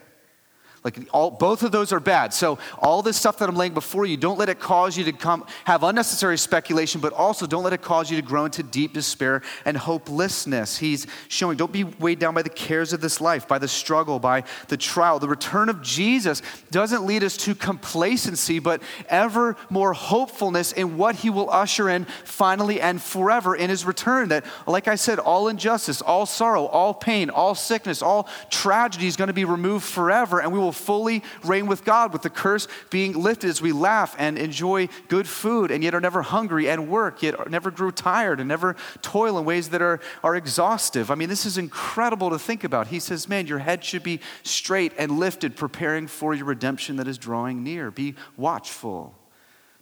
Like 0.84 0.98
all, 1.12 1.30
both 1.30 1.62
of 1.62 1.72
those 1.72 1.94
are 1.94 2.00
bad. 2.00 2.34
So 2.34 2.58
all 2.78 3.00
this 3.00 3.16
stuff 3.16 3.38
that 3.38 3.48
I'm 3.48 3.56
laying 3.56 3.72
before 3.72 4.04
you, 4.04 4.18
don't 4.18 4.38
let 4.38 4.50
it 4.50 4.60
cause 4.60 4.98
you 4.98 5.04
to 5.04 5.12
come 5.12 5.46
have 5.64 5.82
unnecessary 5.82 6.36
speculation, 6.36 7.00
but 7.00 7.14
also 7.14 7.46
don't 7.46 7.64
let 7.64 7.72
it 7.72 7.80
cause 7.80 8.10
you 8.10 8.20
to 8.20 8.22
grow 8.22 8.44
into 8.44 8.62
deep 8.62 8.92
despair 8.92 9.40
and 9.64 9.78
hopelessness. 9.78 10.76
He's 10.76 11.06
showing 11.28 11.56
don't 11.56 11.72
be 11.72 11.84
weighed 11.84 12.18
down 12.18 12.34
by 12.34 12.42
the 12.42 12.50
cares 12.50 12.92
of 12.92 13.00
this 13.00 13.18
life, 13.18 13.48
by 13.48 13.58
the 13.58 13.66
struggle, 13.66 14.18
by 14.18 14.44
the 14.68 14.76
trial. 14.76 15.18
The 15.18 15.26
return 15.26 15.70
of 15.70 15.80
Jesus 15.80 16.42
doesn't 16.70 17.06
lead 17.06 17.24
us 17.24 17.38
to 17.38 17.54
complacency, 17.54 18.58
but 18.58 18.82
ever 19.08 19.56
more 19.70 19.94
hopefulness 19.94 20.70
in 20.72 20.98
what 20.98 21.14
he 21.14 21.30
will 21.30 21.48
usher 21.48 21.88
in 21.88 22.04
finally 22.24 22.78
and 22.78 23.00
forever 23.00 23.56
in 23.56 23.70
his 23.70 23.86
return. 23.86 24.28
That, 24.28 24.44
like 24.66 24.86
I 24.86 24.96
said, 24.96 25.18
all 25.18 25.48
injustice, 25.48 26.02
all 26.02 26.26
sorrow, 26.26 26.66
all 26.66 26.92
pain, 26.92 27.30
all 27.30 27.54
sickness, 27.54 28.02
all 28.02 28.28
tragedy 28.50 29.06
is 29.06 29.16
going 29.16 29.28
to 29.28 29.32
be 29.32 29.46
removed 29.46 29.86
forever, 29.86 30.42
and 30.42 30.52
we 30.52 30.58
will 30.58 30.73
fully 30.74 31.22
reign 31.44 31.66
with 31.66 31.84
God, 31.84 32.12
with 32.12 32.22
the 32.22 32.30
curse 32.30 32.68
being 32.90 33.12
lifted 33.12 33.50
as 33.50 33.62
we 33.62 33.72
laugh 33.72 34.14
and 34.18 34.38
enjoy 34.38 34.88
good 35.08 35.28
food, 35.28 35.70
and 35.70 35.82
yet 35.82 35.94
are 35.94 36.00
never 36.00 36.22
hungry 36.22 36.68
and 36.68 36.88
work, 36.88 37.22
yet 37.22 37.50
never 37.50 37.70
grew 37.70 37.90
tired 37.90 38.40
and 38.40 38.48
never 38.48 38.76
toil 39.02 39.38
in 39.38 39.44
ways 39.44 39.70
that 39.70 39.82
are, 39.82 40.00
are 40.22 40.36
exhaustive. 40.36 41.10
I 41.10 41.14
mean, 41.14 41.28
this 41.28 41.46
is 41.46 41.58
incredible 41.58 42.30
to 42.30 42.38
think 42.38 42.64
about. 42.64 42.88
He 42.88 43.00
says, 43.00 43.28
Man, 43.28 43.46
your 43.46 43.60
head 43.60 43.84
should 43.84 44.02
be 44.02 44.20
straight 44.42 44.92
and 44.98 45.18
lifted, 45.18 45.56
preparing 45.56 46.06
for 46.06 46.34
your 46.34 46.46
redemption 46.46 46.96
that 46.96 47.08
is 47.08 47.18
drawing 47.18 47.62
near. 47.62 47.90
Be 47.90 48.14
watchful. 48.36 49.14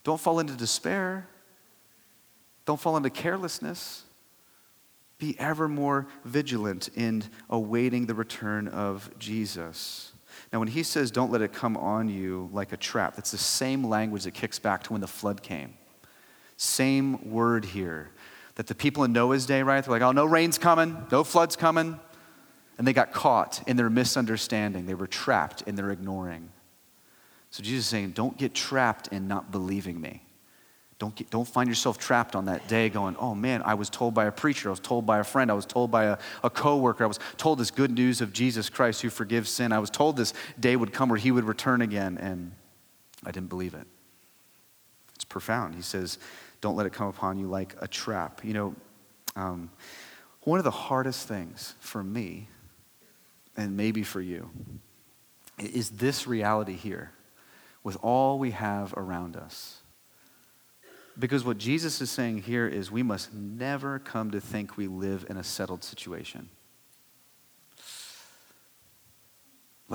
Don't 0.04 0.20
fall 0.20 0.40
into 0.40 0.54
despair. 0.54 1.28
Don't 2.64 2.80
fall 2.80 2.96
into 2.96 3.10
carelessness. 3.10 4.04
Be 5.18 5.38
ever 5.38 5.68
more 5.68 6.08
vigilant 6.24 6.88
in 6.96 7.24
awaiting 7.48 8.06
the 8.06 8.14
return 8.14 8.68
of 8.68 9.10
Jesus. 9.18 10.11
Now, 10.52 10.58
when 10.58 10.68
he 10.68 10.82
says, 10.82 11.10
don't 11.10 11.32
let 11.32 11.42
it 11.42 11.52
come 11.52 11.76
on 11.76 12.08
you 12.08 12.50
like 12.52 12.72
a 12.72 12.76
trap, 12.76 13.16
that's 13.16 13.30
the 13.30 13.38
same 13.38 13.84
language 13.84 14.24
that 14.24 14.34
kicks 14.34 14.58
back 14.58 14.82
to 14.84 14.92
when 14.92 15.00
the 15.00 15.06
flood 15.06 15.42
came. 15.42 15.74
Same 16.56 17.30
word 17.30 17.64
here. 17.64 18.10
That 18.56 18.66
the 18.66 18.74
people 18.74 19.04
in 19.04 19.12
Noah's 19.12 19.46
day, 19.46 19.62
right? 19.62 19.82
They're 19.82 19.92
like, 19.92 20.02
oh, 20.02 20.12
no 20.12 20.24
rain's 20.24 20.58
coming, 20.58 21.06
no 21.10 21.24
flood's 21.24 21.56
coming. 21.56 21.98
And 22.78 22.86
they 22.86 22.92
got 22.92 23.12
caught 23.12 23.62
in 23.66 23.76
their 23.76 23.90
misunderstanding. 23.90 24.86
They 24.86 24.94
were 24.94 25.06
trapped 25.06 25.62
in 25.62 25.74
their 25.74 25.90
ignoring. 25.90 26.50
So 27.50 27.62
Jesus 27.62 27.84
is 27.84 27.90
saying, 27.90 28.12
don't 28.12 28.36
get 28.36 28.54
trapped 28.54 29.08
in 29.08 29.28
not 29.28 29.50
believing 29.52 30.00
me. 30.00 30.22
Don't, 31.02 31.16
get, 31.16 31.30
don't 31.30 31.48
find 31.48 31.68
yourself 31.68 31.98
trapped 31.98 32.36
on 32.36 32.44
that 32.44 32.68
day 32.68 32.88
going, 32.88 33.16
oh 33.18 33.34
man, 33.34 33.60
I 33.64 33.74
was 33.74 33.90
told 33.90 34.14
by 34.14 34.26
a 34.26 34.30
preacher, 34.30 34.68
I 34.68 34.70
was 34.70 34.78
told 34.78 35.04
by 35.04 35.18
a 35.18 35.24
friend, 35.24 35.50
I 35.50 35.54
was 35.54 35.66
told 35.66 35.90
by 35.90 36.04
a, 36.04 36.18
a 36.44 36.48
coworker, 36.48 37.02
I 37.02 37.08
was 37.08 37.18
told 37.36 37.58
this 37.58 37.72
good 37.72 37.90
news 37.90 38.20
of 38.20 38.32
Jesus 38.32 38.70
Christ 38.70 39.02
who 39.02 39.10
forgives 39.10 39.50
sin. 39.50 39.72
I 39.72 39.80
was 39.80 39.90
told 39.90 40.16
this 40.16 40.32
day 40.60 40.76
would 40.76 40.92
come 40.92 41.08
where 41.08 41.18
he 41.18 41.32
would 41.32 41.42
return 41.42 41.82
again, 41.82 42.18
and 42.18 42.52
I 43.26 43.32
didn't 43.32 43.48
believe 43.48 43.74
it. 43.74 43.84
It's 45.16 45.24
profound. 45.24 45.74
He 45.74 45.82
says, 45.82 46.18
don't 46.60 46.76
let 46.76 46.86
it 46.86 46.92
come 46.92 47.08
upon 47.08 47.36
you 47.36 47.48
like 47.48 47.74
a 47.80 47.88
trap. 47.88 48.44
You 48.44 48.52
know, 48.52 48.74
um, 49.34 49.72
one 50.42 50.60
of 50.60 50.64
the 50.64 50.70
hardest 50.70 51.26
things 51.26 51.74
for 51.80 52.04
me, 52.04 52.46
and 53.56 53.76
maybe 53.76 54.04
for 54.04 54.20
you, 54.20 54.50
is 55.58 55.90
this 55.90 56.28
reality 56.28 56.74
here 56.74 57.10
with 57.82 57.96
all 58.02 58.38
we 58.38 58.52
have 58.52 58.94
around 58.96 59.34
us 59.34 59.81
because 61.18 61.44
what 61.44 61.58
Jesus 61.58 62.00
is 62.00 62.10
saying 62.10 62.42
here 62.42 62.66
is 62.66 62.90
we 62.90 63.02
must 63.02 63.32
never 63.34 63.98
come 63.98 64.30
to 64.30 64.40
think 64.40 64.76
we 64.76 64.86
live 64.86 65.26
in 65.28 65.36
a 65.36 65.44
settled 65.44 65.84
situation. 65.84 66.48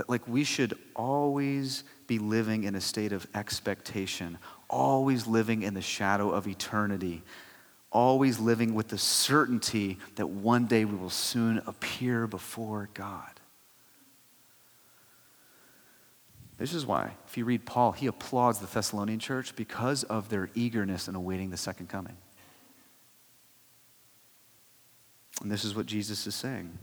Like 0.08 0.28
we 0.28 0.44
should 0.44 0.78
always 0.96 1.84
be 2.06 2.20
living 2.20 2.66
in 2.66 2.76
a 2.76 2.82
state 2.82 3.12
of 3.12 3.26
expectation, 3.34 4.38
always 4.70 5.26
living 5.26 5.64
in 5.64 5.74
the 5.74 5.82
shadow 5.82 6.30
of 6.30 6.48
eternity, 6.48 7.24
always 7.92 8.40
living 8.40 8.76
with 8.76 8.90
the 8.90 8.98
certainty 8.98 9.98
that 10.16 10.28
one 10.28 10.68
day 10.68 10.86
we 10.86 10.96
will 10.96 11.10
soon 11.10 11.64
appear 11.66 12.28
before 12.28 12.90
God. 12.94 13.37
This 16.58 16.74
is 16.74 16.86
why, 16.86 17.12
if 17.28 17.38
you 17.38 17.46
read 17.46 17.66
Paul, 17.66 17.92
he 17.92 18.08
applauds 18.08 18.60
the 18.60 18.66
Thessalonian 18.66 19.20
church 19.20 19.56
because 19.56 20.04
of 20.04 20.30
their 20.30 20.50
eagerness 20.56 21.08
in 21.08 21.14
awaiting 21.14 21.52
the 21.52 21.58
second 21.58 21.88
coming. 21.88 22.18
And 25.42 25.52
this 25.52 25.64
is 25.64 25.76
what 25.76 25.86
Jesus 25.86 26.26
is 26.26 26.34
saying. 26.34 26.76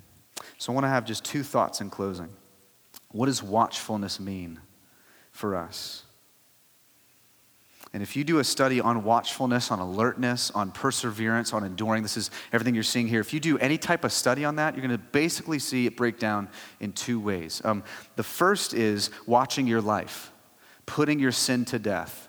So 0.59 0.73
I 0.73 0.75
want 0.75 0.85
to 0.85 0.89
have 0.89 1.05
just 1.05 1.25
two 1.25 1.43
thoughts 1.43 1.81
in 1.81 1.91
closing. 1.91 2.29
What 3.11 3.27
does 3.27 3.43
watchfulness 3.43 4.21
mean 4.21 4.61
for 5.33 5.57
us? 5.57 6.04
And 7.95 8.03
if 8.03 8.17
you 8.17 8.25
do 8.25 8.41
a 8.41 8.45
study 8.45 8.81
on 8.81 9.05
watchfulness, 9.05 9.71
on 9.71 9.79
alertness, 9.79 10.51
on 10.51 10.73
perseverance, 10.73 11.53
on 11.53 11.63
enduring, 11.63 12.03
this 12.03 12.17
is 12.17 12.33
everything 12.53 12.75
you're 12.75 12.83
seeing 12.83 13.07
here. 13.07 13.21
If 13.21 13.33
you 13.33 13.39
do 13.39 13.57
any 13.59 13.79
type 13.79 14.03
of 14.03 14.11
study 14.11 14.45
on 14.45 14.57
that, 14.57 14.75
you're 14.75 14.85
going 14.85 14.99
to 14.99 15.07
basically 15.13 15.61
see 15.61 15.87
it 15.87 15.97
break 15.97 16.19
down 16.19 16.49
in 16.81 16.93
two 16.93 17.21
ways. 17.21 17.63
Um, 17.65 17.85
the 18.17 18.25
first 18.25 18.75
is 18.75 19.11
watching 19.27 19.69
your 19.69 19.81
life, 19.81 20.33
putting 20.87 21.21
your 21.21 21.31
sin 21.31 21.65
to 21.67 21.79
death, 21.79 22.29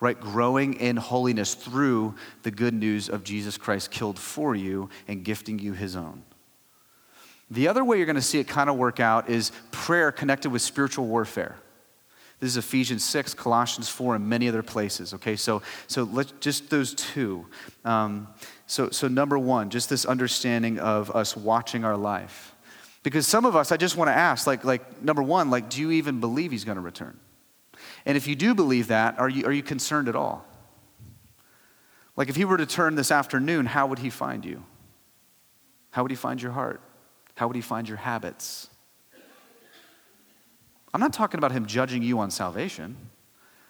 right? 0.00 0.18
Growing 0.18 0.74
in 0.74 0.96
holiness 0.96 1.54
through 1.54 2.16
the 2.42 2.50
good 2.50 2.74
news 2.74 3.08
of 3.08 3.22
Jesus 3.22 3.56
Christ 3.56 3.92
killed 3.92 4.18
for 4.18 4.56
you 4.56 4.88
and 5.06 5.24
gifting 5.24 5.60
you 5.60 5.72
his 5.72 5.94
own. 5.94 6.24
The 7.48 7.68
other 7.68 7.84
way 7.84 7.98
you're 7.98 8.06
going 8.06 8.16
to 8.16 8.22
see 8.22 8.40
it 8.40 8.48
kind 8.48 8.68
of 8.68 8.74
work 8.74 8.98
out 8.98 9.30
is 9.30 9.52
prayer 9.70 10.10
connected 10.10 10.50
with 10.50 10.62
spiritual 10.62 11.06
warfare. 11.06 11.60
This 12.40 12.50
is 12.50 12.56
Ephesians 12.56 13.04
6, 13.04 13.34
Colossians 13.34 13.88
4, 13.88 14.16
and 14.16 14.28
many 14.28 14.48
other 14.48 14.62
places. 14.62 15.14
Okay, 15.14 15.36
so, 15.36 15.62
so 15.86 16.02
let's 16.02 16.32
just 16.40 16.68
those 16.68 16.94
two. 16.94 17.46
Um, 17.84 18.28
so, 18.66 18.90
so, 18.90 19.08
number 19.08 19.38
one, 19.38 19.70
just 19.70 19.88
this 19.88 20.04
understanding 20.04 20.78
of 20.78 21.10
us 21.12 21.36
watching 21.36 21.84
our 21.84 21.96
life. 21.96 22.54
Because 23.02 23.26
some 23.26 23.44
of 23.44 23.54
us, 23.54 23.70
I 23.70 23.76
just 23.76 23.96
want 23.96 24.08
to 24.08 24.14
ask, 24.14 24.46
like, 24.46 24.64
like 24.64 25.02
number 25.02 25.22
one, 25.22 25.50
like, 25.50 25.70
do 25.70 25.80
you 25.80 25.92
even 25.92 26.20
believe 26.20 26.50
he's 26.50 26.64
going 26.64 26.76
to 26.76 26.82
return? 26.82 27.18
And 28.06 28.16
if 28.16 28.26
you 28.26 28.34
do 28.34 28.54
believe 28.54 28.88
that, 28.88 29.18
are 29.18 29.28
you, 29.28 29.46
are 29.46 29.52
you 29.52 29.62
concerned 29.62 30.08
at 30.08 30.16
all? 30.16 30.46
Like, 32.16 32.28
if 32.28 32.36
he 32.36 32.44
were 32.44 32.56
to 32.56 32.66
turn 32.66 32.94
this 32.94 33.10
afternoon, 33.10 33.66
how 33.66 33.86
would 33.86 33.98
he 33.98 34.10
find 34.10 34.44
you? 34.44 34.64
How 35.90 36.02
would 36.02 36.10
he 36.10 36.16
find 36.16 36.40
your 36.40 36.52
heart? 36.52 36.80
How 37.36 37.46
would 37.46 37.56
he 37.56 37.62
find 37.62 37.88
your 37.88 37.98
habits? 37.98 38.68
I'm 40.94 41.00
not 41.00 41.12
talking 41.12 41.38
about 41.38 41.50
him 41.50 41.66
judging 41.66 42.04
you 42.04 42.20
on 42.20 42.30
salvation. 42.30 42.96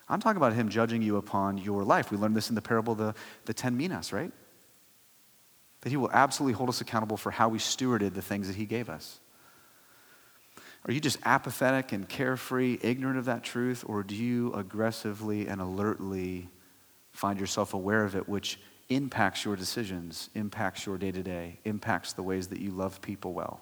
I'm 0.07 0.19
talking 0.19 0.37
about 0.37 0.53
him 0.53 0.69
judging 0.69 1.01
you 1.01 1.17
upon 1.17 1.57
your 1.57 1.83
life. 1.83 2.11
We 2.11 2.17
learned 2.17 2.35
this 2.35 2.49
in 2.49 2.55
the 2.55 2.61
parable 2.61 2.93
of 2.93 2.99
the, 2.99 3.15
the 3.45 3.53
10 3.53 3.75
minas, 3.75 4.13
right? 4.13 4.31
That 5.81 5.89
he 5.89 5.97
will 5.97 6.11
absolutely 6.11 6.53
hold 6.53 6.69
us 6.69 6.81
accountable 6.81 7.17
for 7.17 7.31
how 7.31 7.49
we 7.49 7.57
stewarded 7.57 8.13
the 8.13 8.21
things 8.21 8.45
that 8.45 8.55
he 8.55 8.65
gave 8.65 8.89
us. 8.89 9.19
Are 10.87 10.93
you 10.93 10.99
just 10.99 11.17
apathetic 11.25 11.93
and 11.93 12.07
carefree, 12.07 12.77
ignorant 12.83 13.17
of 13.17 13.25
that 13.25 13.43
truth, 13.43 13.83
or 13.87 14.03
do 14.03 14.15
you 14.15 14.53
aggressively 14.53 15.47
and 15.47 15.59
alertly 15.59 16.47
find 17.11 17.39
yourself 17.39 17.73
aware 17.73 18.03
of 18.03 18.15
it, 18.15 18.29
which 18.29 18.59
impacts 18.89 19.43
your 19.43 19.55
decisions, 19.55 20.29
impacts 20.35 20.85
your 20.85 20.99
day 20.99 21.11
to 21.11 21.23
day, 21.23 21.57
impacts 21.65 22.13
the 22.13 22.21
ways 22.21 22.49
that 22.49 22.59
you 22.59 22.69
love 22.69 23.01
people 23.01 23.33
well? 23.33 23.61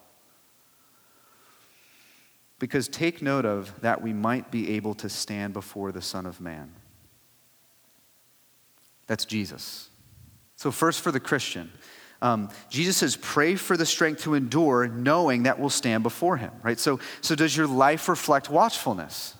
Because 2.63 2.87
take 2.87 3.21
note 3.21 3.43
of 3.43 3.81
that 3.81 4.01
we 4.01 4.13
might 4.13 4.49
be 4.49 4.75
able 4.75 4.93
to 4.93 5.09
stand 5.09 5.51
before 5.51 5.91
the 5.91 6.01
Son 6.01 6.25
of 6.25 6.39
Man. 6.39 6.71
That's 9.05 9.25
Jesus. 9.25 9.89
So, 10.55 10.71
first 10.71 11.01
for 11.01 11.11
the 11.11 11.19
Christian, 11.19 11.69
um, 12.21 12.47
Jesus 12.69 12.95
says, 12.95 13.17
pray 13.17 13.55
for 13.55 13.75
the 13.75 13.85
strength 13.85 14.21
to 14.21 14.33
endure, 14.33 14.87
knowing 14.87 15.43
that 15.43 15.59
we'll 15.59 15.69
stand 15.69 16.03
before 16.03 16.37
him, 16.37 16.51
right? 16.63 16.79
So, 16.79 17.01
so 17.19 17.35
does 17.35 17.57
your 17.57 17.67
life 17.67 18.07
reflect 18.07 18.49
watchfulness? 18.49 19.35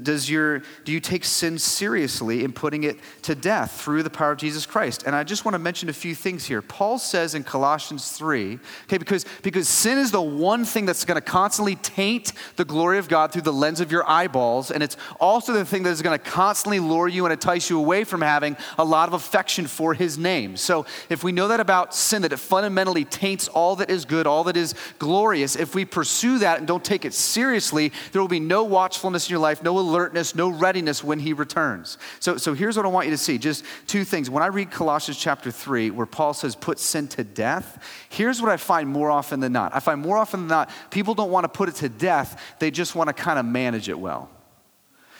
Does 0.00 0.30
your, 0.30 0.62
do 0.84 0.92
you 0.92 1.00
take 1.00 1.24
sin 1.24 1.58
seriously 1.58 2.44
in 2.44 2.52
putting 2.52 2.84
it 2.84 2.98
to 3.22 3.34
death 3.34 3.80
through 3.80 4.02
the 4.02 4.10
power 4.10 4.32
of 4.32 4.38
Jesus 4.38 4.66
Christ? 4.66 5.04
And 5.06 5.14
I 5.14 5.24
just 5.24 5.44
want 5.44 5.54
to 5.54 5.58
mention 5.58 5.88
a 5.88 5.92
few 5.92 6.14
things 6.14 6.44
here. 6.44 6.62
Paul 6.62 6.98
says 6.98 7.34
in 7.34 7.44
Colossians 7.44 8.10
3, 8.12 8.58
okay, 8.84 8.98
because, 8.98 9.24
because 9.42 9.68
sin 9.68 9.98
is 9.98 10.10
the 10.10 10.22
one 10.22 10.64
thing 10.64 10.86
that's 10.86 11.04
going 11.04 11.16
to 11.16 11.20
constantly 11.20 11.76
taint 11.76 12.32
the 12.56 12.64
glory 12.64 12.98
of 12.98 13.08
God 13.08 13.32
through 13.32 13.42
the 13.42 13.52
lens 13.52 13.80
of 13.80 13.92
your 13.92 14.08
eyeballs, 14.08 14.70
and 14.70 14.82
it's 14.82 14.96
also 15.20 15.52
the 15.52 15.64
thing 15.64 15.82
that 15.84 15.90
is 15.90 16.02
going 16.02 16.18
to 16.18 16.24
constantly 16.24 16.80
lure 16.80 17.08
you 17.08 17.24
and 17.26 17.32
entice 17.32 17.70
you 17.70 17.78
away 17.78 18.04
from 18.04 18.20
having 18.20 18.56
a 18.78 18.84
lot 18.84 19.08
of 19.08 19.14
affection 19.14 19.66
for 19.66 19.94
his 19.94 20.18
name. 20.18 20.56
So 20.56 20.86
if 21.08 21.24
we 21.24 21.32
know 21.32 21.48
that 21.48 21.60
about 21.60 21.94
sin, 21.94 22.22
that 22.22 22.32
it 22.32 22.38
fundamentally 22.38 23.04
taints 23.04 23.48
all 23.48 23.76
that 23.76 23.90
is 23.90 24.04
good, 24.04 24.26
all 24.26 24.44
that 24.44 24.56
is 24.56 24.74
glorious, 24.98 25.56
if 25.56 25.74
we 25.74 25.84
pursue 25.84 26.38
that 26.38 26.58
and 26.58 26.66
don't 26.66 26.84
take 26.84 27.04
it 27.04 27.14
seriously, 27.14 27.92
there 28.12 28.20
will 28.20 28.28
be 28.28 28.40
no 28.40 28.64
watchfulness 28.64 29.28
in 29.28 29.32
your 29.32 29.40
life, 29.40 29.62
no 29.62 29.72
alertness, 29.88 30.34
no 30.34 30.48
readiness 30.48 31.04
when 31.04 31.18
he 31.18 31.32
returns. 31.32 31.98
So, 32.20 32.36
so 32.36 32.54
here's 32.54 32.76
what 32.76 32.86
I 32.86 32.88
want 32.88 33.06
you 33.06 33.12
to 33.12 33.18
see 33.18 33.38
just 33.38 33.64
two 33.86 34.04
things. 34.04 34.30
When 34.30 34.42
I 34.42 34.46
read 34.46 34.70
Colossians 34.70 35.18
chapter 35.18 35.50
3, 35.50 35.90
where 35.90 36.06
Paul 36.06 36.34
says, 36.34 36.56
put 36.56 36.78
sin 36.78 37.08
to 37.08 37.24
death, 37.24 37.82
here's 38.08 38.40
what 38.40 38.50
I 38.50 38.56
find 38.56 38.88
more 38.88 39.10
often 39.10 39.40
than 39.40 39.52
not. 39.52 39.74
I 39.74 39.80
find 39.80 40.00
more 40.00 40.16
often 40.16 40.40
than 40.40 40.48
not, 40.48 40.70
people 40.90 41.14
don't 41.14 41.30
want 41.30 41.44
to 41.44 41.48
put 41.48 41.68
it 41.68 41.76
to 41.76 41.88
death, 41.88 42.56
they 42.58 42.70
just 42.70 42.94
want 42.94 43.08
to 43.08 43.14
kind 43.14 43.38
of 43.38 43.44
manage 43.44 43.88
it 43.88 43.98
well. 43.98 44.30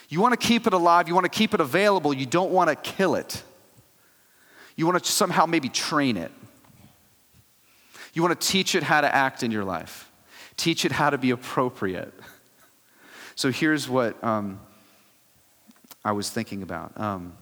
You 0.08 0.20
want 0.20 0.38
to 0.38 0.46
keep 0.46 0.66
it 0.66 0.72
alive, 0.72 1.08
you 1.08 1.14
want 1.14 1.24
to 1.24 1.30
keep 1.30 1.54
it 1.54 1.60
available, 1.60 2.14
you 2.14 2.26
don't 2.26 2.50
want 2.50 2.70
to 2.70 2.76
kill 2.76 3.14
it. 3.14 3.42
You 4.76 4.86
want 4.86 5.02
to 5.02 5.10
somehow 5.10 5.46
maybe 5.46 5.68
train 5.68 6.16
it. 6.16 6.32
You 8.12 8.22
want 8.22 8.40
to 8.40 8.46
teach 8.46 8.74
it 8.74 8.82
how 8.82 9.00
to 9.00 9.12
act 9.12 9.42
in 9.42 9.50
your 9.50 9.64
life, 9.64 10.10
teach 10.56 10.84
it 10.84 10.92
how 10.92 11.10
to 11.10 11.18
be 11.18 11.30
appropriate. 11.30 12.14
So 13.36 13.50
here's 13.50 13.88
what 13.88 14.22
um, 14.22 14.60
I 16.04 16.12
was 16.12 16.30
thinking 16.30 16.62
about. 16.62 16.98
Um, 17.00 17.36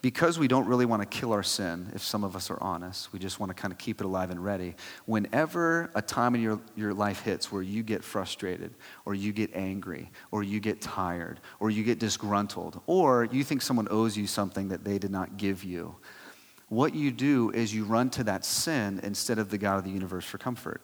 because 0.00 0.38
we 0.38 0.48
don't 0.48 0.66
really 0.66 0.84
want 0.84 1.02
to 1.02 1.06
kill 1.06 1.32
our 1.32 1.42
sin, 1.42 1.90
if 1.94 2.02
some 2.02 2.24
of 2.24 2.36
us 2.36 2.50
are 2.50 2.58
honest, 2.60 3.12
we 3.12 3.18
just 3.18 3.40
want 3.40 3.50
to 3.50 3.54
kind 3.54 3.72
of 3.72 3.78
keep 3.78 4.00
it 4.00 4.04
alive 4.04 4.30
and 4.30 4.44
ready. 4.44 4.74
Whenever 5.06 5.90
a 5.94 6.02
time 6.02 6.34
in 6.34 6.40
your, 6.40 6.60
your 6.76 6.94
life 6.94 7.22
hits 7.22 7.50
where 7.50 7.62
you 7.62 7.82
get 7.82 8.04
frustrated, 8.04 8.74
or 9.04 9.14
you 9.14 9.32
get 9.32 9.50
angry, 9.54 10.10
or 10.30 10.42
you 10.42 10.60
get 10.60 10.80
tired, 10.80 11.40
or 11.58 11.70
you 11.70 11.82
get 11.82 11.98
disgruntled, 11.98 12.80
or 12.86 13.24
you 13.32 13.44
think 13.44 13.62
someone 13.62 13.88
owes 13.90 14.16
you 14.16 14.26
something 14.26 14.68
that 14.68 14.84
they 14.84 14.98
did 14.98 15.10
not 15.10 15.36
give 15.36 15.64
you, 15.64 15.96
what 16.68 16.94
you 16.94 17.10
do 17.10 17.50
is 17.50 17.74
you 17.74 17.84
run 17.84 18.08
to 18.10 18.24
that 18.24 18.44
sin 18.44 19.00
instead 19.02 19.38
of 19.38 19.50
the 19.50 19.58
God 19.58 19.78
of 19.78 19.84
the 19.84 19.90
universe 19.90 20.24
for 20.24 20.38
comfort. 20.38 20.80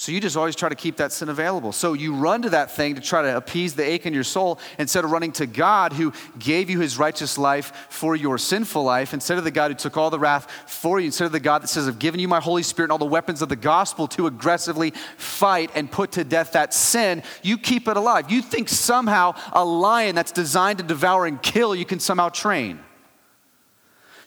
So 0.00 0.12
you 0.12 0.20
just 0.22 0.34
always 0.34 0.56
try 0.56 0.70
to 0.70 0.74
keep 0.74 0.96
that 0.96 1.12
sin 1.12 1.28
available. 1.28 1.72
So 1.72 1.92
you 1.92 2.14
run 2.14 2.40
to 2.40 2.50
that 2.50 2.70
thing 2.74 2.94
to 2.94 3.02
try 3.02 3.20
to 3.20 3.36
appease 3.36 3.74
the 3.74 3.84
ache 3.84 4.06
in 4.06 4.14
your 4.14 4.24
soul 4.24 4.58
instead 4.78 5.04
of 5.04 5.10
running 5.10 5.30
to 5.32 5.44
God 5.44 5.92
who 5.92 6.14
gave 6.38 6.70
you 6.70 6.80
his 6.80 6.96
righteous 6.96 7.36
life 7.36 7.70
for 7.90 8.16
your 8.16 8.38
sinful 8.38 8.82
life, 8.82 9.12
instead 9.12 9.36
of 9.36 9.44
the 9.44 9.50
God 9.50 9.70
who 9.70 9.74
took 9.74 9.98
all 9.98 10.08
the 10.08 10.18
wrath 10.18 10.50
for 10.66 10.98
you, 10.98 11.04
instead 11.04 11.26
of 11.26 11.32
the 11.32 11.38
God 11.38 11.60
that 11.60 11.68
says, 11.68 11.86
I've 11.86 11.98
given 11.98 12.18
you 12.18 12.28
my 12.28 12.40
Holy 12.40 12.62
Spirit 12.62 12.86
and 12.86 12.92
all 12.92 12.98
the 12.98 13.04
weapons 13.04 13.42
of 13.42 13.50
the 13.50 13.56
gospel 13.56 14.08
to 14.08 14.26
aggressively 14.26 14.94
fight 15.18 15.70
and 15.74 15.92
put 15.92 16.12
to 16.12 16.24
death 16.24 16.52
that 16.52 16.72
sin, 16.72 17.22
you 17.42 17.58
keep 17.58 17.86
it 17.86 17.98
alive. 17.98 18.30
You 18.30 18.40
think 18.40 18.70
somehow 18.70 19.34
a 19.52 19.62
lion 19.62 20.14
that's 20.14 20.32
designed 20.32 20.78
to 20.78 20.84
devour 20.84 21.26
and 21.26 21.42
kill 21.42 21.74
you 21.74 21.84
can 21.84 22.00
somehow 22.00 22.30
train. 22.30 22.80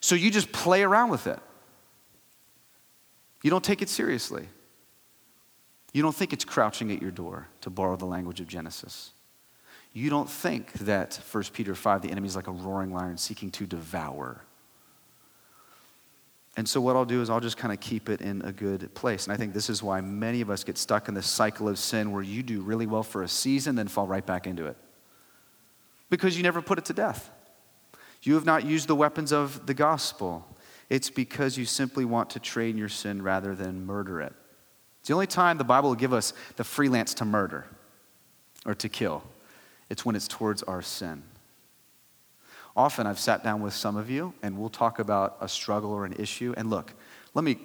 So 0.01 0.13
you 0.13 0.29
just 0.29 0.51
play 0.51 0.83
around 0.83 1.09
with 1.09 1.25
it. 1.25 1.39
You 3.41 3.49
don't 3.49 3.63
take 3.63 3.81
it 3.81 3.89
seriously. 3.89 4.49
You 5.93 6.01
don't 6.01 6.15
think 6.15 6.33
it's 6.33 6.43
crouching 6.43 6.91
at 6.91 7.01
your 7.01 7.11
door, 7.11 7.47
to 7.61 7.69
borrow 7.69 7.95
the 7.95 8.05
language 8.05 8.41
of 8.41 8.47
Genesis. 8.47 9.11
You 9.93 10.09
don't 10.09 10.29
think 10.29 10.73
that 10.79 11.19
1 11.31 11.43
Peter 11.53 11.75
5, 11.75 12.01
the 12.01 12.09
enemy 12.09 12.27
is 12.27 12.35
like 12.35 12.47
a 12.47 12.51
roaring 12.51 12.91
lion 12.91 13.17
seeking 13.17 13.51
to 13.51 13.67
devour. 13.67 14.41
And 16.57 16.67
so, 16.67 16.81
what 16.81 16.95
I'll 16.95 17.05
do 17.05 17.21
is 17.21 17.29
I'll 17.29 17.39
just 17.39 17.57
kind 17.57 17.73
of 17.73 17.79
keep 17.79 18.09
it 18.09 18.21
in 18.21 18.41
a 18.43 18.51
good 18.51 18.93
place. 18.93 19.25
And 19.25 19.33
I 19.33 19.37
think 19.37 19.53
this 19.53 19.69
is 19.69 19.81
why 19.81 20.01
many 20.01 20.41
of 20.41 20.49
us 20.49 20.63
get 20.63 20.77
stuck 20.77 21.07
in 21.07 21.13
this 21.13 21.27
cycle 21.27 21.67
of 21.67 21.79
sin 21.79 22.11
where 22.11 22.21
you 22.21 22.43
do 22.43 22.61
really 22.61 22.85
well 22.85 23.03
for 23.03 23.23
a 23.23 23.27
season, 23.27 23.75
then 23.75 23.87
fall 23.87 24.05
right 24.05 24.25
back 24.25 24.45
into 24.45 24.67
it. 24.67 24.77
Because 26.09 26.37
you 26.37 26.43
never 26.43 26.61
put 26.61 26.77
it 26.77 26.85
to 26.85 26.93
death. 26.93 27.31
You 28.21 28.35
have 28.35 28.45
not 28.45 28.65
used 28.65 28.87
the 28.87 28.95
weapons 28.95 29.31
of 29.31 29.65
the 29.65 29.73
gospel. 29.73 30.47
It's 30.89 31.09
because 31.09 31.57
you 31.57 31.65
simply 31.65 32.05
want 32.05 32.31
to 32.31 32.39
train 32.39 32.77
your 32.77 32.89
sin 32.89 33.21
rather 33.21 33.55
than 33.55 33.85
murder 33.85 34.21
it. 34.21 34.33
It's 35.03 35.09
the 35.09 35.15
only 35.15 35.27
time 35.27 35.57
the 35.57 35.65
Bible 35.65 35.89
will 35.89 35.97
give 35.97 36.13
us 36.13 36.31
the 36.55 36.63
freelance 36.63 37.13
to 37.15 37.25
murder 37.25 37.65
or 38.65 38.73
to 38.75 38.87
kill. 38.87 39.21
It's 39.89 40.05
when 40.05 40.15
it's 40.15 40.29
towards 40.29 40.63
our 40.63 40.81
sin. 40.81 41.23
Often 42.73 43.07
I've 43.07 43.19
sat 43.19 43.43
down 43.43 43.61
with 43.61 43.73
some 43.73 43.97
of 43.97 44.09
you 44.09 44.33
and 44.41 44.57
we'll 44.57 44.69
talk 44.69 44.99
about 44.99 45.35
a 45.41 45.49
struggle 45.49 45.91
or 45.91 46.05
an 46.05 46.13
issue. 46.13 46.53
And 46.55 46.69
look, 46.69 46.93
let 47.33 47.43
me 47.43 47.57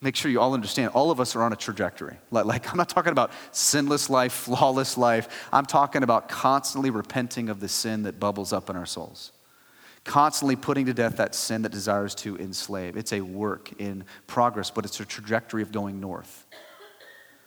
make 0.00 0.14
sure 0.14 0.30
you 0.30 0.40
all 0.40 0.54
understand 0.54 0.92
all 0.94 1.10
of 1.10 1.18
us 1.18 1.34
are 1.34 1.42
on 1.42 1.52
a 1.52 1.56
trajectory. 1.56 2.18
Like, 2.30 2.44
like, 2.44 2.70
I'm 2.70 2.76
not 2.76 2.88
talking 2.88 3.10
about 3.10 3.32
sinless 3.50 4.08
life, 4.08 4.32
flawless 4.32 4.96
life. 4.96 5.48
I'm 5.52 5.66
talking 5.66 6.04
about 6.04 6.28
constantly 6.28 6.90
repenting 6.90 7.48
of 7.48 7.58
the 7.58 7.68
sin 7.68 8.04
that 8.04 8.20
bubbles 8.20 8.52
up 8.52 8.70
in 8.70 8.76
our 8.76 8.86
souls. 8.86 9.32
Constantly 10.04 10.54
putting 10.54 10.86
to 10.86 10.94
death 10.94 11.16
that 11.16 11.34
sin 11.34 11.62
that 11.62 11.72
desires 11.72 12.14
to 12.14 12.36
enslave. 12.36 12.96
It's 12.96 13.12
a 13.12 13.22
work 13.22 13.72
in 13.80 14.04
progress, 14.28 14.70
but 14.70 14.84
it's 14.84 15.00
a 15.00 15.04
trajectory 15.04 15.62
of 15.62 15.72
going 15.72 15.98
north 15.98 16.45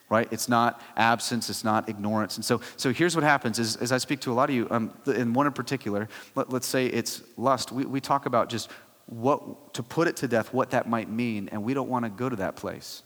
right? 0.09 0.27
It's 0.31 0.49
not 0.49 0.81
absence, 0.97 1.49
it's 1.49 1.63
not 1.63 1.87
ignorance. 1.87 2.35
And 2.35 2.43
so, 2.43 2.61
so 2.77 2.91
here's 2.91 3.15
what 3.15 3.23
happens 3.23 3.59
is, 3.59 3.75
as 3.77 3.91
I 3.91 3.99
speak 3.99 4.19
to 4.21 4.31
a 4.31 4.33
lot 4.33 4.49
of 4.49 4.55
you, 4.55 4.67
um, 4.71 4.91
in 5.05 5.33
one 5.33 5.45
in 5.45 5.53
particular, 5.53 6.09
let, 6.35 6.51
us 6.51 6.65
say 6.65 6.87
it's 6.87 7.21
lust. 7.37 7.71
We, 7.71 7.85
we 7.85 8.01
talk 8.01 8.25
about 8.25 8.49
just 8.49 8.69
what, 9.05 9.73
to 9.75 9.83
put 9.83 10.07
it 10.07 10.15
to 10.17 10.27
death, 10.27 10.53
what 10.53 10.71
that 10.71 10.89
might 10.89 11.09
mean, 11.09 11.49
and 11.51 11.63
we 11.63 11.73
don't 11.73 11.89
want 11.89 12.05
to 12.05 12.09
go 12.09 12.27
to 12.27 12.35
that 12.37 12.55
place 12.55 13.03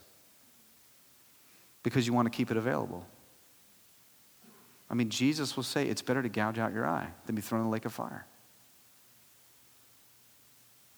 because 1.82 2.06
you 2.06 2.14
want 2.14 2.26
to 2.26 2.36
keep 2.36 2.50
it 2.50 2.56
available. 2.56 3.06
I 4.90 4.94
mean, 4.94 5.10
Jesus 5.10 5.56
will 5.56 5.62
say 5.62 5.86
it's 5.86 6.02
better 6.02 6.22
to 6.22 6.28
gouge 6.28 6.58
out 6.58 6.72
your 6.72 6.86
eye 6.86 7.08
than 7.26 7.34
be 7.34 7.42
thrown 7.42 7.60
in 7.60 7.66
the 7.66 7.72
lake 7.72 7.84
of 7.84 7.92
fire. 7.92 8.26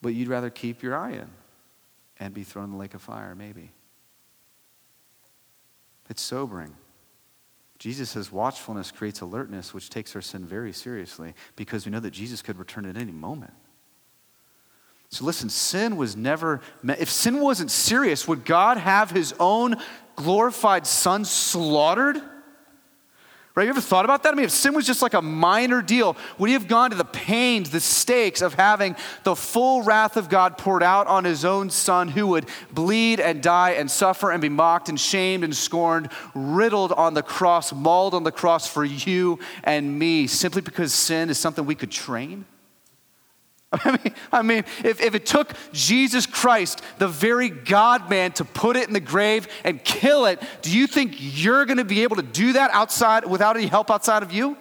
But 0.02 0.10
you'd 0.10 0.28
rather 0.28 0.50
keep 0.50 0.82
your 0.82 0.96
eye 0.96 1.12
in 1.12 1.28
and 2.18 2.32
be 2.32 2.44
thrown 2.44 2.66
in 2.66 2.70
the 2.72 2.76
lake 2.76 2.94
of 2.94 3.02
fire, 3.02 3.34
maybe. 3.34 3.70
It's 6.08 6.22
sobering. 6.22 6.74
Jesus 7.78 8.10
says 8.10 8.32
watchfulness 8.32 8.90
creates 8.90 9.20
alertness, 9.20 9.74
which 9.74 9.90
takes 9.90 10.14
our 10.14 10.22
sin 10.22 10.46
very 10.46 10.72
seriously 10.72 11.34
because 11.56 11.84
we 11.84 11.92
know 11.92 12.00
that 12.00 12.12
Jesus 12.12 12.42
could 12.42 12.58
return 12.58 12.86
at 12.86 12.96
any 12.96 13.12
moment. 13.12 13.52
So 15.10 15.24
listen, 15.24 15.48
sin 15.48 15.96
was 15.96 16.16
never, 16.16 16.60
meant. 16.82 17.00
if 17.00 17.10
sin 17.10 17.40
wasn't 17.40 17.70
serious, 17.70 18.26
would 18.26 18.44
God 18.44 18.78
have 18.78 19.10
his 19.10 19.34
own 19.38 19.76
glorified 20.16 20.86
son 20.86 21.24
slaughtered? 21.24 22.20
Right? 23.56 23.64
You 23.64 23.70
ever 23.70 23.80
thought 23.80 24.04
about 24.04 24.22
that? 24.24 24.34
I 24.34 24.36
mean, 24.36 24.44
if 24.44 24.50
sin 24.50 24.74
was 24.74 24.86
just 24.86 25.00
like 25.00 25.14
a 25.14 25.22
minor 25.22 25.80
deal, 25.80 26.14
would 26.36 26.48
he 26.48 26.52
have 26.52 26.68
gone 26.68 26.90
to 26.90 26.96
the 26.96 27.06
pains, 27.06 27.70
the 27.70 27.80
stakes 27.80 28.42
of 28.42 28.52
having 28.52 28.94
the 29.24 29.34
full 29.34 29.82
wrath 29.82 30.18
of 30.18 30.28
God 30.28 30.58
poured 30.58 30.82
out 30.82 31.06
on 31.06 31.24
his 31.24 31.42
own 31.42 31.70
son 31.70 32.08
who 32.08 32.26
would 32.26 32.44
bleed 32.70 33.18
and 33.18 33.42
die 33.42 33.70
and 33.70 33.90
suffer 33.90 34.30
and 34.30 34.42
be 34.42 34.50
mocked 34.50 34.90
and 34.90 35.00
shamed 35.00 35.42
and 35.42 35.56
scorned, 35.56 36.10
riddled 36.34 36.92
on 36.92 37.14
the 37.14 37.22
cross, 37.22 37.72
mauled 37.72 38.12
on 38.12 38.24
the 38.24 38.32
cross 38.32 38.66
for 38.66 38.84
you 38.84 39.38
and 39.64 39.98
me, 39.98 40.26
simply 40.26 40.60
because 40.60 40.92
sin 40.92 41.30
is 41.30 41.38
something 41.38 41.64
we 41.64 41.74
could 41.74 41.90
train? 41.90 42.44
I 43.84 43.90
mean, 43.90 44.14
I 44.32 44.42
mean 44.42 44.64
if, 44.84 45.00
if 45.00 45.14
it 45.14 45.26
took 45.26 45.52
Jesus 45.72 46.26
Christ, 46.26 46.82
the 46.98 47.08
very 47.08 47.48
God 47.48 48.08
man, 48.10 48.32
to 48.32 48.44
put 48.44 48.76
it 48.76 48.86
in 48.88 48.94
the 48.94 49.00
grave 49.00 49.48
and 49.64 49.82
kill 49.82 50.26
it, 50.26 50.42
do 50.62 50.76
you 50.76 50.86
think 50.86 51.16
you're 51.18 51.64
going 51.66 51.78
to 51.78 51.84
be 51.84 52.02
able 52.02 52.16
to 52.16 52.22
do 52.22 52.54
that 52.54 52.70
outside 52.72 53.26
without 53.26 53.56
any 53.56 53.66
help 53.66 53.90
outside 53.90 54.22
of 54.22 54.32
you? 54.32 54.56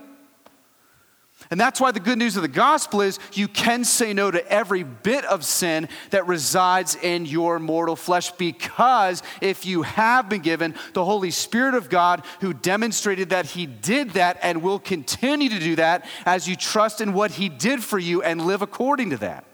And 1.52 1.60
that's 1.60 1.80
why 1.80 1.91
the 1.91 2.00
good 2.00 2.18
news 2.18 2.36
of 2.38 2.41
the 2.41 2.48
gospel 2.48 3.02
is 3.02 3.20
you 3.34 3.48
can 3.48 3.84
say 3.84 4.14
no 4.14 4.32
to 4.32 4.52
every 4.52 4.84
bit 4.84 5.26
of 5.26 5.46
sin 5.46 5.88
that 6.10 6.28
resides 6.28 6.96
in 6.96 7.26
your 7.26 7.60
mortal 7.60 7.96
flesh 7.96 8.32
because 8.32 9.22
if 9.41 9.66
you 9.66 9.84
have 9.84 10.28
been 10.28 10.41
given 10.41 10.74
the 10.93 11.06
Holy 11.06 11.32
Spirit 11.32 11.76
of 11.76 11.89
God 11.89 12.24
who 12.41 12.54
demonstrated 12.54 13.30
that 13.30 13.46
He 13.46 13.66
did 13.66 14.12
that 14.12 14.39
and 14.41 14.64
will 14.64 14.80
continue 14.80 15.50
to 15.50 15.60
do 15.60 15.76
that 15.76 16.06
as 16.26 16.48
you 16.48 16.56
trust 16.56 17.00
in 17.00 17.14
what 17.14 17.32
He 17.32 17.50
did 17.50 17.84
for 17.84 18.00
you 18.00 18.24
and 18.24 18.46
live 18.46 18.62
according 18.62 19.12
to 19.12 19.18
that. 19.18 19.46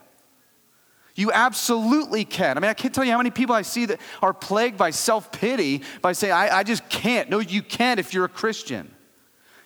You 1.16 1.32
absolutely 1.32 2.24
can. 2.24 2.58
I 2.58 2.62
mean, 2.62 2.70
I 2.70 2.74
can't 2.74 2.96
tell 2.96 3.04
you 3.04 3.12
how 3.12 3.18
many 3.18 3.32
people 3.32 3.54
I 3.54 3.64
see 3.64 3.86
that 3.88 4.00
are 4.22 4.34
plagued 4.34 4.78
by 4.78 4.92
self 4.92 5.32
pity 5.32 5.82
by 6.02 6.14
saying, 6.14 6.34
I, 6.34 6.58
I 6.60 6.64
just 6.64 6.88
can't. 6.89 7.30
No, 7.30 7.39
you 7.39 7.62
can 7.62 8.00
if 8.00 8.14
you're 8.14 8.26
a 8.26 8.30
Christian. 8.30 8.89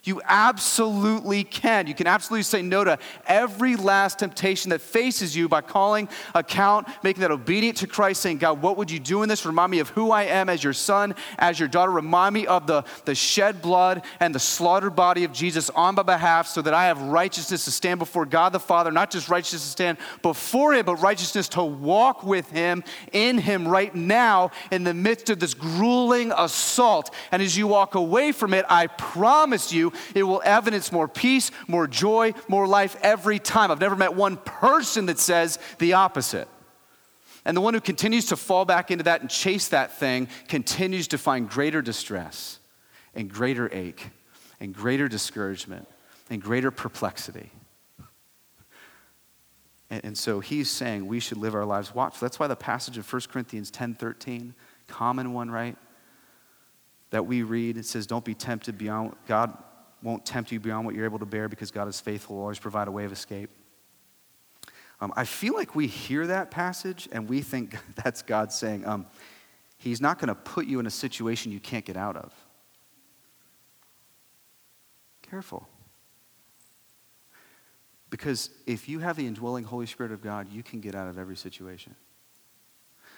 You 0.06 0.22
absolutely 0.24 1.44
can. 1.44 1.88
You 1.88 1.96
can 1.96 2.06
absolutely 2.06 2.44
say 2.44 2.62
no 2.62 2.84
to 2.84 3.00
every 3.26 3.76
last 3.76 4.20
temptation 4.20 4.70
that 4.70 4.82
faces 4.82 5.36
you 5.36 5.50
by 5.50 5.62
calling 5.62 6.08
account, 6.36 6.88
making 7.02 7.22
that 7.22 7.32
obedient 7.32 7.78
to 7.78 7.88
Christ, 7.88 8.22
saying, 8.22 8.38
God, 8.38 8.62
what 8.62 8.78
would 8.78 8.92
you 8.92 9.00
do 9.00 9.24
in 9.24 9.30
this? 9.30 9.48
Remind 9.48 9.72
me 9.72 9.80
of 9.80 9.90
who 9.90 10.12
I 10.12 10.24
am 10.26 10.48
as 10.48 10.64
your 10.64 10.74
son, 10.74 11.16
as 11.40 11.60
your 11.60 11.68
daughter. 11.68 11.92
Remind 11.92 12.36
me 12.36 12.46
of 12.46 12.68
the, 12.68 12.84
the 13.06 13.16
shed 13.16 13.64
blood 13.64 14.04
and 14.20 14.34
the 14.34 14.40
slaughtered 14.40 14.96
body 14.96 15.24
of 15.24 15.34
Jesus 15.34 15.72
on 15.72 15.96
my 15.96 16.04
behalf 16.04 16.48
so 16.48 16.62
that 16.62 16.76
I 16.76 16.86
have 16.86 17.02
righteousness 17.02 17.66
to 17.66 17.72
stand 17.72 17.98
before 17.98 18.28
God 18.28 18.54
the 18.54 18.60
Father, 18.60 18.92
not 18.92 19.10
just 19.10 19.28
righteousness 19.28 19.64
to 19.64 19.70
stand 19.70 19.98
before 20.22 20.76
Him, 20.76 20.86
but 20.86 20.98
righteousness 20.98 21.50
to 21.50 21.64
walk 21.64 22.24
with 22.24 22.48
Him, 22.52 22.84
in 23.12 23.40
Him 23.40 23.68
right 23.68 23.94
now 23.96 24.52
in 24.70 24.84
the 24.84 24.94
midst 24.94 25.32
of 25.32 25.40
this 25.40 25.56
grueling 25.56 26.32
assault. 26.38 27.12
And 27.32 27.42
as 27.42 27.58
you 27.58 27.66
walk 27.66 27.96
away 27.96 28.32
from 28.32 28.54
it, 28.54 28.66
I 28.70 28.86
promise 28.86 29.74
you, 29.74 29.94
it 30.14 30.24
will 30.24 30.42
evidence 30.46 30.92
more 30.92 31.08
peace, 31.08 31.52
more 31.68 31.88
joy, 31.88 32.34
more 32.48 32.68
life 32.68 32.96
every 33.02 33.40
time. 33.40 33.72
I've 33.72 33.80
never 33.80 33.96
met 33.96 34.14
one 34.14 34.38
person 34.38 35.08
that 35.08 35.20
says 35.20 35.60
the 35.80 35.94
opposite. 35.94 36.48
And 37.46 37.56
the 37.56 37.62
one 37.62 37.76
who 37.76 37.82
continues 37.82 38.26
to 38.28 38.36
fall 38.36 38.66
back 38.66 38.90
into 38.90 39.04
that 39.04 39.22
and 39.22 39.30
chase 39.30 39.68
that 39.70 39.98
thing 39.98 40.28
continues 40.48 41.08
to 41.10 41.18
find 41.18 41.48
greater 41.48 41.82
distress 41.82 42.60
and 43.14 43.30
greater 43.30 43.72
ache 43.74 44.10
and 44.60 44.74
greater 44.74 45.08
discouragement 45.08 45.88
and 46.30 46.42
greater 46.42 46.72
perplexity. 46.72 47.52
And, 49.92 50.18
so 50.18 50.40
he's 50.40 50.70
saying 50.70 51.06
we 51.06 51.20
should 51.20 51.38
live 51.38 51.54
our 51.54 51.64
lives 51.64 51.94
watchful. 51.94 52.26
That's 52.26 52.40
why 52.40 52.48
the 52.48 52.56
passage 52.56 52.98
of 52.98 53.12
1 53.12 53.22
Corinthians 53.32 53.70
10 53.70 53.94
13, 53.96 54.56
common 54.88 55.32
one, 55.32 55.52
right? 55.52 55.78
That 57.12 57.28
we 57.28 57.44
read, 57.44 57.78
it 57.78 57.86
says, 57.86 58.08
Don't 58.08 58.26
be 58.26 58.34
tempted 58.34 58.80
beyond 58.80 59.16
God 59.28 59.56
won't 60.02 60.26
tempt 60.26 60.52
you 60.52 60.60
beyond 60.60 60.86
what 60.86 60.96
you're 60.96 61.06
able 61.06 61.20
to 61.20 61.26
bear 61.26 61.50
because 61.50 61.72
God 61.72 61.88
is 61.88 62.00
faithful, 62.00 62.36
will 62.36 62.44
always 62.44 62.60
provide 62.60 62.88
a 62.88 62.92
way 62.92 63.06
of 63.06 63.12
escape. 63.12 63.50
Um, 65.02 65.14
I 65.16 65.26
feel 65.26 65.54
like 65.54 65.76
we 65.76 65.88
hear 65.88 66.28
that 66.28 66.52
passage 66.52 67.10
and 67.12 67.28
we 67.28 67.42
think 67.42 67.76
that's 68.04 68.22
God 68.22 68.52
saying, 68.52 68.86
um, 68.86 69.08
He's 69.78 70.02
not 70.02 70.18
going 70.20 70.30
to 70.30 70.36
put 70.36 70.66
you 70.66 70.80
in 70.80 70.88
a 70.88 70.92
situation 70.92 71.52
you 71.52 71.60
can't 71.60 71.86
get 71.86 71.98
out 71.98 72.16
of. 72.16 72.34
Careful. 75.22 75.68
Because 78.10 78.50
if 78.66 78.88
you 78.88 79.00
have 79.00 79.18
the 79.18 79.28
indwelling 79.28 79.64
Holy 79.64 79.86
Spirit 79.86 80.12
of 80.12 80.22
God, 80.22 80.48
you 80.52 80.64
can 80.64 80.80
get 80.80 80.96
out 80.96 81.08
of 81.08 81.20
every 81.20 81.36
situation. 81.36 81.96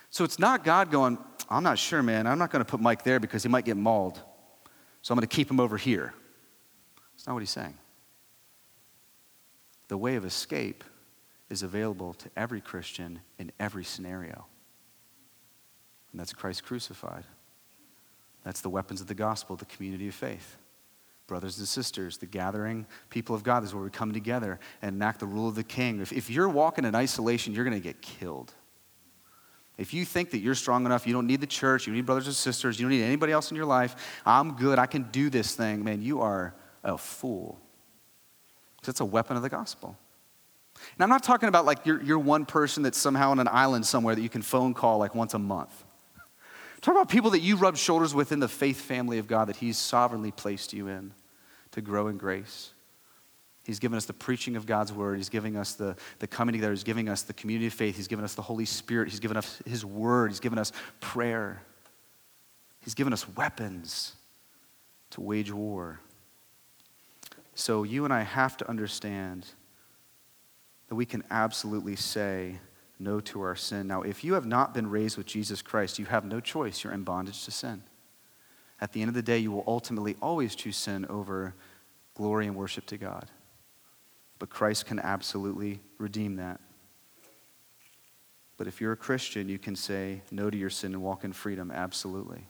So 0.09 0.23
it's 0.23 0.39
not 0.39 0.63
God 0.63 0.89
going, 0.89 1.17
I'm 1.49 1.63
not 1.63 1.78
sure, 1.78 2.01
man. 2.01 2.28
I'm 2.28 2.39
not 2.39 2.49
going 2.49 2.65
to 2.65 2.69
put 2.69 2.80
Mike 2.80 3.03
there 3.03 3.19
because 3.19 3.43
he 3.43 3.49
might 3.49 3.65
get 3.65 3.78
mauled. 3.78 4.19
So 5.01 5.13
I'm 5.13 5.17
going 5.17 5.28
to 5.28 5.36
keep 5.36 5.49
him 5.49 5.59
over 5.59 5.78
here. 5.78 6.13
Not 7.28 7.34
what 7.34 7.41
he's 7.41 7.49
saying. 7.49 7.78
The 9.89 9.97
way 9.97 10.15
of 10.15 10.25
escape 10.25 10.84
is 11.49 11.61
available 11.61 12.13
to 12.13 12.30
every 12.36 12.61
Christian 12.61 13.19
in 13.38 13.51
every 13.59 13.84
scenario. 13.84 14.45
And 16.11 16.19
that's 16.19 16.34
Christ 16.34 16.63
crucified. 16.63 17.25
That's 18.43 18.61
the 18.61 18.69
weapons 18.69 19.01
of 19.01 19.07
the 19.07 19.13
gospel, 19.13 19.57
the 19.57 19.65
community 19.65 20.07
of 20.07 20.15
faith. 20.15 20.55
Brothers 21.28 21.57
and 21.59 21.67
sisters, 21.67 22.17
the 22.17 22.25
gathering 22.25 22.86
people 23.09 23.36
of 23.36 23.43
God 23.43 23.65
is 23.65 23.73
where 23.73 23.84
we 23.84 23.89
come 23.89 24.13
together 24.13 24.59
and 24.82 24.95
enact 24.95 25.19
the 25.19 25.25
rule 25.25 25.49
of 25.49 25.55
the 25.55 25.63
king. 25.63 25.99
If, 25.99 26.13
if 26.13 26.30
you're 26.30 26.47
walking 26.47 26.86
in 26.86 26.95
isolation, 26.95 27.53
you're 27.53 27.65
going 27.65 27.75
to 27.75 27.84
get 27.84 28.01
killed. 28.01 28.53
If 29.78 29.93
you 29.93 30.05
think 30.05 30.32
that 30.32 30.39
you're 30.39 30.55
strong 30.55 30.86
enough, 30.86 31.05
you 31.05 31.13
don't 31.13 31.28
need 31.28 31.41
the 31.41 31.47
church, 31.47 31.86
you 31.86 31.91
don't 31.91 31.97
need 31.97 32.05
brothers 32.05 32.28
and 32.28 32.36
sisters, 32.36 32.80
you 32.80 32.86
don't 32.86 32.91
need 32.97 33.03
anybody 33.03 33.34
else 33.34 33.51
in 33.51 33.57
your 33.57 33.65
life, 33.65 34.21
I'm 34.25 34.53
good, 34.55 34.80
I 34.80 34.86
can 34.86 35.03
do 35.11 35.30
this 35.30 35.53
thing, 35.53 35.84
man, 35.84 36.01
you 36.01 36.21
are 36.21 36.55
a 36.84 36.97
fool. 36.97 37.59
Because 38.78 38.89
it's 38.89 38.99
a 38.99 39.05
weapon 39.05 39.36
of 39.36 39.43
the 39.43 39.49
gospel. 39.49 39.97
And 40.95 41.03
I'm 41.03 41.09
not 41.09 41.23
talking 41.23 41.49
about 41.49 41.65
like 41.65 41.86
you're, 41.86 42.01
you're 42.01 42.19
one 42.19 42.45
person 42.45 42.84
that's 42.84 42.97
somehow 42.97 43.32
on 43.32 43.39
an 43.39 43.47
island 43.49 43.86
somewhere 43.86 44.15
that 44.15 44.21
you 44.21 44.30
can 44.30 44.41
phone 44.41 44.73
call 44.73 44.99
like 44.99 45.15
once 45.15 45.34
a 45.34 45.39
month. 45.39 45.84
I'm 46.88 46.95
about 46.95 47.09
people 47.09 47.32
that 47.32 47.41
you 47.41 47.57
rub 47.57 47.75
shoulders 47.75 48.15
with 48.15 48.32
in 48.32 48.39
the 48.39 48.47
faith 48.47 48.80
family 48.80 49.17
of 49.17 49.28
God 49.28 49.49
that 49.49 49.57
He's 49.57 49.78
sovereignly 49.78 50.32
placed 50.32 50.73
you 50.73 50.88
in 50.88 51.11
to 51.71 51.82
grow 51.82 52.07
in 52.07 52.17
grace. 52.17 52.71
He's 53.65 53.80
given 53.80 53.97
us 53.97 54.05
the 54.05 54.13
preaching 54.13 54.55
of 54.55 54.65
God's 54.65 54.93
word. 54.93 55.17
He's 55.17 55.28
giving 55.28 55.57
us 55.57 55.73
the, 55.73 55.97
the 56.19 56.28
coming 56.28 56.53
together. 56.53 56.71
He's 56.71 56.86
giving 56.86 57.09
us 57.09 57.23
the 57.23 57.34
community 57.34 57.67
of 57.67 57.73
faith. 57.73 57.97
He's 57.97 58.07
given 58.07 58.23
us 58.23 58.36
the 58.36 58.41
Holy 58.41 58.63
Spirit. 58.63 59.09
He's 59.09 59.19
given 59.19 59.36
us 59.36 59.61
His 59.65 59.84
word. 59.84 60.32
He's 60.32 60.39
given 60.39 60.57
us 60.57 60.71
prayer. 61.01 61.61
He's 62.80 62.93
given 62.93 63.11
us 63.11 63.28
weapons 63.36 64.13
to 65.09 65.19
wage 65.19 65.51
war. 65.51 65.99
So 67.58 67.82
you 67.82 68.05
and 68.05 68.14
I 68.14 68.22
have 68.22 68.55
to 68.58 68.70
understand 68.70 69.47
that 70.89 70.95
we 70.95 71.08
can 71.08 71.24
absolutely 71.32 71.95
say 71.95 72.60
no 72.99 73.20
to 73.22 73.41
our 73.41 73.55
sin. 73.55 73.88
Now, 73.88 74.03
if 74.03 74.24
you 74.24 74.36
have 74.36 74.45
not 74.45 74.76
been 74.76 74.88
raised 74.88 75.18
with 75.18 75.26
Jesus 75.26 75.64
Christ, 75.64 75.97
you 75.97 76.05
have 76.05 76.24
no 76.24 76.39
choice. 76.39 76.84
You're 76.84 76.93
in 76.93 77.01
bondage 77.01 77.45
to 77.45 77.51
sin. 77.51 77.82
At 78.80 78.93
the 78.93 79.01
end 79.01 79.10
of 79.10 79.16
the 79.16 79.24
day, 79.24 79.39
you 79.39 79.51
will 79.51 79.64
ultimately 79.66 80.16
always 80.22 80.53
choose 80.53 80.78
sin 80.78 81.08
over 81.10 81.55
glory 82.14 82.45
and 82.45 82.55
worship 82.55 82.86
to 82.86 82.97
God. 82.97 83.26
But 84.38 84.51
Christ 84.51 84.86
can 84.86 84.99
absolutely 84.99 85.80
redeem 85.97 86.36
that. 86.36 86.62
But 88.58 88.68
if 88.68 88.80
you're 88.80 88.91
a 88.91 88.97
Christian, 88.97 89.49
you 89.49 89.58
can 89.58 89.76
say 89.76 90.22
no 90.30 90.51
to 90.51 90.58
your 90.58 90.70
sin 90.70 90.93
and 90.93 91.01
walk 91.01 91.24
in 91.24 91.34
freedom, 91.34 91.72
absolutely. 91.72 92.45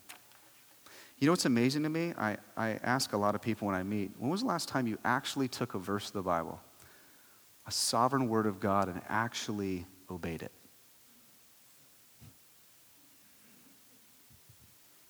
You 1.20 1.26
know 1.26 1.32
what's 1.32 1.46
amazing 1.46 1.84
to 1.84 1.90
me? 1.90 2.14
I, 2.18 2.38
I 2.56 2.80
ask 2.84 3.14
a 3.14 3.18
lot 3.18 3.34
of 3.34 3.42
people 3.42 3.66
when 3.66 3.76
I 3.76 3.84
meet, 3.84 4.12
when 4.20 4.30
was 4.30 4.42
the 4.42 4.48
last 4.48 4.70
time 4.70 4.86
you 4.86 5.00
actually 5.04 5.48
took 5.48 5.74
a 5.74 5.80
verse 5.80 6.08
of 6.08 6.14
the 6.14 6.22
Bible, 6.22 6.62
a 7.66 7.72
sovereign 7.72 8.30
word 8.30 8.46
of 8.46 8.60
God, 8.60 8.88
and 8.88 9.02
actually 9.10 9.86
obeyed 10.12 10.44
it? 10.44 10.52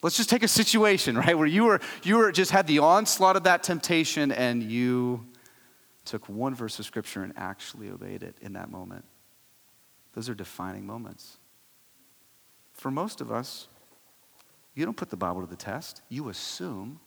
Let's 0.02 0.16
just 0.16 0.30
take 0.30 0.44
a 0.44 0.48
situation, 0.48 1.18
right, 1.18 1.38
where 1.38 1.48
you 1.48 1.66
were 1.66 1.82
you 2.04 2.18
were 2.18 2.32
just 2.32 2.52
had 2.52 2.68
the 2.68 2.80
onslaught 2.80 3.36
of 3.36 3.44
that 3.44 3.64
temptation 3.64 4.32
and 4.32 4.64
you 4.64 5.26
took 6.06 6.30
one 6.30 6.56
verse 6.56 6.80
of 6.80 6.86
scripture 6.86 7.24
and 7.24 7.34
actually 7.36 7.90
obeyed 7.90 8.24
it 8.24 8.36
in 8.40 8.54
that 8.54 8.70
moment. 8.70 9.04
Those 10.14 10.30
are 10.30 10.36
defining 10.36 10.86
moments. 10.86 11.38
For 12.74 12.92
most 12.92 13.22
of 13.22 13.32
us, 13.32 13.68
you 14.78 14.86
don't 14.86 14.96
put 14.96 15.10
the 15.10 15.18
Bible 15.18 15.42
to 15.42 15.48
the 15.48 15.56
test. 15.56 16.02
You 16.08 16.30
assume 16.30 17.00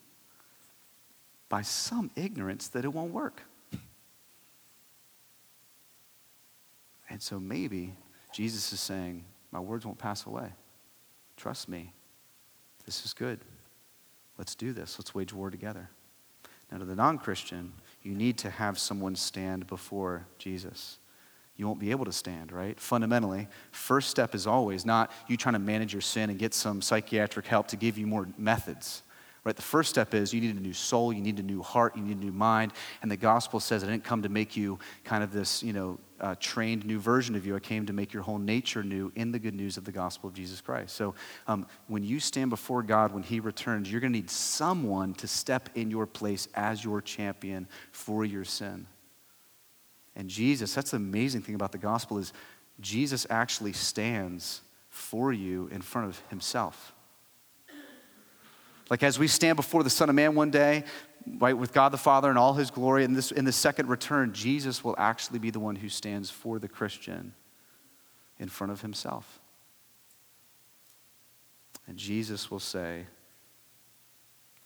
by 1.49 1.63
some 1.63 2.11
ignorance 2.17 2.69
that 2.69 2.85
it 2.85 2.93
won't 2.93 3.13
work. 3.13 3.43
And 7.09 7.21
so 7.21 7.41
maybe 7.41 7.93
Jesus 8.33 8.73
is 8.73 8.81
saying, 8.81 9.25
My 9.51 9.59
words 9.59 9.85
won't 9.85 9.99
pass 9.99 10.27
away. 10.27 10.49
Trust 11.37 11.69
me. 11.69 11.93
This 12.87 13.05
is 13.05 13.13
good. 13.13 13.41
Let's 14.39 14.55
do 14.55 14.73
this. 14.73 14.99
Let's 14.99 15.15
wage 15.15 15.33
war 15.33 15.51
together. 15.51 15.91
Now, 16.71 16.79
to 16.79 16.85
the 16.85 16.95
non 16.95 17.19
Christian, 17.19 17.73
you 18.03 18.15
need 18.15 18.39
to 18.39 18.51
have 18.51 18.79
someone 18.79 19.17
stand 19.17 19.67
before 19.67 20.27
Jesus. 20.39 21.00
You 21.61 21.67
won't 21.67 21.79
be 21.79 21.91
able 21.91 22.07
to 22.07 22.13
stand, 22.13 22.53
right? 22.53 22.81
Fundamentally, 22.81 23.47
first 23.71 24.09
step 24.09 24.35
is 24.35 24.47
always 24.47 24.87
not 24.87 25.13
you 25.29 25.37
trying 25.37 25.53
to 25.53 25.59
manage 25.59 25.93
your 25.93 26.01
sin 26.01 26.31
and 26.31 26.39
get 26.39 26.55
some 26.55 26.81
psychiatric 26.81 27.47
help 27.47 27.69
to 27.69 27.77
give 27.77 27.99
you 27.99 28.07
more 28.07 28.27
methods. 28.39 29.03
Right? 29.45 29.55
The 29.55 29.61
first 29.61 29.91
step 29.91 30.15
is 30.15 30.33
you 30.33 30.41
need 30.41 30.57
a 30.57 30.61
new 30.61 30.73
soul, 30.73 31.13
you 31.13 31.21
need 31.21 31.39
a 31.39 31.43
new 31.43 31.63
heart, 31.63 31.97
you 31.99 32.03
need 32.03 32.17
a 32.17 32.21
new 32.25 32.33
mind. 32.33 32.73
And 33.03 33.11
the 33.11 33.17
gospel 33.19 33.61
says 33.61 33.85
I 33.85 33.89
didn't 33.89 34.05
come 34.05 34.23
to 34.23 34.31
make 34.31 34.57
you 34.57 34.79
kind 35.05 35.23
of 35.23 35.35
this, 35.35 35.63
you 35.63 35.75
know, 35.75 35.99
uh, 36.19 36.35
trained 36.41 36.87
new 36.87 36.99
version 36.99 37.35
of 37.35 37.45
you. 37.45 37.55
I 37.55 37.61
came 37.61 37.85
to 37.85 37.93
make 37.93 38.15
your 38.15 38.23
whole 38.23 38.39
nature 38.39 38.83
new 38.83 39.13
in 39.15 39.31
the 39.31 39.39
good 39.39 39.55
news 39.55 39.77
of 39.77 39.85
the 39.85 39.93
gospel 39.93 40.29
of 40.31 40.35
Jesus 40.35 40.63
Christ. 40.63 40.97
So 40.97 41.15
um, 41.47 41.67
when 41.89 42.05
you 42.05 42.21
stand 42.21 42.49
before 42.49 42.83
God 42.83 43.13
when 43.13 43.23
He 43.23 43.39
returns, 43.39 43.93
you're 43.93 44.01
going 44.01 44.15
to 44.15 44.19
need 44.19 44.31
someone 44.31 45.13
to 45.15 45.29
step 45.29 45.69
in 45.75 45.91
your 45.91 46.07
place 46.07 46.49
as 46.55 46.83
your 46.83 47.03
champion 47.03 47.69
for 47.93 48.25
your 48.25 48.47
sin. 48.47 48.87
And 50.17 50.29
Jesus, 50.29 50.75
that's 50.75 50.91
the 50.91 50.97
amazing 50.97 51.43
thing 51.43 51.55
about 51.55 51.73
the 51.73 51.79
gospel 51.79 52.19
is 52.19 52.33
Jesus 52.81 53.27
actually 53.31 53.73
stands 53.73 54.63
for 54.89 55.33
you 55.33 55.69
in 55.73 55.81
front 55.81 56.09
of 56.09 56.21
Himself. 56.31 56.93
Like 58.91 59.05
as 59.05 59.19
we 59.19 59.29
stand 59.29 59.57
before 59.57 59.85
the 59.85 59.91
Son 59.91 60.09
of 60.09 60.17
Man 60.17 60.35
one 60.35 60.51
day, 60.51 60.85
right, 61.39 61.57
with 61.57 61.73
God 61.73 61.91
the 61.91 61.99
Father 61.99 62.29
and 62.29 62.39
all 62.39 62.55
his 62.55 62.71
glory, 62.71 63.05
in, 63.05 63.15
this, 63.15 63.31
in 63.31 63.45
the 63.45 63.53
second 63.53 63.89
return, 63.89 64.33
Jesus 64.33 64.83
will 64.83 64.97
actually 64.99 65.39
be 65.39 65.51
the 65.51 65.61
one 65.61 65.77
who 65.77 65.89
stands 65.89 66.29
for 66.29 66.59
the 66.59 66.69
Christian 66.69 67.33
in 68.39 68.49
front 68.49 68.73
of 68.73 68.81
himself. 68.81 69.41
And 71.87 71.97
Jesus 71.97 72.51
will 72.51 72.61
say, 72.61 73.07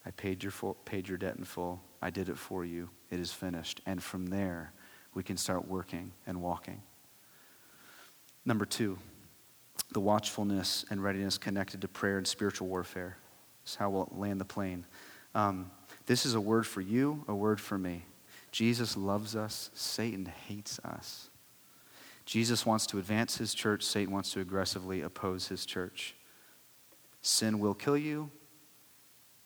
I 0.06 0.10
paid 0.10 0.42
your, 0.42 0.52
full, 0.52 0.74
paid 0.84 1.08
your 1.08 1.18
debt 1.18 1.36
in 1.36 1.44
full. 1.44 1.80
I 2.00 2.10
did 2.10 2.28
it 2.28 2.38
for 2.38 2.64
you. 2.64 2.90
It 3.10 3.20
is 3.20 3.32
finished. 3.32 3.80
And 3.86 4.02
from 4.02 4.26
there, 4.26 4.72
we 5.14 5.22
can 5.22 5.36
start 5.36 5.66
working 5.68 6.12
and 6.26 6.42
walking. 6.42 6.82
Number 8.44 8.64
two, 8.64 8.98
the 9.92 10.00
watchfulness 10.00 10.84
and 10.90 11.02
readiness 11.02 11.38
connected 11.38 11.80
to 11.80 11.88
prayer 11.88 12.18
and 12.18 12.26
spiritual 12.26 12.68
warfare. 12.68 13.16
Is 13.66 13.76
how 13.76 13.90
we'll 13.90 14.12
land 14.14 14.40
the 14.40 14.44
plane. 14.44 14.84
Um, 15.34 15.70
this 16.06 16.26
is 16.26 16.34
a 16.34 16.40
word 16.40 16.66
for 16.66 16.82
you, 16.82 17.24
a 17.28 17.34
word 17.34 17.60
for 17.60 17.78
me. 17.78 18.04
Jesus 18.52 18.96
loves 18.96 19.34
us, 19.34 19.70
Satan 19.72 20.30
hates 20.46 20.78
us. 20.84 21.30
Jesus 22.26 22.64
wants 22.64 22.86
to 22.88 22.98
advance 22.98 23.36
his 23.36 23.54
church, 23.54 23.82
Satan 23.82 24.12
wants 24.12 24.32
to 24.32 24.40
aggressively 24.40 25.00
oppose 25.00 25.48
his 25.48 25.64
church. 25.66 26.14
Sin 27.22 27.58
will 27.58 27.74
kill 27.74 27.96
you, 27.96 28.30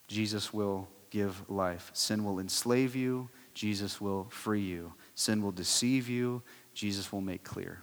Jesus 0.08 0.52
will 0.52 0.88
give 1.10 1.48
life. 1.48 1.90
Sin 1.94 2.24
will 2.24 2.40
enslave 2.40 2.94
you, 2.94 3.28
Jesus 3.54 4.00
will 4.00 4.26
free 4.30 4.60
you. 4.60 4.92
Sin 5.18 5.42
will 5.42 5.50
deceive 5.50 6.08
you, 6.08 6.42
Jesus 6.74 7.10
will 7.10 7.20
make 7.20 7.42
clear. 7.42 7.82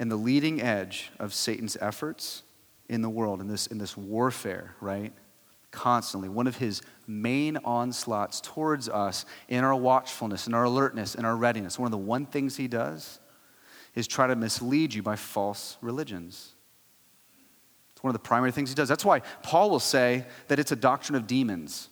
And 0.00 0.10
the 0.10 0.16
leading 0.16 0.60
edge 0.60 1.12
of 1.20 1.32
Satan's 1.32 1.76
efforts 1.80 2.42
in 2.88 3.00
the 3.00 3.08
world, 3.08 3.40
in 3.40 3.46
this, 3.46 3.68
in 3.68 3.78
this 3.78 3.96
warfare, 3.96 4.74
right? 4.80 5.12
Constantly. 5.70 6.28
One 6.28 6.48
of 6.48 6.56
his 6.56 6.82
main 7.06 7.56
onslaughts 7.58 8.40
towards 8.40 8.88
us 8.88 9.26
in 9.48 9.62
our 9.62 9.76
watchfulness, 9.76 10.48
in 10.48 10.54
our 10.54 10.64
alertness, 10.64 11.14
in 11.14 11.24
our 11.24 11.36
readiness, 11.36 11.78
one 11.78 11.86
of 11.86 11.92
the 11.92 11.96
one 11.96 12.26
things 12.26 12.56
he 12.56 12.66
does 12.66 13.20
is 13.94 14.08
try 14.08 14.26
to 14.26 14.34
mislead 14.34 14.92
you 14.92 15.04
by 15.04 15.14
false 15.14 15.76
religions. 15.82 16.52
It's 17.92 18.02
one 18.02 18.08
of 18.10 18.20
the 18.20 18.26
primary 18.26 18.50
things 18.50 18.70
he 18.70 18.74
does. 18.74 18.88
That's 18.88 19.04
why 19.04 19.20
Paul 19.44 19.70
will 19.70 19.78
say 19.78 20.26
that 20.48 20.58
it's 20.58 20.72
a 20.72 20.76
doctrine 20.76 21.14
of 21.14 21.28
demons 21.28 21.90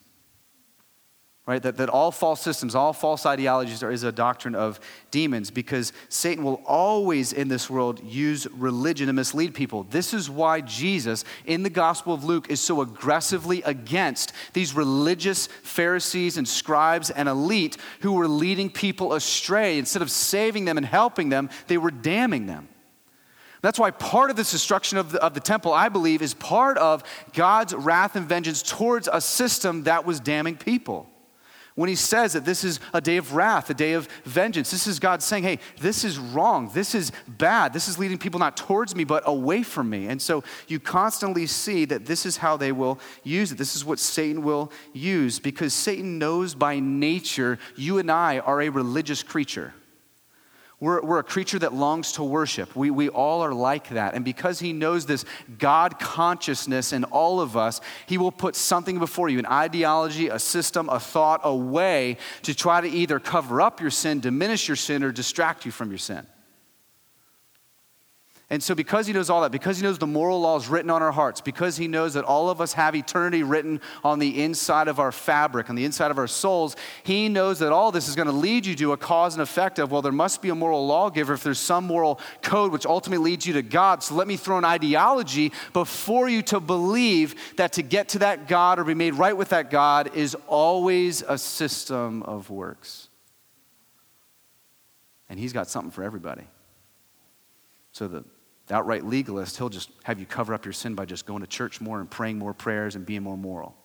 right? 1.44 1.60
That, 1.60 1.76
that 1.78 1.88
all 1.88 2.12
false 2.12 2.40
systems, 2.40 2.76
all 2.76 2.92
false 2.92 3.26
ideologies 3.26 3.82
are, 3.82 3.90
is 3.90 4.04
a 4.04 4.12
doctrine 4.12 4.54
of 4.54 4.78
demons 5.10 5.50
because 5.50 5.92
Satan 6.08 6.44
will 6.44 6.62
always 6.66 7.32
in 7.32 7.48
this 7.48 7.68
world 7.68 8.00
use 8.04 8.46
religion 8.52 9.08
to 9.08 9.12
mislead 9.12 9.52
people. 9.52 9.82
This 9.90 10.14
is 10.14 10.30
why 10.30 10.60
Jesus 10.60 11.24
in 11.44 11.64
the 11.64 11.70
Gospel 11.70 12.14
of 12.14 12.22
Luke 12.22 12.48
is 12.48 12.60
so 12.60 12.80
aggressively 12.80 13.60
against 13.62 14.32
these 14.52 14.74
religious 14.74 15.48
Pharisees 15.48 16.36
and 16.36 16.46
scribes 16.46 17.10
and 17.10 17.28
elite 17.28 17.76
who 18.00 18.12
were 18.12 18.28
leading 18.28 18.70
people 18.70 19.12
astray. 19.12 19.78
Instead 19.78 20.02
of 20.02 20.12
saving 20.12 20.64
them 20.64 20.76
and 20.76 20.86
helping 20.86 21.28
them, 21.28 21.50
they 21.66 21.78
were 21.78 21.90
damning 21.90 22.46
them. 22.46 22.68
That's 23.62 23.78
why 23.78 23.92
part 23.92 24.30
of 24.30 24.36
this 24.36 24.50
destruction 24.50 24.98
of 24.98 25.12
the, 25.12 25.22
of 25.22 25.34
the 25.34 25.40
temple, 25.40 25.72
I 25.72 25.88
believe, 25.88 26.22
is 26.22 26.34
part 26.34 26.78
of 26.78 27.02
God's 27.32 27.74
wrath 27.74 28.16
and 28.16 28.28
vengeance 28.28 28.60
towards 28.60 29.08
a 29.12 29.20
system 29.20 29.84
that 29.84 30.04
was 30.04 30.20
damning 30.20 30.56
people. 30.56 31.08
When 31.74 31.88
he 31.88 31.94
says 31.94 32.34
that 32.34 32.44
this 32.44 32.64
is 32.64 32.80
a 32.92 33.00
day 33.00 33.16
of 33.16 33.34
wrath, 33.34 33.70
a 33.70 33.74
day 33.74 33.94
of 33.94 34.06
vengeance, 34.24 34.70
this 34.70 34.86
is 34.86 34.98
God 34.98 35.22
saying, 35.22 35.44
hey, 35.44 35.58
this 35.80 36.04
is 36.04 36.18
wrong. 36.18 36.70
This 36.74 36.94
is 36.94 37.12
bad. 37.26 37.72
This 37.72 37.88
is 37.88 37.98
leading 37.98 38.18
people 38.18 38.38
not 38.38 38.58
towards 38.58 38.94
me, 38.94 39.04
but 39.04 39.22
away 39.26 39.62
from 39.62 39.88
me. 39.88 40.08
And 40.08 40.20
so 40.20 40.44
you 40.68 40.78
constantly 40.78 41.46
see 41.46 41.86
that 41.86 42.04
this 42.04 42.26
is 42.26 42.36
how 42.36 42.58
they 42.58 42.72
will 42.72 42.98
use 43.24 43.52
it. 43.52 43.58
This 43.58 43.74
is 43.74 43.84
what 43.84 43.98
Satan 43.98 44.42
will 44.42 44.70
use 44.92 45.38
because 45.38 45.72
Satan 45.72 46.18
knows 46.18 46.54
by 46.54 46.78
nature 46.78 47.58
you 47.74 47.98
and 47.98 48.10
I 48.10 48.40
are 48.40 48.60
a 48.60 48.68
religious 48.68 49.22
creature. 49.22 49.72
We're, 50.82 51.00
we're 51.00 51.20
a 51.20 51.22
creature 51.22 51.60
that 51.60 51.72
longs 51.72 52.10
to 52.14 52.24
worship. 52.24 52.74
We, 52.74 52.90
we 52.90 53.08
all 53.08 53.42
are 53.42 53.54
like 53.54 53.90
that. 53.90 54.14
And 54.14 54.24
because 54.24 54.58
he 54.58 54.72
knows 54.72 55.06
this 55.06 55.24
God 55.56 56.00
consciousness 56.00 56.92
in 56.92 57.04
all 57.04 57.40
of 57.40 57.56
us, 57.56 57.80
he 58.06 58.18
will 58.18 58.32
put 58.32 58.56
something 58.56 58.98
before 58.98 59.28
you 59.28 59.38
an 59.38 59.46
ideology, 59.46 60.26
a 60.26 60.40
system, 60.40 60.88
a 60.88 60.98
thought, 60.98 61.42
a 61.44 61.54
way 61.54 62.16
to 62.42 62.52
try 62.52 62.80
to 62.80 62.88
either 62.88 63.20
cover 63.20 63.60
up 63.60 63.80
your 63.80 63.92
sin, 63.92 64.18
diminish 64.18 64.66
your 64.66 64.76
sin, 64.76 65.04
or 65.04 65.12
distract 65.12 65.64
you 65.64 65.70
from 65.70 65.88
your 65.88 65.98
sin. 65.98 66.26
And 68.52 68.62
so, 68.62 68.74
because 68.74 69.06
he 69.06 69.14
knows 69.14 69.30
all 69.30 69.40
that, 69.40 69.50
because 69.50 69.78
he 69.78 69.82
knows 69.82 69.96
the 69.96 70.06
moral 70.06 70.38
laws 70.38 70.68
written 70.68 70.90
on 70.90 71.00
our 71.00 71.10
hearts, 71.10 71.40
because 71.40 71.78
he 71.78 71.88
knows 71.88 72.12
that 72.12 72.24
all 72.24 72.50
of 72.50 72.60
us 72.60 72.74
have 72.74 72.94
eternity 72.94 73.42
written 73.42 73.80
on 74.04 74.18
the 74.18 74.42
inside 74.42 74.88
of 74.88 75.00
our 75.00 75.10
fabric, 75.10 75.70
on 75.70 75.74
the 75.74 75.86
inside 75.86 76.10
of 76.10 76.18
our 76.18 76.26
souls, 76.26 76.76
he 77.02 77.30
knows 77.30 77.60
that 77.60 77.72
all 77.72 77.90
this 77.90 78.08
is 78.08 78.14
going 78.14 78.26
to 78.26 78.32
lead 78.32 78.66
you 78.66 78.74
to 78.74 78.92
a 78.92 78.98
cause 78.98 79.32
and 79.34 79.40
effect 79.40 79.78
of, 79.78 79.90
well, 79.90 80.02
there 80.02 80.12
must 80.12 80.42
be 80.42 80.50
a 80.50 80.54
moral 80.54 80.86
lawgiver 80.86 81.32
if 81.32 81.42
there's 81.42 81.58
some 81.58 81.86
moral 81.86 82.20
code 82.42 82.72
which 82.72 82.84
ultimately 82.84 83.30
leads 83.30 83.46
you 83.46 83.54
to 83.54 83.62
God. 83.62 84.02
So, 84.02 84.16
let 84.16 84.28
me 84.28 84.36
throw 84.36 84.58
an 84.58 84.66
ideology 84.66 85.50
before 85.72 86.28
you 86.28 86.42
to 86.42 86.60
believe 86.60 87.34
that 87.56 87.72
to 87.72 87.82
get 87.82 88.10
to 88.10 88.18
that 88.18 88.48
God 88.48 88.78
or 88.78 88.84
be 88.84 88.92
made 88.92 89.14
right 89.14 89.34
with 89.34 89.48
that 89.48 89.70
God 89.70 90.14
is 90.14 90.36
always 90.46 91.22
a 91.22 91.38
system 91.38 92.22
of 92.24 92.50
works. 92.50 93.08
And 95.30 95.40
he's 95.40 95.54
got 95.54 95.70
something 95.70 95.90
for 95.90 96.04
everybody. 96.04 96.44
So, 97.92 98.08
the 98.08 98.24
outright 98.72 99.04
legalist, 99.04 99.56
he'll 99.58 99.68
just 99.68 99.90
have 100.04 100.18
you 100.18 100.26
cover 100.26 100.54
up 100.54 100.64
your 100.64 100.72
sin 100.72 100.94
by 100.94 101.04
just 101.04 101.26
going 101.26 101.40
to 101.40 101.46
church 101.46 101.80
more 101.80 102.00
and 102.00 102.10
praying 102.10 102.38
more 102.38 102.54
prayers 102.54 102.96
and 102.96 103.04
being 103.04 103.22
more 103.22 103.36
moral. 103.36 103.76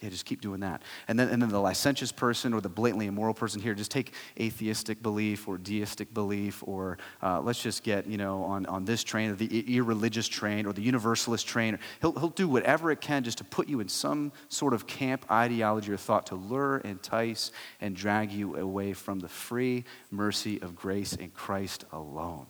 Yeah, 0.00 0.10
just 0.10 0.26
keep 0.26 0.42
doing 0.42 0.60
that. 0.60 0.82
And 1.08 1.18
then, 1.18 1.28
and 1.28 1.40
then 1.40 1.48
the 1.48 1.60
licentious 1.60 2.12
person 2.12 2.52
or 2.52 2.60
the 2.60 2.68
blatantly 2.68 3.06
immoral 3.06 3.32
person 3.32 3.62
here, 3.62 3.72
just 3.72 3.90
take 3.90 4.12
atheistic 4.38 5.02
belief 5.02 5.48
or 5.48 5.56
deistic 5.56 6.12
belief, 6.12 6.62
or 6.66 6.98
uh, 7.22 7.40
let's 7.40 7.62
just 7.62 7.82
get, 7.84 8.06
you 8.06 8.18
know, 8.18 8.42
on, 8.42 8.66
on 8.66 8.84
this 8.84 9.02
train 9.02 9.30
or 9.30 9.34
the 9.34 9.76
irreligious 9.76 10.28
train 10.28 10.66
or 10.66 10.74
the 10.74 10.82
universalist 10.82 11.46
train. 11.46 11.78
He'll, 12.02 12.12
he'll 12.12 12.28
do 12.28 12.48
whatever 12.48 12.90
it 12.90 13.00
can 13.00 13.22
just 13.22 13.38
to 13.38 13.44
put 13.44 13.66
you 13.66 13.80
in 13.80 13.88
some 13.88 14.32
sort 14.48 14.74
of 14.74 14.86
camp 14.86 15.24
ideology 15.30 15.92
or 15.92 15.96
thought 15.96 16.26
to 16.26 16.34
lure, 16.34 16.78
entice, 16.78 17.50
and 17.80 17.96
drag 17.96 18.30
you 18.30 18.56
away 18.56 18.92
from 18.92 19.20
the 19.20 19.28
free 19.28 19.84
mercy 20.10 20.60
of 20.60 20.76
grace 20.76 21.14
in 21.14 21.30
Christ 21.30 21.84
alone 21.92 22.46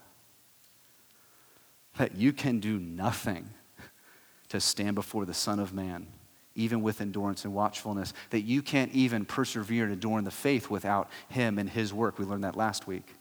that 1.96 2.16
you 2.16 2.32
can 2.32 2.60
do 2.60 2.78
nothing 2.78 3.48
to 4.48 4.60
stand 4.60 4.94
before 4.94 5.24
the 5.24 5.34
Son 5.34 5.58
of 5.58 5.72
Man, 5.72 6.06
even 6.54 6.82
with 6.82 7.00
endurance 7.00 7.44
and 7.44 7.54
watchfulness, 7.54 8.12
that 8.30 8.42
you 8.42 8.62
can't 8.62 8.92
even 8.92 9.24
persevere 9.24 9.84
and 9.86 10.04
in 10.04 10.24
the 10.24 10.30
faith 10.30 10.70
without 10.70 11.10
Him 11.28 11.58
and 11.58 11.68
His 11.68 11.92
work. 11.92 12.18
We 12.18 12.24
learned 12.24 12.44
that 12.44 12.56
last 12.56 12.86
week. 12.86 13.14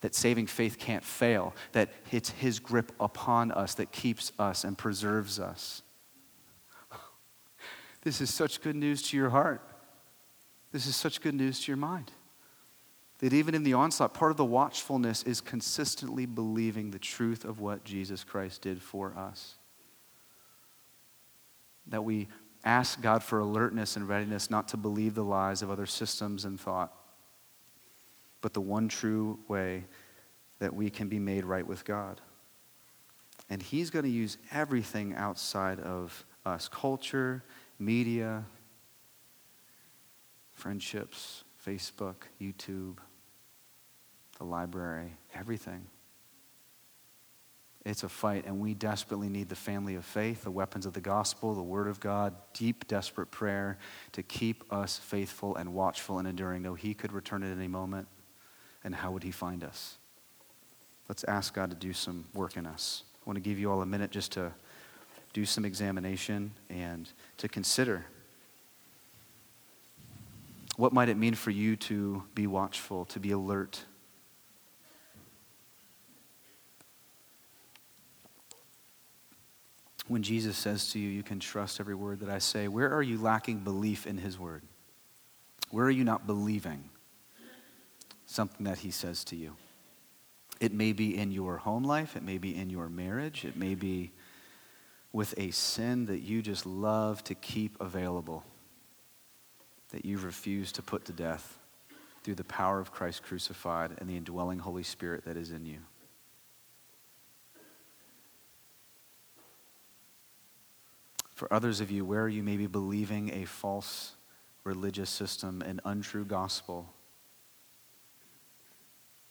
That 0.00 0.14
saving 0.14 0.46
faith 0.46 0.78
can't 0.78 1.02
fail, 1.02 1.54
that 1.72 1.90
it's 2.12 2.30
His 2.30 2.60
grip 2.60 2.92
upon 3.00 3.50
us 3.50 3.74
that 3.74 3.90
keeps 3.90 4.30
us 4.38 4.62
and 4.64 4.78
preserves 4.78 5.40
us. 5.40 5.82
This 8.02 8.20
is 8.20 8.32
such 8.32 8.60
good 8.62 8.76
news 8.76 9.02
to 9.10 9.16
your 9.16 9.30
heart. 9.30 9.60
This 10.70 10.86
is 10.86 10.94
such 10.94 11.20
good 11.20 11.34
news 11.34 11.60
to 11.60 11.72
your 11.72 11.76
mind. 11.76 12.12
That 13.18 13.32
even 13.32 13.54
in 13.54 13.64
the 13.64 13.74
onslaught, 13.74 14.14
part 14.14 14.30
of 14.30 14.36
the 14.36 14.44
watchfulness 14.44 15.24
is 15.24 15.40
consistently 15.40 16.24
believing 16.24 16.90
the 16.90 16.98
truth 16.98 17.44
of 17.44 17.60
what 17.60 17.84
Jesus 17.84 18.22
Christ 18.22 18.62
did 18.62 18.80
for 18.80 19.12
us. 19.16 19.56
That 21.88 22.04
we 22.04 22.28
ask 22.64 23.00
God 23.00 23.22
for 23.22 23.40
alertness 23.40 23.96
and 23.96 24.08
readiness 24.08 24.50
not 24.50 24.68
to 24.68 24.76
believe 24.76 25.14
the 25.14 25.24
lies 25.24 25.62
of 25.62 25.70
other 25.70 25.86
systems 25.86 26.44
and 26.44 26.60
thought, 26.60 26.92
but 28.40 28.54
the 28.54 28.60
one 28.60 28.88
true 28.88 29.38
way 29.48 29.84
that 30.60 30.74
we 30.74 30.90
can 30.90 31.08
be 31.08 31.18
made 31.18 31.44
right 31.44 31.66
with 31.66 31.84
God. 31.84 32.20
And 33.50 33.62
He's 33.62 33.90
going 33.90 34.04
to 34.04 34.10
use 34.10 34.38
everything 34.52 35.14
outside 35.14 35.80
of 35.80 36.24
us 36.44 36.68
culture, 36.68 37.42
media, 37.78 38.44
friendships, 40.52 41.44
Facebook, 41.64 42.16
YouTube, 42.40 42.98
the 44.38 44.44
library, 44.44 45.12
everything. 45.34 45.86
It's 47.84 48.02
a 48.02 48.08
fight, 48.08 48.44
and 48.44 48.60
we 48.60 48.74
desperately 48.74 49.28
need 49.28 49.48
the 49.48 49.56
family 49.56 49.94
of 49.94 50.04
faith, 50.04 50.44
the 50.44 50.50
weapons 50.50 50.84
of 50.84 50.92
the 50.92 51.00
gospel, 51.00 51.54
the 51.54 51.62
word 51.62 51.88
of 51.88 52.00
God, 52.00 52.34
deep, 52.52 52.86
desperate 52.86 53.30
prayer 53.30 53.78
to 54.12 54.22
keep 54.22 54.70
us 54.72 54.98
faithful 54.98 55.56
and 55.56 55.72
watchful 55.72 56.18
and 56.18 56.28
enduring, 56.28 56.62
though 56.62 56.74
He 56.74 56.92
could 56.92 57.12
return 57.12 57.42
at 57.42 57.56
any 57.56 57.68
moment. 57.68 58.08
And 58.84 58.94
how 58.94 59.12
would 59.12 59.22
He 59.22 59.30
find 59.30 59.64
us? 59.64 59.96
Let's 61.08 61.24
ask 61.24 61.54
God 61.54 61.70
to 61.70 61.76
do 61.76 61.92
some 61.92 62.26
work 62.34 62.56
in 62.56 62.66
us. 62.66 63.04
I 63.14 63.28
want 63.28 63.36
to 63.36 63.40
give 63.40 63.58
you 63.58 63.70
all 63.70 63.80
a 63.80 63.86
minute 63.86 64.10
just 64.10 64.32
to 64.32 64.52
do 65.32 65.44
some 65.44 65.64
examination 65.64 66.52
and 66.68 67.10
to 67.38 67.48
consider 67.48 68.04
what 70.76 70.92
might 70.92 71.08
it 71.08 71.16
mean 71.16 71.34
for 71.34 71.50
you 71.50 71.74
to 71.74 72.22
be 72.34 72.46
watchful, 72.46 73.04
to 73.06 73.18
be 73.18 73.30
alert, 73.32 73.84
when 80.08 80.22
Jesus 80.22 80.56
says 80.56 80.90
to 80.92 80.98
you, 80.98 81.08
You 81.08 81.22
can 81.22 81.38
trust 81.38 81.80
every 81.80 81.94
word 81.94 82.20
that 82.20 82.30
I 82.30 82.38
say, 82.38 82.66
where 82.68 82.92
are 82.92 83.02
you 83.02 83.18
lacking 83.18 83.58
belief 83.58 84.06
in 84.06 84.18
his 84.18 84.38
word? 84.38 84.62
Where 85.70 85.84
are 85.84 85.90
you 85.90 86.04
not 86.04 86.26
believing 86.26 86.88
something 88.26 88.64
that 88.64 88.78
he 88.78 88.90
says 88.90 89.22
to 89.24 89.36
you? 89.36 89.56
It 90.60 90.72
may 90.72 90.92
be 90.92 91.16
in 91.16 91.30
your 91.30 91.58
home 91.58 91.84
life, 91.84 92.16
it 92.16 92.22
may 92.22 92.38
be 92.38 92.56
in 92.56 92.70
your 92.70 92.88
marriage, 92.88 93.44
it 93.44 93.56
may 93.56 93.74
be 93.74 94.10
with 95.12 95.34
a 95.38 95.50
sin 95.50 96.06
that 96.06 96.20
you 96.20 96.42
just 96.42 96.66
love 96.66 97.22
to 97.24 97.34
keep 97.34 97.80
available, 97.80 98.44
that 99.90 100.04
you 100.04 100.18
refuse 100.18 100.72
to 100.72 100.82
put 100.82 101.04
to 101.04 101.12
death 101.12 101.58
through 102.24 102.34
the 102.34 102.44
power 102.44 102.80
of 102.80 102.92
Christ 102.92 103.22
crucified 103.22 103.92
and 103.98 104.08
the 104.08 104.16
indwelling 104.16 104.58
Holy 104.58 104.82
Spirit 104.82 105.24
that 105.26 105.36
is 105.36 105.52
in 105.52 105.64
you. 105.64 105.78
For 111.38 111.46
others 111.54 111.80
of 111.80 111.88
you, 111.88 112.04
where 112.04 112.26
you 112.26 112.42
may 112.42 112.56
be 112.56 112.66
believing 112.66 113.32
a 113.32 113.44
false 113.44 114.16
religious 114.64 115.08
system, 115.08 115.62
an 115.62 115.80
untrue 115.84 116.24
gospel, 116.24 116.92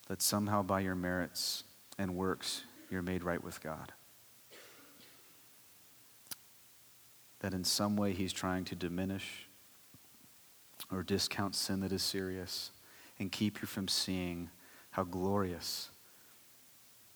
that 0.08 0.22
somehow 0.22 0.64
by 0.64 0.80
your 0.80 0.96
merits 0.96 1.66
and 1.98 2.16
works 2.16 2.64
you're 2.90 3.02
made 3.02 3.26
right 3.26 3.44
with 3.44 3.62
God? 3.62 3.92
That 7.42 7.54
in 7.54 7.66
some 7.66 7.98
way 7.98 8.14
he's 8.14 8.32
trying 8.32 8.64
to 8.64 8.76
diminish 8.76 9.50
or 10.90 11.04
discount 11.04 11.56
sin 11.56 11.82
that 11.82 11.92
is 11.92 12.04
serious 12.04 12.72
and 13.20 13.34
keep 13.34 13.62
you 13.62 13.68
from 13.68 13.90
seeing 13.90 14.50
how 14.92 15.04
glorious 15.04 15.90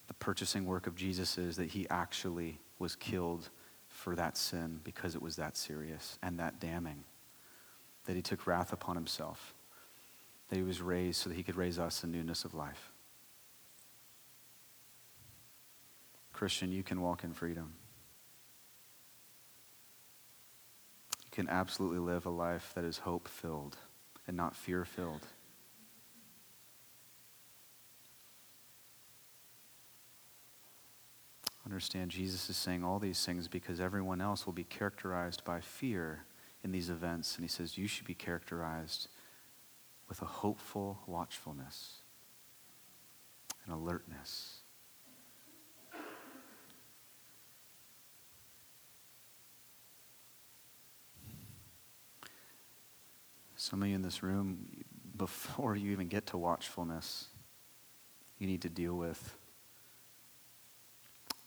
the 0.09 0.13
purchasing 0.15 0.65
work 0.65 0.85
of 0.85 0.97
Jesus 0.97 1.37
is 1.37 1.55
that 1.55 1.69
he 1.69 1.87
actually 1.89 2.59
was 2.77 2.97
killed 2.97 3.49
for 4.01 4.15
that 4.15 4.35
sin 4.35 4.79
because 4.83 5.13
it 5.13 5.21
was 5.21 5.35
that 5.35 5.55
serious 5.55 6.17
and 6.23 6.39
that 6.39 6.59
damning. 6.59 7.03
That 8.05 8.15
he 8.15 8.23
took 8.23 8.47
wrath 8.47 8.73
upon 8.73 8.95
himself. 8.95 9.53
That 10.49 10.55
he 10.55 10.63
was 10.63 10.81
raised 10.81 11.21
so 11.21 11.29
that 11.29 11.35
he 11.35 11.43
could 11.43 11.55
raise 11.55 11.77
us 11.77 12.03
in 12.03 12.11
newness 12.11 12.43
of 12.43 12.55
life. 12.55 12.91
Christian, 16.33 16.71
you 16.71 16.81
can 16.81 16.99
walk 16.99 17.23
in 17.23 17.33
freedom. 17.33 17.73
You 21.23 21.29
can 21.31 21.47
absolutely 21.47 21.99
live 21.99 22.25
a 22.25 22.31
life 22.31 22.71
that 22.73 22.83
is 22.83 22.97
hope 22.97 23.27
filled 23.27 23.77
and 24.27 24.35
not 24.35 24.55
fear 24.55 24.83
filled. 24.83 25.27
Understand, 31.71 32.11
Jesus 32.11 32.49
is 32.49 32.57
saying 32.57 32.83
all 32.83 32.99
these 32.99 33.25
things 33.25 33.47
because 33.47 33.79
everyone 33.79 34.19
else 34.19 34.45
will 34.45 34.51
be 34.51 34.65
characterized 34.65 35.45
by 35.45 35.61
fear 35.61 36.25
in 36.65 36.73
these 36.73 36.89
events. 36.89 37.37
And 37.37 37.45
he 37.45 37.47
says, 37.47 37.77
You 37.77 37.87
should 37.87 38.05
be 38.05 38.13
characterized 38.13 39.07
with 40.09 40.21
a 40.21 40.25
hopeful 40.25 40.99
watchfulness 41.07 41.99
and 43.63 43.73
alertness. 43.73 44.57
Some 53.55 53.81
of 53.81 53.87
you 53.87 53.95
in 53.95 54.01
this 54.01 54.21
room, 54.21 54.67
before 55.15 55.77
you 55.77 55.93
even 55.93 56.09
get 56.09 56.25
to 56.27 56.37
watchfulness, 56.37 57.27
you 58.39 58.47
need 58.47 58.61
to 58.63 58.69
deal 58.69 58.95
with 58.95 59.37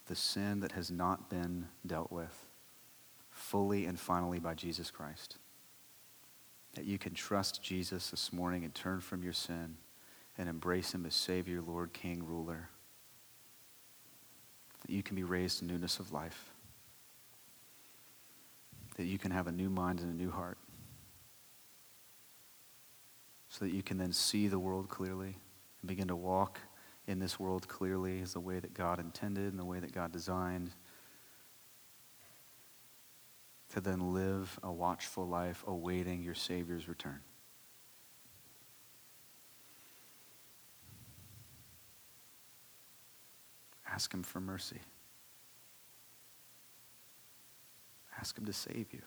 the 0.06 0.14
sin 0.14 0.60
that 0.60 0.72
has 0.72 0.90
not 0.90 1.30
been 1.30 1.68
dealt 1.86 2.12
with 2.12 2.46
fully 3.30 3.86
and 3.86 3.98
finally 3.98 4.38
by 4.38 4.54
Jesus 4.54 4.90
Christ. 4.90 5.38
That 6.74 6.84
you 6.84 6.98
can 6.98 7.14
trust 7.14 7.62
Jesus 7.62 8.10
this 8.10 8.32
morning 8.32 8.64
and 8.64 8.74
turn 8.74 9.00
from 9.00 9.22
your 9.22 9.32
sin 9.32 9.76
and 10.36 10.48
embrace 10.48 10.92
him 10.92 11.06
as 11.06 11.14
Savior, 11.14 11.60
Lord, 11.60 11.92
King, 11.92 12.24
ruler. 12.26 12.68
That 14.80 14.90
you 14.90 15.02
can 15.02 15.16
be 15.16 15.22
raised 15.22 15.62
in 15.62 15.68
newness 15.68 15.98
of 15.98 16.12
life. 16.12 16.50
That 18.96 19.04
you 19.04 19.18
can 19.18 19.30
have 19.30 19.46
a 19.46 19.52
new 19.52 19.70
mind 19.70 20.00
and 20.00 20.12
a 20.12 20.16
new 20.16 20.30
heart. 20.30 20.58
So 23.48 23.64
that 23.64 23.72
you 23.72 23.82
can 23.82 23.98
then 23.98 24.12
see 24.12 24.48
the 24.48 24.58
world 24.58 24.88
clearly 24.88 25.36
and 25.80 25.88
begin 25.88 26.08
to 26.08 26.16
walk 26.16 26.58
in 27.06 27.18
this 27.18 27.38
world 27.38 27.68
clearly 27.68 28.18
is 28.18 28.32
the 28.32 28.40
way 28.40 28.58
that 28.58 28.74
God 28.74 28.98
intended 28.98 29.50
and 29.50 29.58
the 29.58 29.64
way 29.64 29.78
that 29.78 29.92
God 29.92 30.12
designed. 30.12 30.70
To 33.70 33.80
then 33.80 34.14
live 34.14 34.58
a 34.62 34.72
watchful 34.72 35.26
life 35.26 35.64
awaiting 35.66 36.22
your 36.22 36.34
Savior's 36.34 36.88
return. 36.88 37.20
Ask 43.86 44.12
Him 44.12 44.22
for 44.22 44.40
mercy. 44.40 44.80
Ask 48.18 48.38
Him 48.38 48.46
to 48.46 48.52
save 48.52 48.92
you. 48.92 49.02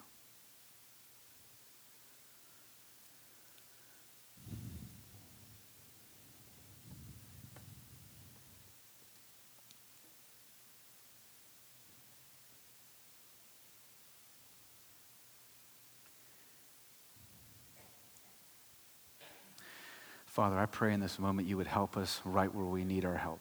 Father, 20.38 20.60
I 20.60 20.68
pray 20.68 20.94
in 20.94 21.00
this 21.00 21.18
moment 21.18 21.48
you 21.48 21.58
would 21.58 21.66
help 21.66 21.98
us 21.98 22.22
right 22.24 22.54
where 22.54 22.68
we 22.68 22.84
need 22.84 23.06
our 23.06 23.18
help. 23.18 23.40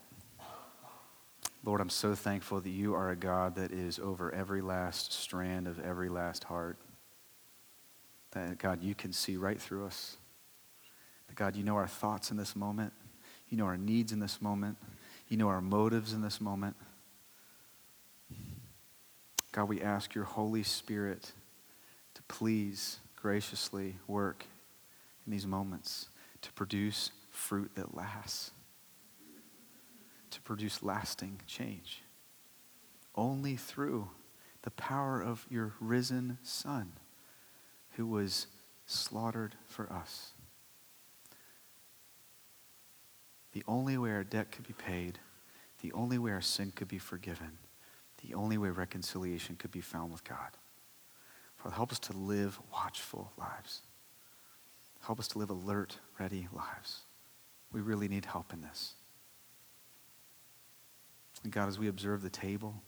Lord, 1.62 1.82
I'm 1.82 1.90
so 1.90 2.14
thankful 2.14 2.58
that 2.58 2.70
you 2.70 2.94
are 2.94 3.10
a 3.10 3.16
God 3.16 3.56
that 3.56 3.70
is 3.70 3.98
over 3.98 4.34
every 4.34 4.62
last 4.62 5.12
strand 5.12 5.68
of 5.68 5.78
every 5.78 6.08
last 6.08 6.44
heart. 6.44 6.78
That, 8.30 8.56
God, 8.56 8.82
you 8.82 8.94
can 8.94 9.12
see 9.12 9.36
right 9.36 9.60
through 9.60 9.84
us. 9.84 10.16
That, 11.28 11.36
God, 11.36 11.54
you 11.54 11.64
know 11.64 11.76
our 11.76 11.86
thoughts 11.86 12.30
in 12.30 12.38
this 12.38 12.56
moment. 12.56 12.94
You 13.50 13.58
know 13.58 13.66
our 13.66 13.76
needs 13.76 14.10
in 14.10 14.18
this 14.18 14.40
moment. 14.40 14.78
You 15.28 15.36
know 15.36 15.48
our 15.48 15.60
motives 15.60 16.14
in 16.14 16.22
this 16.22 16.40
moment. 16.40 16.76
God, 19.52 19.68
we 19.68 19.82
ask 19.82 20.14
your 20.14 20.24
Holy 20.24 20.62
Spirit 20.62 21.30
to 22.14 22.22
please 22.22 23.00
graciously 23.16 23.96
work 24.06 24.46
in 25.26 25.30
these 25.30 25.46
moments 25.46 26.08
to 26.46 26.52
produce 26.52 27.10
fruit 27.28 27.72
that 27.74 27.96
lasts, 27.96 28.52
to 30.30 30.40
produce 30.42 30.80
lasting 30.80 31.40
change. 31.48 32.04
Only 33.16 33.56
through 33.56 34.08
the 34.62 34.70
power 34.70 35.20
of 35.20 35.44
your 35.50 35.74
risen 35.80 36.38
Son, 36.44 36.92
who 37.96 38.06
was 38.06 38.46
slaughtered 38.86 39.56
for 39.66 39.92
us. 39.92 40.34
The 43.50 43.64
only 43.66 43.98
way 43.98 44.10
our 44.10 44.22
debt 44.22 44.52
could 44.52 44.68
be 44.68 44.74
paid, 44.74 45.18
the 45.80 45.90
only 45.94 46.16
way 46.16 46.30
our 46.30 46.40
sin 46.40 46.72
could 46.76 46.86
be 46.86 46.98
forgiven, 46.98 47.58
the 48.24 48.34
only 48.34 48.56
way 48.56 48.68
reconciliation 48.68 49.56
could 49.56 49.72
be 49.72 49.80
found 49.80 50.12
with 50.12 50.22
God. 50.22 50.56
Father, 51.56 51.74
help 51.74 51.90
us 51.90 51.98
to 51.98 52.12
live 52.12 52.60
watchful 52.72 53.32
lives. 53.36 53.82
Help 55.02 55.18
us 55.20 55.28
to 55.28 55.38
live 55.38 55.50
alert, 55.50 55.98
ready 56.18 56.48
lives. 56.52 57.02
We 57.72 57.80
really 57.80 58.08
need 58.08 58.24
help 58.24 58.52
in 58.52 58.60
this. 58.60 58.94
And 61.44 61.52
God, 61.52 61.68
as 61.68 61.78
we 61.78 61.88
observe 61.88 62.22
the 62.22 62.30
table, 62.30 62.82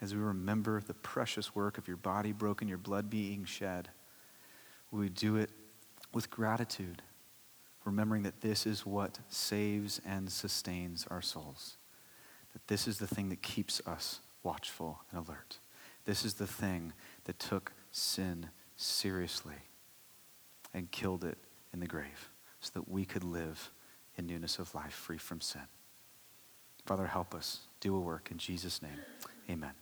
as 0.00 0.14
we 0.14 0.20
remember 0.20 0.80
the 0.80 0.94
precious 0.94 1.54
work 1.54 1.76
of 1.76 1.86
your 1.86 1.96
body 1.96 2.32
broken, 2.32 2.68
your 2.68 2.78
blood 2.78 3.10
being 3.10 3.44
shed, 3.44 3.88
we 4.90 5.08
do 5.08 5.36
it 5.36 5.50
with 6.12 6.30
gratitude, 6.30 7.02
remembering 7.84 8.22
that 8.22 8.40
this 8.40 8.66
is 8.66 8.86
what 8.86 9.18
saves 9.28 10.00
and 10.06 10.30
sustains 10.30 11.06
our 11.10 11.22
souls. 11.22 11.76
That 12.52 12.66
this 12.68 12.88
is 12.88 12.98
the 12.98 13.06
thing 13.06 13.28
that 13.28 13.42
keeps 13.42 13.80
us 13.86 14.20
watchful 14.42 15.02
and 15.10 15.26
alert. 15.26 15.58
This 16.06 16.24
is 16.24 16.34
the 16.34 16.46
thing 16.46 16.92
that 17.24 17.38
took 17.38 17.72
sin 17.92 18.46
seriously 18.76 19.56
and 20.74 20.90
killed 20.90 21.24
it 21.24 21.38
in 21.72 21.80
the 21.80 21.86
grave 21.86 22.30
so 22.60 22.70
that 22.74 22.88
we 22.88 23.04
could 23.04 23.24
live 23.24 23.72
in 24.16 24.26
newness 24.26 24.58
of 24.58 24.74
life 24.74 24.92
free 24.92 25.18
from 25.18 25.40
sin. 25.40 25.62
Father, 26.86 27.06
help 27.06 27.34
us 27.34 27.60
do 27.80 27.96
a 27.96 28.00
work 28.00 28.30
in 28.30 28.38
Jesus' 28.38 28.82
name. 28.82 28.98
Amen. 29.48 29.72